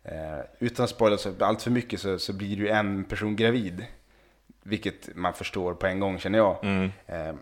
Eh, 0.05 0.41
utan 0.59 0.85
att 0.85 0.91
spoila 0.91 1.17
allt 1.41 1.63
för 1.63 1.71
mycket 1.71 2.01
så, 2.01 2.19
så 2.19 2.33
blir 2.33 2.57
ju 2.57 2.69
en 2.69 3.05
person 3.05 3.37
gravid. 3.37 3.85
Vilket 4.69 5.17
man 5.17 5.35
förstår 5.35 5.75
på 5.75 5.87
en 5.87 6.01
gång 6.01 6.19
känner 6.19 6.39
jag. 6.39 6.57
Mm. 6.65 6.93
Eh, 7.07 7.35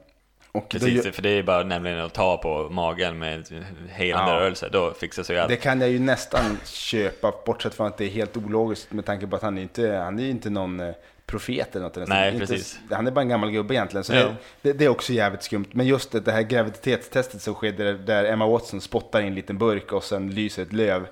och 0.53 0.67
då 0.71 0.79
Precis, 0.79 1.05
gör- 1.05 1.13
för 1.13 1.23
det 1.23 1.29
är 1.31 1.43
bara 1.43 1.63
nämligen 1.65 2.01
att 2.01 2.15
ta 2.15 2.37
på 2.37 2.69
magen 2.71 3.19
med 3.19 3.47
helande 3.91 4.33
Ja. 4.33 4.41
rörelse, 4.41 4.69
då 4.69 4.93
fixar 4.93 5.23
sig 5.23 5.39
allt. 5.39 5.49
Det 5.49 5.57
kan 5.57 5.81
jag 5.81 5.91
ju 5.91 5.99
nästan 5.99 6.59
köpa, 6.65 7.33
bortsett 7.47 7.75
från 7.75 7.87
att 7.87 7.97
det 7.97 8.05
är 8.05 8.09
helt 8.09 8.37
ologiskt 8.37 8.93
med 8.93 9.05
tanke 9.05 9.27
på 9.27 9.37
att 9.37 9.43
han 9.43 9.59
är 9.59 9.63
inte, 9.63 9.93
han 9.93 10.19
är 10.19 10.29
inte 10.31 10.51
någon 10.51 10.81
eh, 10.81 10.95
profet 11.27 11.77
eller 11.77 11.85
något. 11.85 12.09
Nej. 12.09 12.33
Inte- 12.35 12.47
precis. 12.47 12.79
Han 12.91 13.07
är 13.07 13.11
bara 13.11 13.21
en 13.21 13.29
gammal 13.29 13.51
gubbe 13.51 13.75
egentligen, 13.75 14.05
så 14.05 14.13
det, 14.13 14.35
det, 14.63 14.73
det 14.73 14.85
är 14.85 14.89
också 14.89 15.13
jävligt 15.13 15.43
skumt. 15.43 15.67
Men 15.73 15.87
just 15.87 16.13
det, 16.13 16.21
det 16.21 16.33
här 16.33 16.43
graviditetstestet 16.43 17.43
som 17.43 17.55
skedde 17.55 17.93
där- 17.99 18.25
Emma 18.25 18.47
Watson 18.47 18.81
spottar 18.81 19.21
i 19.21 19.27
en 19.27 19.35
liten 19.35 19.59
burk 19.59 19.93
och 19.93 20.05
sen 20.05 20.31
lyser 20.35 20.63
ett 20.63 20.73
löv. 20.73 21.07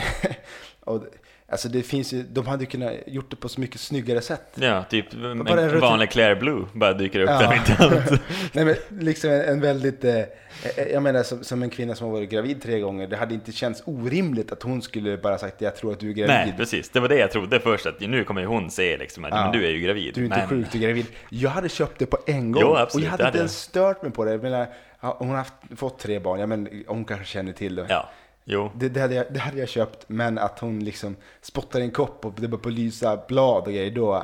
Och, 0.79 1.03
alltså 1.51 1.69
det 1.69 1.83
finns 1.83 2.13
ju, 2.13 2.23
de 2.23 2.47
hade 2.47 2.63
ju 2.63 2.69
kunnat 2.69 2.93
gjort 3.07 3.29
det 3.29 3.35
på 3.35 3.49
så 3.49 3.61
mycket 3.61 3.81
snyggare 3.81 4.21
sätt. 4.21 4.43
Ja, 4.55 4.83
typ 4.89 5.13
en 5.13 5.43
bara 5.43 5.61
en 5.61 5.79
vanlig 5.79 6.11
Claire 6.11 6.35
Blue 6.35 6.65
bara 6.73 6.93
dyker 6.93 7.19
upp 7.19 7.29
Ja. 7.29 7.39
där 7.39 7.49
mitt 7.49 7.79
allt. 7.79 8.21
Nej 8.53 8.65
men 8.65 8.75
liksom 9.05 9.29
en, 9.29 9.41
en 9.41 9.61
väldigt, 9.61 10.03
eh, 10.03 10.15
eh, 10.17 10.25
jag 10.93 11.03
menar 11.03 11.23
som, 11.23 11.43
som 11.43 11.63
en 11.63 11.69
kvinna 11.69 11.95
som 11.95 12.07
har 12.07 12.13
varit 12.13 12.29
gravid 12.29 12.61
tre 12.61 12.79
gånger, 12.79 13.07
det 13.07 13.17
hade 13.17 13.33
inte 13.33 13.51
känts 13.51 13.83
orimligt 13.85 14.51
att 14.51 14.63
hon 14.63 14.81
skulle 14.81 15.17
bara 15.17 15.37
sagt 15.37 15.61
jag 15.61 15.75
tror 15.75 15.91
att 15.91 15.99
du 15.99 16.09
är 16.09 16.13
gravid. 16.13 16.35
Nej, 16.35 16.53
precis. 16.57 16.89
Det 16.89 16.99
var 16.99 17.07
det 17.09 17.17
jag 17.17 17.31
trodde 17.31 17.59
först, 17.59 17.85
att 17.85 17.99
nu 17.99 18.23
kommer 18.23 18.41
ju 18.41 18.47
hon 18.47 18.71
se 18.71 18.97
liksom 18.97 19.25
att 19.25 19.31
Ja. 19.31 19.43
men 19.43 19.59
du 19.59 19.65
är 19.67 19.71
ju 19.71 19.79
gravid. 19.79 20.13
Du 20.15 20.21
är 20.21 20.25
inte 20.25 20.37
men, 20.37 20.47
sjuk, 20.47 20.67
du 20.71 20.77
är 20.77 20.81
gravid. 20.81 21.05
Jag 21.29 21.49
hade 21.49 21.69
köpt 21.69 21.99
det 21.99 22.05
på 22.05 22.17
en 22.27 22.51
gång. 22.51 22.61
Jo, 22.63 22.75
absolut, 22.75 23.03
och 23.03 23.07
jag 23.07 23.11
hade 23.11 23.25
inte 23.27 23.37
ens 23.39 23.59
stört 23.61 24.01
mig 24.03 24.11
på 24.11 24.25
det. 24.25 24.31
Jag 24.31 24.41
menar, 24.43 24.67
hon 24.99 25.29
har 25.29 25.35
haft, 25.37 25.53
fått 25.75 25.99
tre 25.99 26.19
barn, 26.19 26.39
ja, 26.39 26.45
men 26.45 26.83
hon 26.87 27.05
kanske 27.05 27.25
känner 27.25 27.53
till 27.53 27.75
det. 27.75 27.85
Ja, 27.89 28.09
jo. 28.49 28.71
Det, 28.75 28.89
det, 28.89 29.01
hade 29.01 29.15
jag, 29.15 29.25
det 29.29 29.39
hade 29.39 29.57
jag 29.57 29.69
köpt, 29.69 30.05
men 30.07 30.37
att 30.37 30.59
hon 30.59 30.79
liksom 30.83 31.15
spottar 31.41 31.79
i 31.79 31.83
en 31.83 31.91
kopp 31.91 32.25
och 32.25 32.33
det 32.35 32.47
börjar 32.47 32.61
på 32.63 32.69
lysa 32.69 33.19
blad 33.27 33.63
och 33.63 33.73
grejer, 33.73 33.91
då... 33.91 34.23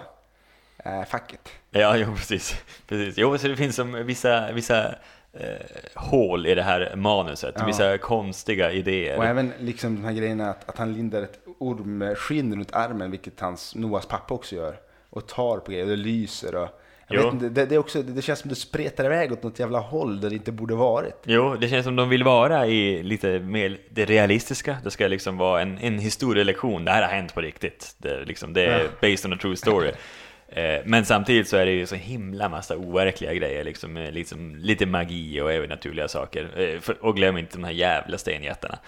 Äh, 0.85 1.03
fuck 1.05 1.33
it. 1.33 1.49
Ja, 1.71 1.97
jo, 1.97 2.15
precis. 2.15 2.55
precis. 2.87 3.17
Jo, 3.17 3.37
så 3.37 3.47
det 3.47 3.55
finns 3.55 3.75
som 3.75 4.05
vissa, 4.05 4.51
vissa 4.51 4.95
eh, 5.33 5.65
hål 5.95 6.47
i 6.47 6.55
det 6.55 6.63
här 6.63 6.95
manuset, 6.95 7.55
Ja. 7.57 7.65
vissa 7.65 7.97
konstiga 7.97 8.71
idéer. 8.71 9.17
Och 9.17 9.25
även 9.25 9.53
liksom 9.59 9.95
de 9.95 10.05
här 10.05 10.13
grejerna 10.13 10.49
att, 10.49 10.69
att 10.69 10.77
han 10.77 10.93
lindar 10.93 11.21
ett 11.21 11.39
ormskinn 11.59 12.55
runt 12.55 12.75
armen, 12.75 13.11
vilket 13.11 13.39
hans 13.39 13.75
Noahs 13.75 14.05
pappa 14.05 14.33
också 14.33 14.55
gör. 14.55 14.79
Och 15.09 15.27
tar 15.27 15.57
på 15.57 15.71
grejer, 15.71 15.83
och 15.83 15.89
det 15.89 15.95
lyser 15.95 16.55
och... 16.55 16.81
Jag 17.07 17.17
Jo. 17.17 17.23
vet 17.23 17.33
inte, 17.33 17.49
det, 17.49 17.65
det, 17.65 17.75
är 17.75 17.79
också, 17.79 18.01
det, 18.01 18.21
känns 18.21 18.39
som 18.39 18.49
det 18.49 18.55
spretar 18.55 19.05
iväg 19.05 19.31
åt 19.31 19.43
något 19.43 19.59
jävla 19.59 19.79
håll 19.79 20.21
där 20.21 20.29
det 20.29 20.35
inte 20.35 20.51
borde 20.51 20.75
varit. 20.75 21.15
Jo, 21.23 21.55
det 21.55 21.67
känns 21.69 21.85
som 21.85 21.95
de 21.95 22.09
vill 22.09 22.23
vara 22.23 22.67
i 22.67 23.03
lite 23.03 23.39
mer 23.39 23.77
det 23.89 24.05
realistiska. 24.05 24.77
Det 24.83 24.91
ska 24.91 25.07
liksom 25.07 25.37
vara 25.37 25.61
en, 25.61 25.77
en 25.77 25.99
historielektion. 25.99 26.85
Det 26.85 26.91
här 26.91 27.01
har 27.01 27.09
hänt 27.09 27.33
på 27.33 27.41
riktigt. 27.41 27.95
Det, 27.97 28.25
liksom, 28.25 28.53
det 28.53 28.61
är 28.65 28.79
Ja. 28.79 28.85
based 29.01 29.25
on 29.25 29.33
a 29.33 29.37
true 29.41 29.55
story. 29.55 29.91
Eh, 30.47 30.81
men 30.85 31.05
samtidigt 31.05 31.47
så 31.47 31.57
är 31.57 31.65
det 31.65 31.71
ju 31.71 31.85
så 31.85 31.95
himla 31.95 32.49
massa 32.49 32.77
overkliga 32.77 33.33
grejer, 33.33 33.63
liksom, 33.63 33.97
eh, 33.97 34.11
liksom 34.11 34.55
lite 34.55 34.85
magi 34.85 35.41
och 35.41 35.53
övernaturliga 35.53 36.07
saker. 36.07 36.49
Eh, 36.87 36.95
och 37.01 37.15
glöm 37.15 37.37
inte 37.37 37.57
de 37.57 37.63
här 37.63 37.71
jävla 37.71 38.17
stenjättarna. 38.17 38.79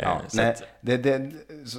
Ja, 0.00 0.20
nej, 0.34 0.50
att- 0.50 0.62
det, 0.80 0.96
det, 0.96 1.30
så, 1.66 1.78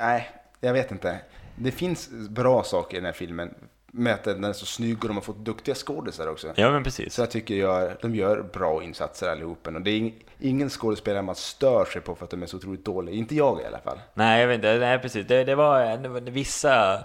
nej, 0.00 0.28
jag 0.60 0.72
vet 0.72 0.90
inte. 0.90 1.18
Det 1.56 1.70
finns 1.70 2.10
bra 2.30 2.62
saker 2.62 2.96
i 2.96 3.00
den 3.00 3.06
här 3.06 3.12
filmen. 3.12 3.54
Med 3.96 4.14
att 4.14 4.24
den 4.24 4.44
är 4.44 4.52
så 4.52 4.66
snygg 4.66 5.02
och 5.02 5.08
de 5.08 5.16
har 5.16 5.22
fått 5.22 5.44
duktiga 5.44 5.74
skådisar 5.74 6.26
också. 6.26 6.52
ja, 6.56 6.70
men 6.70 6.84
precis. 6.84 7.14
Så 7.14 7.22
jag 7.22 7.30
tycker 7.30 7.54
gör, 7.54 7.96
de 8.02 8.14
gör 8.14 8.42
bra 8.42 8.82
insatser 8.82 9.28
allihopen. 9.28 9.76
Och 9.76 9.82
det 9.82 9.90
är 9.90 9.96
ing, 9.96 10.14
ingen 10.40 10.70
skådespelare 10.70 11.22
man 11.22 11.34
stör 11.34 11.84
sig 11.84 12.00
på 12.02 12.14
för 12.14 12.24
att 12.24 12.30
de 12.30 12.42
är 12.42 12.46
så 12.46 12.56
otroligt 12.56 12.84
dåliga. 12.84 13.14
Inte 13.14 13.34
jag 13.34 13.60
i 13.60 13.64
alla 13.64 13.78
fall. 13.78 13.98
Nej, 14.14 14.40
jag 14.40 14.48
vet 14.48 14.54
inte. 14.54 14.78
Nej, 14.78 14.98
precis. 14.98 15.26
Det, 15.26 15.44
det, 15.44 15.54
var, 15.54 15.96
det 15.96 16.08
var 16.08 16.20
vissa 16.20 17.04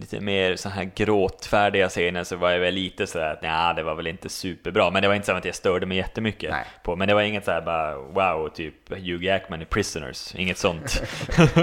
lite 0.00 0.20
mer 0.20 0.56
så 0.56 0.68
här 0.68 0.90
gråtfärdiga 0.94 1.88
scener 1.88 2.24
så 2.24 2.36
var 2.36 2.50
jag 2.50 2.58
väl 2.60 2.74
lite 2.74 3.06
sådär 3.06 3.32
att 3.32 3.42
nej, 3.42 3.74
det 3.74 3.82
var 3.82 3.94
väl 3.94 4.06
inte 4.06 4.28
superbra. 4.28 4.90
Men 4.90 5.02
det 5.02 5.08
var 5.08 5.14
inte 5.14 5.26
så 5.26 5.32
att 5.32 5.44
jag 5.44 5.54
störde 5.54 5.86
mig 5.86 5.96
jättemycket 5.96 6.50
Nej. 6.50 6.64
på. 6.82 6.96
Men 6.96 7.08
det 7.08 7.14
var 7.14 7.22
inget 7.22 7.44
så 7.44 7.50
här 7.50 7.60
bara 7.60 7.94
wow, 7.96 8.48
typ 8.48 8.74
Hugh 8.90 9.24
Jackman 9.24 9.62
i 9.62 9.64
Prisoners. 9.64 10.34
Inget 10.34 10.58
sånt. 10.58 11.02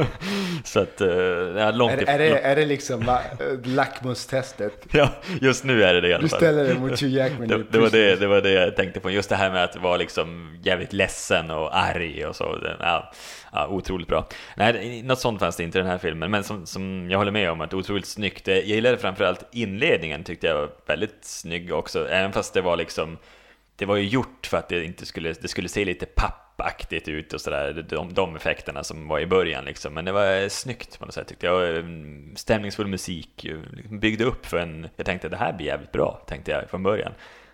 så 0.64 0.80
att, 0.80 1.02
eh, 1.02 1.08
ja, 1.58 1.72
långt 1.72 1.92
Är, 1.94 2.08
är, 2.08 2.18
det, 2.20 2.40
är 2.40 2.56
det 2.56 2.66
liksom 2.66 3.06
va, 3.06 3.22
lackmustestet? 3.64 4.86
Ja, 4.92 5.10
just 5.42 5.64
nu 5.64 5.84
är 5.84 5.94
det 5.94 6.02
det 6.02 6.08
i 6.08 6.14
alla 6.14 6.22
Du 6.24 6.30
fall. 6.30 6.40
ställer 6.40 6.64
dig 6.64 6.76
mot 6.80 7.02
Hugh 7.02 7.14
Jackman 7.14 7.44
i 7.44 7.48
Det, 7.48 7.64
det, 7.72 7.80
var 7.80 7.90
det, 7.90 8.16
det 8.16 8.28
var 8.28 8.42
det 8.42 8.52
jag 8.52 8.76
tänkte 8.76 9.00
på, 9.00 9.12
just 9.12 9.30
det 9.30 9.36
här 9.36 9.52
med 9.52 9.64
att 9.64 9.76
vara 9.76 9.98
liksom 9.98 10.58
jävligt 10.64 10.94
ledsen 10.94 11.52
och 11.52 11.78
arg 11.78 12.26
och 12.26 12.36
så. 12.36 12.56
Det- 12.56 12.76
Ja, 12.80 13.12
ja, 13.52 13.68
otroligt 13.68 14.08
bra. 14.08 14.28
Nej, 14.56 14.74
det- 14.74 15.08
något 15.08 15.20
sånt 15.20 15.40
fanns 15.40 15.56
det 15.56 15.64
inte 15.64 15.78
i 15.78 15.82
den 15.82 15.92
här 15.92 15.98
filmen, 15.98 16.32
men 16.32 16.44
som, 16.44 16.66
som 16.66 17.08
jag 17.12 17.18
håller 17.18 17.32
med 17.32 17.52
om 17.52 17.62
att 17.62 17.74
otroligt 17.74 18.08
snyggt. 18.30 18.48
Jag 18.48 18.64
gillade 18.64 18.98
framförallt 18.98 19.46
inledningen, 19.52 20.24
tyckte 20.24 20.48
jag 20.48 20.56
var 20.56 20.70
väldigt 20.86 21.18
snygg 21.22 21.74
också, 21.74 22.10
även 22.10 22.34
fast 22.34 22.54
det 22.54 22.62
var 22.62 22.78
liksom 22.78 23.18
det 23.76 23.86
var 23.86 23.96
ju 23.96 24.08
gjort 24.08 24.48
för 24.48 24.58
att 24.58 24.70
det 24.70 24.84
inte 24.84 25.06
skulle, 25.06 25.34
det 25.34 25.48
skulle 25.48 25.70
se 25.70 25.86
lite 25.86 26.06
pappaktigt 26.06 27.08
ut 27.08 27.34
och 27.34 27.42
sådär, 27.42 27.86
de, 27.90 28.14
de 28.14 28.36
effekterna 28.36 28.84
som 28.84 29.08
var 29.08 29.20
i 29.20 29.26
början 29.26 29.66
liksom. 29.66 29.94
Men 29.94 30.06
det 30.06 30.12
var 30.12 30.50
snyggt 30.50 31.00
på 31.00 31.06
något 31.06 31.14
sätt 31.14 31.28
tyckte 31.28 31.46
jag. 31.46 31.78
Mm, 31.78 32.36
Stämningsfull 32.36 32.88
musik, 32.88 33.46
eh, 33.46 33.58
byggde 33.90 34.24
upp 34.24 34.46
för 34.46 34.58
en, 34.58 34.88
jag 34.96 35.06
tänkte 35.06 35.30
det 35.30 35.38
här 35.38 35.54
blir 35.54 35.68
jävligt 35.68 35.92
bra, 35.92 36.22
tänkte 36.28 36.52
jag 36.52 36.70
från 36.70 36.84
början. 36.84 37.12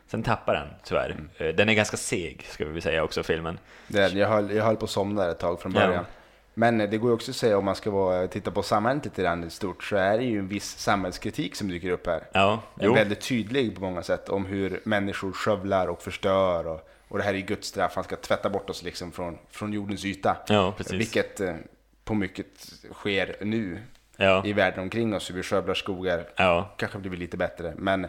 Sen 0.07 0.23
tappar 0.23 0.53
den 0.53 0.67
tyvärr. 0.83 1.15
Eh, 1.37 1.55
Den 1.55 1.69
är 1.69 1.73
ganska 1.73 1.97
seg, 1.97 2.45
ska 2.49 2.65
vi 2.65 2.81
säga 2.81 3.03
också, 3.03 3.23
filmen. 3.23 3.59
Det, 3.87 4.13
jag, 4.13 4.27
höll, 4.27 4.51
jag 4.51 4.63
höll 4.63 4.75
på 4.75 4.85
att 4.85 4.91
somna 4.91 5.31
ett 5.31 5.39
tag 5.39 5.61
från 5.61 5.71
början. 5.71 5.93
Ja. 5.93 6.05
Men 6.53 6.77
det 6.77 6.97
går 6.97 7.09
ju 7.09 7.13
också 7.13 7.31
att 7.31 7.35
säga 7.35 7.57
om 7.57 7.65
man 7.65 7.75
ska 7.75 7.91
vara, 7.91 8.27
titta 8.27 8.51
på 8.51 8.63
samhället 8.63 9.05
lite 9.05 9.21
grann 9.21 9.49
stort 9.49 9.83
så 9.83 9.95
är 9.95 10.17
det 10.17 10.23
ju 10.23 10.39
en 10.39 10.47
viss 10.47 10.77
samhällskritik 10.77 11.55
som 11.55 11.67
dyker 11.67 11.89
upp 11.89 12.07
här. 12.07 12.23
Ja, 12.31 12.61
är 12.79 12.85
jo. 12.85 12.93
väldigt 12.93 13.21
tydlig 13.21 13.75
på 13.75 13.81
många 13.81 14.03
sätt 14.03 14.29
om 14.29 14.45
hur 14.45 14.81
människor 14.83 15.31
skövlar 15.31 15.87
och 15.87 16.01
förstör. 16.01 16.67
Och, 16.67 16.89
och 17.07 17.17
det 17.17 17.23
här 17.23 17.33
är 17.33 17.39
Guds 17.39 17.67
straff, 17.67 17.91
han 17.95 18.03
ska 18.03 18.15
tvätta 18.15 18.49
bort 18.49 18.69
oss 18.69 18.83
liksom 18.83 19.11
från, 19.11 19.37
från 19.49 19.73
jordens 19.73 20.05
yta. 20.05 20.37
Ja, 20.47 20.73
precis. 20.77 20.93
Vilket 20.93 21.39
eh, 21.41 21.55
på 22.03 22.13
mycket 22.13 22.47
sker 22.93 23.35
nu 23.41 23.79
Ja, 24.17 24.45
i 24.45 24.53
världen 24.53 24.79
omkring 24.79 25.15
oss. 25.15 25.29
Hur 25.29 25.35
vi 25.35 25.43
skövlar 25.43 25.73
skogar. 25.73 26.25
ja. 26.35 26.73
Kanske 26.77 26.99
blir 26.99 27.17
lite 27.17 27.37
bättre, 27.37 27.73
men 27.77 28.07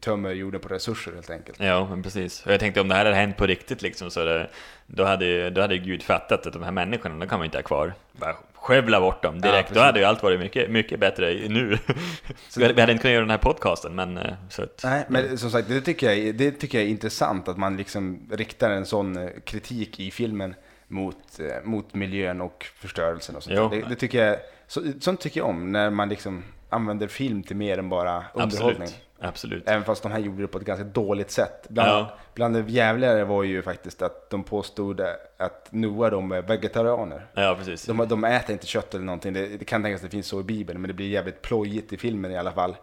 tömmer 0.00 0.30
jorden 0.30 0.60
på 0.60 0.68
resurser 0.68 1.12
helt 1.12 1.30
enkelt. 1.30 1.60
Ja, 1.60 1.86
men 1.90 2.02
precis. 2.02 2.46
Och 2.46 2.52
jag 2.52 2.60
tänkte 2.60 2.80
om 2.80 2.88
det 2.88 2.94
här 2.94 3.04
hade 3.04 3.16
hänt 3.16 3.36
på 3.36 3.46
riktigt 3.46 3.82
liksom, 3.82 4.10
så 4.10 4.24
det, 4.24 4.50
då, 4.86 5.04
hade, 5.04 5.50
då 5.50 5.60
hade 5.60 5.78
Gud 5.78 6.02
fattat 6.02 6.46
att 6.46 6.52
de 6.52 6.62
här 6.62 6.72
människorna, 6.72 7.18
de 7.18 7.28
kan 7.28 7.38
man 7.38 7.44
inte 7.44 7.58
ha 7.58 7.62
kvar. 7.62 7.94
Bara 8.12 8.36
skövla 8.54 9.00
bort 9.00 9.22
dem 9.22 9.40
direkt. 9.40 9.68
precis. 9.68 9.74
då 9.74 9.80
hade 9.80 9.98
ju 9.98 10.04
allt 10.04 10.22
varit 10.22 10.40
mycket, 10.40 10.70
mycket 10.70 11.00
bättre 11.00 11.48
nu. 11.48 11.78
vi, 12.56 12.62
hade, 12.62 12.74
vi 12.74 12.80
hade 12.80 12.92
inte 12.92 13.02
kunnat 13.02 13.12
göra 13.12 13.20
den 13.20 13.30
här 13.30 13.38
podcasten, 13.38 13.94
men 13.94 14.18
eh, 14.18 14.32
så 14.48 14.62
att, 14.62 14.80
Nej, 14.84 15.04
men 15.08 15.38
som 15.38 15.50
sagt, 15.50 15.68
det 15.68 15.80
tycker, 15.80 16.12
jag, 16.12 16.34
det 16.34 16.50
tycker 16.50 16.78
jag 16.78 16.86
är 16.86 16.90
intressant 16.90 17.48
att 17.48 17.56
man 17.56 17.76
liksom 17.76 18.28
riktar 18.30 18.70
en 18.70 18.86
sån 18.86 19.16
eh, 19.16 19.28
kritik 19.44 20.00
i 20.00 20.10
filmen 20.10 20.54
mot, 20.88 21.40
eh, 21.40 21.64
mot 21.64 21.94
miljön 21.94 22.40
och 22.40 22.66
förstörelsen 22.76 23.36
och 23.36 23.42
sånt. 23.42 23.56
Jo. 23.56 23.68
Det, 23.68 23.88
det 23.88 23.96
tycker 23.96 24.26
jag, 24.26 24.36
så, 24.66 24.82
sånt 25.00 25.20
tycker 25.20 25.40
jag 25.40 25.48
om, 25.48 25.72
när 25.72 25.90
man 25.90 26.08
liksom 26.08 26.44
använder 26.68 27.08
film 27.08 27.42
till 27.42 27.56
mer 27.56 27.78
än 27.78 27.88
bara 27.88 28.24
underhållning. 28.34 28.82
absolut. 28.82 29.09
Absolut. 29.20 29.68
Även 29.68 29.84
fast 29.84 30.02
de 30.02 30.12
här 30.12 30.18
gjorde 30.18 30.42
det 30.42 30.48
på 30.48 30.58
ett 30.58 30.64
ganska 30.64 30.84
dåligt 30.84 31.30
sätt. 31.30 31.66
Bland, 31.68 31.88
Ja. 31.90 32.14
bland 32.34 32.54
det 32.54 32.72
jävligare 32.72 33.24
var 33.24 33.42
ju 33.42 33.62
faktiskt 33.62 34.02
att 34.02 34.30
de 34.30 34.44
påstod 34.44 35.00
att 35.36 35.68
Noah 35.70 36.10
de 36.10 36.32
är 36.32 36.42
vegetarianer. 36.42 37.26
Ja, 37.34 37.54
precis. 37.58 37.84
De, 37.86 38.08
de 38.08 38.24
äter 38.24 38.52
inte 38.52 38.66
kött 38.66 38.94
eller 38.94 39.04
någonting. 39.04 39.32
Det, 39.32 39.46
det 39.46 39.64
kan 39.64 39.82
tänkas 39.82 39.98
att 40.00 40.10
det 40.10 40.10
finns 40.16 40.26
så 40.26 40.40
i 40.40 40.42
Bibeln, 40.44 40.80
men 40.80 40.88
det 40.88 40.94
blir 40.94 41.08
jävligt 41.08 41.42
plojigt 41.42 41.92
i 41.92 41.96
filmen 41.96 42.30
i 42.30 42.36
alla 42.38 42.52
fall. 42.52 42.76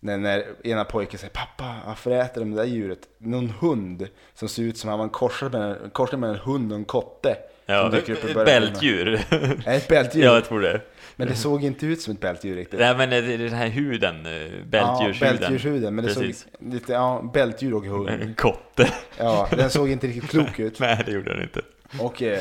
När, 0.00 0.18
när 0.18 0.66
ena 0.66 0.84
pojken 0.84 1.18
säger 1.18 1.32
pappa, 1.34 1.74
varför 1.86 2.10
äter 2.10 2.40
de 2.40 2.50
det 2.50 2.56
där 2.56 2.64
djuret? 2.64 2.98
Någon 3.18 3.50
hund 3.50 4.08
som 4.34 4.48
ser 4.48 4.62
ut 4.62 4.78
som 4.78 4.90
han 4.90 4.98
var 4.98 5.04
en 5.04 5.10
korsning 5.90 6.20
mellan 6.20 6.36
en 6.36 6.42
hund 6.42 6.72
och 6.72 6.78
en 6.78 6.84
kotte. 6.84 7.36
Ja, 7.66 7.82
som 7.82 7.90
dyker 7.90 8.12
upp 8.12 8.24
i 8.24 8.28
ett 8.28 8.34
början. 8.34 8.62
bältdjur. 8.62 9.20
Nej, 9.66 9.76
ett 9.76 9.88
bältdjur. 9.88 10.24
ja, 10.24 10.34
jag 10.34 10.44
tror 10.44 10.60
det. 10.60 10.80
Men 11.16 11.28
det 11.28 11.34
såg 11.34 11.64
inte 11.64 11.86
ut 11.86 12.00
som 12.00 12.14
ett 12.14 12.20
bältdjur 12.20 12.56
riktigt. 12.56 12.80
Nej, 12.80 12.96
men 12.96 13.10
det 13.10 13.16
är 13.16 13.38
den 13.38 13.52
här 13.52 13.68
huden, 13.68 14.26
eh, 14.26 14.32
ja, 14.32 14.48
bältdjurshuden. 14.64 15.36
bältdjurshuden. 15.36 15.94
Men 15.94 16.04
det 16.04 16.14
Precis. 16.14 16.46
såg 16.60 16.72
lite, 16.72 16.92
ja, 16.92 17.30
bältdjur 17.34 17.74
och 17.74 17.84
hund. 17.84 18.08
En 18.08 18.34
kotte. 18.34 18.92
Ja, 19.18 19.48
den 19.50 19.70
såg 19.70 19.90
inte 19.90 20.06
riktigt 20.06 20.30
klok 20.30 20.58
ut. 20.58 20.80
Nej, 20.80 21.02
det 21.06 21.12
gjorde 21.12 21.32
den 21.34 21.42
inte. 21.42 21.60
Och 22.00 22.22
eh, 22.22 22.40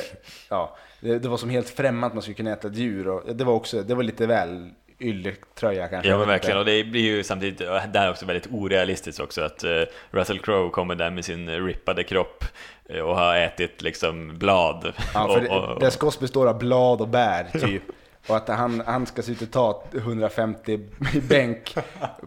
ja, 0.49 0.77
det, 0.99 1.19
det 1.19 1.29
var 1.29 1.37
som 1.37 1.49
helt 1.49 1.69
främmande 1.69 2.07
att 2.07 2.13
man 2.13 2.21
skulle 2.21 2.35
kunna 2.35 2.51
äta 2.51 2.69
djur. 2.69 3.07
Och 3.07 3.35
det 3.35 3.43
var 3.43 3.53
också, 3.53 3.83
det 3.83 3.95
var 3.95 4.03
lite 4.03 4.27
väl 4.27 4.69
ylletröja 4.99 5.87
kanske. 5.87 6.09
Ja 6.09 6.13
jag 6.13 6.19
men 6.19 6.27
verkligen, 6.27 6.57
och 6.57 6.65
det 6.65 6.83
blir 6.83 7.01
ju 7.01 7.23
samtidigt, 7.23 7.57
det 7.57 7.99
här 7.99 8.05
är 8.07 8.11
också 8.11 8.25
väldigt 8.25 8.47
orealistiskt 8.51 9.19
också 9.19 9.41
att 9.41 9.63
eh, 9.63 9.81
Russell 10.11 10.39
Crowe 10.39 10.69
kommer 10.69 10.95
där 10.95 11.11
med 11.11 11.25
sin 11.25 11.49
rippade 11.65 12.03
kropp 12.03 12.43
och 12.89 13.15
har 13.15 13.35
ätit 13.35 13.81
liksom 13.81 14.37
blad. 14.37 14.93
Ja, 15.13 15.27
för 15.27 15.51
och, 15.51 15.63
och, 15.63 15.75
det, 15.75 15.79
deras 15.79 15.97
kost 15.97 16.19
består 16.19 16.47
av 16.47 16.57
blad 16.57 17.01
och 17.01 17.07
bär 17.07 17.59
typ. 17.59 17.83
Och 18.27 18.37
att 18.37 18.47
han, 18.47 18.83
han 18.85 19.05
ska 19.05 19.31
ut 19.31 19.41
och 19.41 19.51
ta 19.51 19.83
150 19.93 20.79
i 21.13 21.21
bänk 21.21 21.75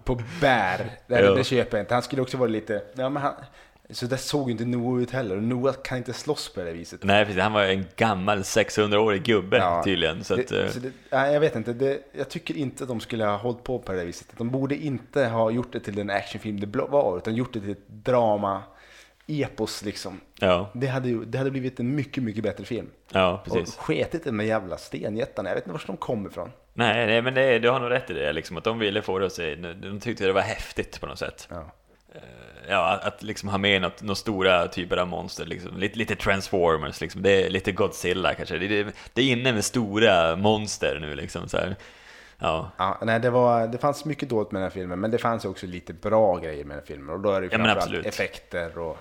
på 0.05 0.21
bär, 0.40 0.90
det, 1.07 1.35
det 1.35 1.44
köper 1.44 1.77
jag 1.77 1.83
inte. 1.83 1.94
Han 1.94 2.03
skulle 2.03 2.23
också 2.23 2.37
vara 2.37 2.49
lite, 2.49 2.83
ja 2.94 3.09
men 3.09 3.23
han, 3.23 3.35
så 3.90 4.07
där 4.07 4.16
såg 4.16 4.51
inte 4.51 4.64
Noah 4.64 5.03
ut 5.03 5.11
heller. 5.11 5.37
Och 5.37 5.42
Noah 5.42 5.75
kan 5.85 5.99
inte 5.99 6.12
slåss 6.12 6.55
på 6.55 6.61
det 6.61 6.73
viset. 6.73 7.05
Nej 7.05 7.25
precis, 7.25 7.42
han 7.42 7.53
var 7.53 7.62
en 7.64 7.85
gammal 7.97 8.38
600-årig 8.38 9.23
gubbe 9.23 9.57
Ja. 9.57 9.83
tydligen. 9.85 10.25
Så 10.25 10.35
att, 10.35 10.53
eh, 10.53 10.59
det, 10.59 10.73
så 10.73 10.79
det, 10.79 10.92
nej, 11.11 11.33
jag 11.33 11.40
vet 11.40 11.57
inte, 11.57 11.73
det, 11.73 11.99
jag 12.12 12.29
tycker 12.29 12.57
inte 12.57 12.85
att 12.85 12.88
de 12.88 13.01
skulle 13.01 13.25
ha 13.25 13.37
hållit 13.37 13.62
på 13.64 13.79
på 13.79 13.92
det 13.92 14.05
viset. 14.05 14.29
De 14.37 14.51
borde 14.51 14.77
inte 14.77 15.25
ha 15.25 15.51
gjort 15.51 15.73
det 15.73 15.81
till 15.81 15.94
den 15.94 16.11
actionfilm 16.11 16.61
det 16.61 16.79
var, 16.79 17.16
utan 17.16 17.35
gjort 17.35 17.53
det 17.53 17.61
till 17.61 17.71
ett 17.71 17.88
drama, 17.88 18.62
epos 19.29 19.85
liksom. 19.85 20.21
ja, 20.41 20.71
Det 20.75 20.87
hade, 20.87 21.25
det 21.25 21.38
hade 21.38 21.51
blivit 21.51 21.81
en 21.81 21.95
mycket, 21.95 22.23
mycket 22.23 22.43
bättre 22.43 22.64
film. 22.64 22.91
ja, 23.12 23.43
Och 23.47 23.53
precis. 23.53 23.77
sketit 23.77 24.27
i 24.27 24.31
de 24.31 24.41
jävla 24.47 24.77
stenjättarna, 24.77 25.49
jag 25.51 25.55
vet 25.55 25.64
inte 25.67 25.73
var 25.73 25.83
de 25.87 25.97
kommer 25.97 26.31
ifrån. 26.31 26.53
Nej, 26.75 27.07
nej 27.07 27.23
men 27.23 27.35
det, 27.35 27.59
du 27.59 27.71
har 27.71 27.81
nog 27.81 27.91
rätt 27.91 28.11
i 28.11 28.12
det, 28.12 28.33
liksom, 28.33 28.57
att 28.57 28.64
de 28.64 28.79
ville 28.79 29.03
få 29.03 29.19
det 29.19 29.27
att 29.27 29.33
se, 29.33 29.55
de 29.55 30.01
tyckte 30.01 30.27
det 30.27 30.33
var 30.33 30.41
häftigt 30.41 31.01
på 31.01 31.07
något 31.07 31.19
sätt. 31.19 31.49
Ja. 31.51 31.73
Ja, 32.71 33.01
att, 33.03 33.23
liksom 33.23 33.49
ha 33.49 33.59
med 33.59 33.83
något, 33.83 34.03
några 34.03 34.14
stora 34.14 34.69
typer 34.69 34.97
av 34.97 35.09
monster, 35.09 35.45
liksom. 35.47 35.77
lite, 35.77 35.99
lite 35.99 36.17
Transformers, 36.17 37.01
liksom. 37.01 37.23
det 37.23 37.45
är 37.47 37.51
lite 37.51 37.73
Godzilla 37.73 38.35
kanske. 38.35 38.59
Det, 38.59 38.69
det, 38.69 38.93
det 39.12 39.23
är 39.23 39.27
inne 39.33 39.53
med 39.53 39.64
stora 39.64 40.37
monster 40.37 40.99
nu 41.01 41.14
liksom. 41.14 41.49
Så 41.49 41.57
här. 41.57 41.77
Ja, 42.38 42.71
Ja, 42.79 42.99
nej, 43.03 43.21
det, 43.21 43.31
var, 43.31 43.67
det 43.67 43.79
fanns 43.79 44.05
mycket 44.05 44.29
dåligt 44.29 44.53
med 44.53 44.62
den 44.62 44.70
här 44.70 44.74
filmen, 44.74 45.01
men 45.01 45.11
det 45.11 45.18
fanns 45.18 45.45
också 45.45 45.66
lite 45.66 45.93
bra 45.93 46.37
grejer 46.37 46.64
med 46.64 46.76
den 46.76 46.83
här 46.83 46.87
filmen. 46.87 47.14
Och 47.14 47.20
då 47.20 47.31
är 47.33 47.41
det 47.41 47.47
ju 47.47 47.53
Ja, 47.53 47.59
framförallt 47.64 48.07
effekter 48.07 48.79
och 48.79 48.99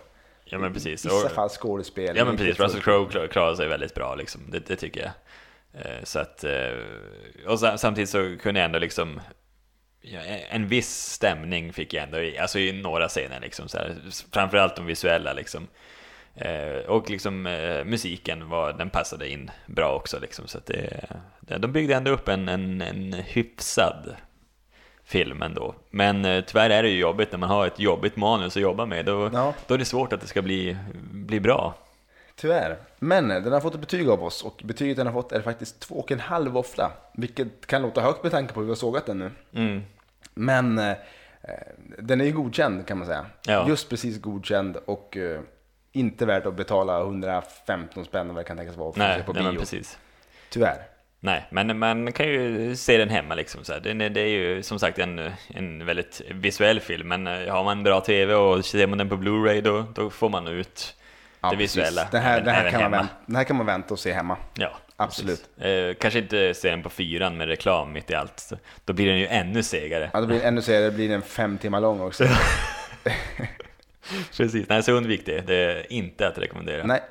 ja 0.49 0.57
men 0.59 0.73
precis. 0.73 1.05
i 1.05 1.09
vissa 1.09 1.29
fall 1.29 1.49
skådespel. 1.49 2.17
Ja 2.17 2.25
men 2.25 2.37
precis, 2.37 2.59
Russell 2.59 2.81
Crowe 2.81 3.09
klar- 3.11 3.27
klarar 3.27 3.55
sig 3.55 3.67
väldigt 3.67 3.93
bra 3.95 4.15
liksom, 4.15 4.41
det, 4.51 4.67
det 4.67 4.75
tycker 4.75 4.99
jag. 5.01 5.11
Eh, 5.81 6.03
Så 6.03 6.19
att, 6.19 6.43
eh, 6.43 6.69
och 7.47 7.59
sa- 7.59 7.77
samtidigt 7.77 8.09
så 8.09 8.35
kunde 8.41 8.59
jag 8.59 8.65
ändå 8.65 8.79
liksom, 8.79 9.21
en 10.49 10.67
viss 10.67 10.89
stämning 11.11 11.73
fick 11.73 11.93
jag 11.93 12.03
ändå 12.03 12.19
i, 12.19 12.37
alltså 12.37 12.59
i 12.59 12.81
några 12.81 13.07
scener 13.07 13.39
liksom, 13.39 13.67
så 13.69 13.77
här, 13.77 13.95
framförallt 14.33 14.75
de 14.75 14.85
visuella 14.85 15.33
liksom. 15.33 15.67
Eh, 16.35 16.77
Och 16.87 17.09
liksom 17.09 17.41
musiken 17.85 18.49
var, 18.49 18.73
den 18.73 18.89
passade 18.89 19.29
in 19.29 19.51
bra 19.65 19.95
också 19.95 20.19
liksom, 20.19 20.47
så 20.47 20.57
att 20.57 20.65
det, 20.65 21.07
de 21.57 21.71
byggde 21.71 21.95
ändå 21.95 22.11
upp 22.11 22.27
en, 22.27 22.49
en, 22.49 22.81
en 22.81 23.13
hyfsad 23.13 24.15
film 25.07 25.41
ändå. 25.41 25.75
Men 25.89 26.25
eh, 26.25 26.43
tyvärr 26.43 26.69
är 26.69 26.83
det 26.83 26.89
ju 26.89 26.99
jobbigt 26.99 27.31
när 27.31 27.39
man 27.39 27.49
har 27.49 27.67
ett 27.67 27.79
jobbigt 27.79 28.15
manus 28.15 28.55
att 28.57 28.61
jobba 28.63 28.85
med, 28.85 29.05
då, 29.05 29.29
Ja. 29.33 29.53
då 29.67 29.73
är 29.73 29.77
det 29.77 29.85
svårt 29.85 30.13
att 30.13 30.21
det 30.21 30.27
ska 30.27 30.41
bli, 30.41 30.77
bli 31.11 31.39
bra. 31.39 31.73
Tyvärr. 32.35 32.77
Men 32.99 33.31
eh, 33.31 33.41
den 33.41 33.53
har 33.53 33.59
fått 33.59 33.73
ett 33.73 33.79
betyg 33.79 34.09
av 34.09 34.23
oss 34.23 34.43
och 34.43 34.61
betyget 34.63 34.97
den 34.97 35.07
har 35.07 35.13
fått 35.13 35.31
är 35.31 35.41
faktiskt 35.41 35.79
två 35.79 35.95
och 35.95 36.11
en 36.11 36.19
halv 36.19 36.51
våffla. 36.51 36.91
Vilket 37.13 37.67
kan 37.67 37.81
låta 37.81 38.01
högt 38.01 38.23
med 38.23 38.31
tanke 38.31 38.53
på 38.53 38.59
hur 38.59 38.65
vi 38.67 38.71
har 38.71 38.75
sågat 38.75 39.05
den 39.05 39.19
nu. 39.19 39.31
Mm. 39.53 39.81
Men 40.33 40.77
eh, 40.79 40.89
eh, 40.89 40.95
den 41.99 42.21
är 42.21 42.25
ju 42.25 42.31
godkänd 42.31 42.87
kan 42.87 42.97
man 42.97 43.07
säga. 43.07 43.25
Ja. 43.47 43.67
Just 43.67 43.89
precis 43.89 44.21
godkänd 44.21 44.77
och 44.85 45.17
eh, 45.17 45.41
inte 45.91 46.25
värt 46.25 46.45
att 46.45 46.53
betala 46.55 46.99
115 47.01 48.05
spänn 48.05 48.27
vad 48.27 48.35
det 48.37 48.43
kan 48.43 48.57
tänkas 48.57 48.75
vara 48.77 48.93
för 48.93 49.01
att 49.01 49.07
Nej, 49.07 49.19
se 49.19 49.25
på 49.25 49.33
nej 49.33 49.51
bio. 49.51 49.59
precis. 49.59 49.97
Tyvärr. 50.49 50.77
Nej, 51.20 51.47
men 51.51 51.80
man 51.80 52.11
kan 52.11 52.28
ju 52.28 52.76
se 52.76 52.97
den 52.97 53.09
hemma 53.09 53.36
liksom. 53.36 53.63
Så. 53.63 53.80
Det, 53.80 54.09
det 54.09 54.22
är 54.22 54.28
ju 54.28 54.63
som 54.63 54.80
sagt 54.80 54.99
en, 54.99 55.32
en 55.47 55.86
väldigt 55.86 56.22
visuell 56.32 56.80
film, 56.80 57.07
men 57.07 57.28
eh, 57.28 57.53
har 57.53 57.63
man 57.63 57.78
en 57.78 57.84
bra 57.84 58.01
TV 58.01 58.34
och 58.34 58.65
ser 58.65 58.88
man 58.88 58.97
den 58.97 59.09
på 59.09 59.15
Blu-ray 59.18 59.61
då, 59.61 59.86
då 59.95 60.09
får 60.09 60.30
man 60.30 60.47
ut 60.47 60.95
Ja, 61.41 61.49
det 61.51 61.57
precis. 61.57 61.78
visuella. 61.78 62.07
Det 62.11 62.20
här, 62.20 62.34
även- 62.34 62.45
det, 62.45 62.51
här 62.51 62.72
kan 62.72 62.82
man 62.82 62.91
vänta, 62.91 63.07
det 63.26 63.38
här 63.38 63.43
kan 63.43 63.55
man 63.55 63.65
vänta 63.65 63.93
och 63.93 63.99
se 63.99 64.13
hemma. 64.13 64.38
Ja, 64.53 64.78
Absolut. 64.95 65.49
precis. 65.57 65.72
Eh, 65.72 65.93
kanske 65.93 66.20
inte 66.20 66.53
se 66.53 66.70
den 66.70 66.84
på 66.84 66.89
fyran 66.89 67.38
med 67.38 67.47
reklam 67.47 67.91
mitt 67.93 68.11
i 68.11 68.15
allt. 68.15 68.39
Så 68.39 68.55
Då 68.86 68.93
blir 68.93 69.05
den 69.07 69.20
ju 69.20 69.28
ännu 69.28 69.63
segare. 69.63 70.09
Ja, 70.13 70.22
det 70.22 70.28
blir 70.28 70.43
ännu 70.43 70.61
senare, 70.61 70.84
det 70.84 70.91
blir 70.91 71.11
en 71.11 71.22
fem 71.22 71.57
timmar 71.57 71.82
lång 71.82 72.01
också. 72.01 72.24
Precis, 74.38 74.70
nej 74.70 74.84
så 74.84 74.91
undvik 74.91 75.26
det. 75.26 75.41
Det 75.47 75.55
är 75.55 75.93
inte 75.93 76.28
att 76.28 76.38
rekommendera. 76.38 76.84
Nej. 76.86 77.01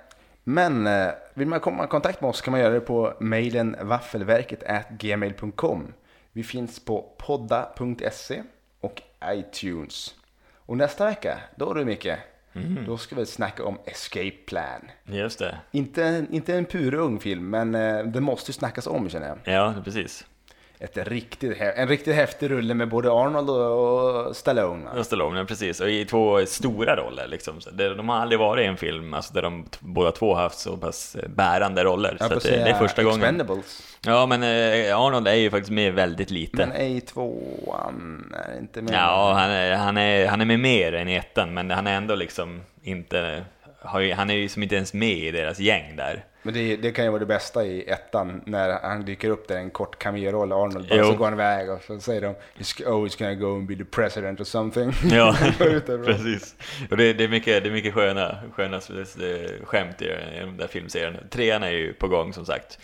Men 0.48 0.86
eh, 0.86 1.08
vill 1.34 1.48
man 1.48 1.60
komma 1.60 1.84
i 1.84 1.86
kontakt 1.86 2.20
med 2.20 2.30
oss 2.30 2.40
kan 2.40 2.52
man 2.52 2.60
göra 2.60 2.74
det 2.74 2.80
på 2.80 3.14
mejlen 3.20 3.76
vaffelverket 3.82 4.62
gmail.com. 4.98 5.92
Vi 6.32 6.42
finns 6.42 6.80
på 6.84 7.12
podda.se 7.18 8.42
och 8.80 9.02
iTunes. 9.24 10.14
Och 10.56 10.76
nästa 10.76 11.04
vecka, 11.06 11.38
då 11.56 11.74
du 11.74 11.84
Micke, 11.84 12.08
Mm. 12.54 12.84
då 12.86 12.96
ska 12.98 13.16
vi 13.16 13.26
snacka 13.26 13.64
om 13.64 13.78
Escape 13.84 14.30
Plan. 14.46 14.80
Just 15.04 15.38
det. 15.38 15.58
Inte, 15.70 16.26
inte 16.30 16.54
en 16.54 16.64
purung 16.64 17.20
film, 17.20 17.50
men 17.50 17.74
eh, 17.74 18.04
det 18.04 18.20
måste 18.20 18.50
ju 18.50 18.52
snackas 18.52 18.86
om 18.86 19.08
känner 19.08 19.28
jag. 19.28 19.38
Ja, 19.54 19.74
precis. 19.84 20.26
Ett 20.78 21.08
riktigt, 21.08 21.60
en 21.60 21.88
riktigt 21.88 22.14
häftig 22.14 22.50
rulle 22.50 22.74
med 22.74 22.88
både 22.88 23.10
Arnold 23.12 23.50
och 23.50 24.36
Stallone. 24.36 24.90
Och 24.90 25.06
Stallone, 25.06 25.44
precis. 25.44 25.80
Och 25.80 25.90
i 25.90 26.04
två 26.04 26.46
stora 26.46 26.96
roller 26.96 27.26
liksom. 27.28 27.60
De 27.72 28.08
har 28.08 28.16
aldrig 28.16 28.38
varit 28.38 28.62
i 28.62 28.66
en 28.66 28.76
film 28.76 29.14
alltså, 29.14 29.34
där 29.34 29.42
de 29.42 29.64
båda 29.80 30.12
två 30.12 30.34
haft 30.34 30.58
så 30.58 30.76
pass 30.76 31.16
bärande 31.26 31.84
roller. 31.84 32.16
Jag 32.20 32.28
så 32.28 32.36
att 32.36 32.42
det, 32.42 32.70
är 32.70 32.74
första 32.74 33.02
gången. 33.02 33.42
Ja, 34.06 34.26
men 34.26 34.42
eh, 34.42 35.00
Arnold 35.00 35.28
är 35.28 35.34
ju 35.34 35.50
faktiskt 35.50 35.70
med 35.70 35.94
väldigt 35.94 36.30
lite. 36.30 36.56
Men 36.56 36.72
ej 36.72 37.00
tvåan 37.00 38.34
är 38.48 38.58
inte 38.58 38.82
med. 38.82 38.94
Ja, 38.94 39.32
han 39.38 39.50
är, 39.50 39.76
han, 39.76 39.96
är, 39.96 40.26
han 40.26 40.40
är 40.40 40.44
med 40.44 40.60
mer 40.60 40.92
än 40.92 41.08
i 41.08 41.14
ettan, 41.14 41.54
men 41.54 41.70
han 41.70 41.86
är 41.86 41.96
ändå 41.96 42.14
liksom 42.14 42.62
inte... 42.82 43.44
Har 43.80 44.00
ju, 44.00 44.12
han 44.12 44.30
är 44.30 44.34
ju 44.34 44.48
som 44.48 44.62
inte 44.62 44.76
ens 44.76 44.94
med 44.94 45.18
i 45.18 45.30
deras 45.30 45.58
gäng 45.58 45.96
där. 45.96 46.24
Men 46.46 46.54
det, 46.54 46.76
det 46.76 46.90
kan 46.92 47.04
ju 47.04 47.10
vara 47.10 47.18
det 47.20 47.26
bästa 47.26 47.64
i 47.64 47.88
ettan 47.90 48.42
när 48.46 48.80
han 48.82 49.04
dyker 49.04 49.30
upp 49.30 49.48
där 49.48 49.56
en 49.56 49.70
kort 49.70 49.98
cameo-roll, 49.98 50.52
Arnold, 50.52 50.86
Jo. 50.90 51.04
så 51.04 51.12
går 51.16 51.24
han 51.24 51.34
iväg 51.34 51.70
och 51.70 51.82
så 51.82 52.00
säger 52.00 52.20
de 52.20 52.34
"He's 52.58 52.86
always 52.94 53.16
gonna 53.16 53.34
go 53.34 53.54
and 53.56 53.66
be 53.68 53.76
the 53.76 53.84
president 53.84 54.40
or 54.40 54.44
something. 54.44 54.92
Ja, 55.16 55.36
precis. 56.06 56.54
Och 56.90 56.96
det, 56.96 57.12
det, 57.12 57.24
är 57.24 57.28
mycket, 57.28 57.62
det 57.62 57.68
är 57.68 57.72
mycket 57.72 57.94
sköna, 57.94 58.38
sköna 58.52 58.80
skämt 59.64 60.02
i, 60.02 60.04
i 60.04 60.40
de 60.40 60.56
där 60.56 60.66
filmserierna. 60.66 61.18
Trean 61.30 61.62
är 61.62 61.70
ju 61.70 61.92
på 61.92 62.08
gång 62.08 62.32
som 62.32 62.46
sagt. 62.46 62.78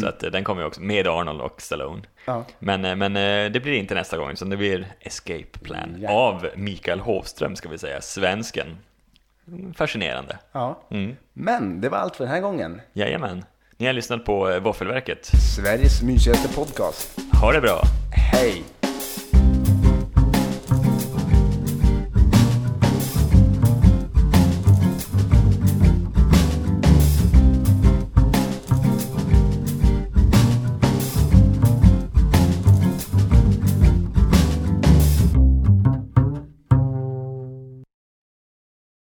Så 0.00 0.06
att 0.06 0.22
eh, 0.22 0.30
den 0.30 0.44
kommer 0.44 0.62
ju 0.62 0.66
också 0.68 0.80
med 0.80 1.06
Arnold 1.06 1.40
och 1.40 1.62
Stallone. 1.62 2.02
Ja. 2.24 2.44
Men, 2.58 2.84
eh, 2.84 2.96
men 2.96 3.16
eh, 3.16 3.50
det 3.52 3.60
blir 3.60 3.72
inte 3.72 3.94
nästa 3.94 4.16
gång, 4.16 4.30
utan 4.30 4.50
det 4.50 4.56
blir 4.56 4.86
Escape 5.00 5.58
Plan 5.62 5.96
Ja. 6.00 6.10
av 6.10 6.48
Mikael 6.56 7.00
Hovström, 7.00 7.56
ska 7.56 7.68
vi 7.68 7.78
säga, 7.78 8.00
svensken. 8.00 8.66
Fascinerande. 9.76 10.38
ja. 10.52 10.80
Mm. 10.90 11.16
Men 11.32 11.80
det 11.80 11.88
var 11.88 11.98
allt 11.98 12.16
för 12.16 12.24
den 12.24 12.32
här 12.34 12.40
gången. 12.40 12.80
Jajamän. 12.92 13.44
Ni 13.76 13.86
har 13.86 13.92
lyssnat 13.92 14.24
på 14.24 14.60
Våffelverket. 14.60 15.26
Sveriges 15.56 16.02
mysigaste 16.02 16.54
podcast. 16.54 17.20
Ha 17.40 17.52
det 17.52 17.60
bra! 17.60 17.82
Hej! 18.12 18.64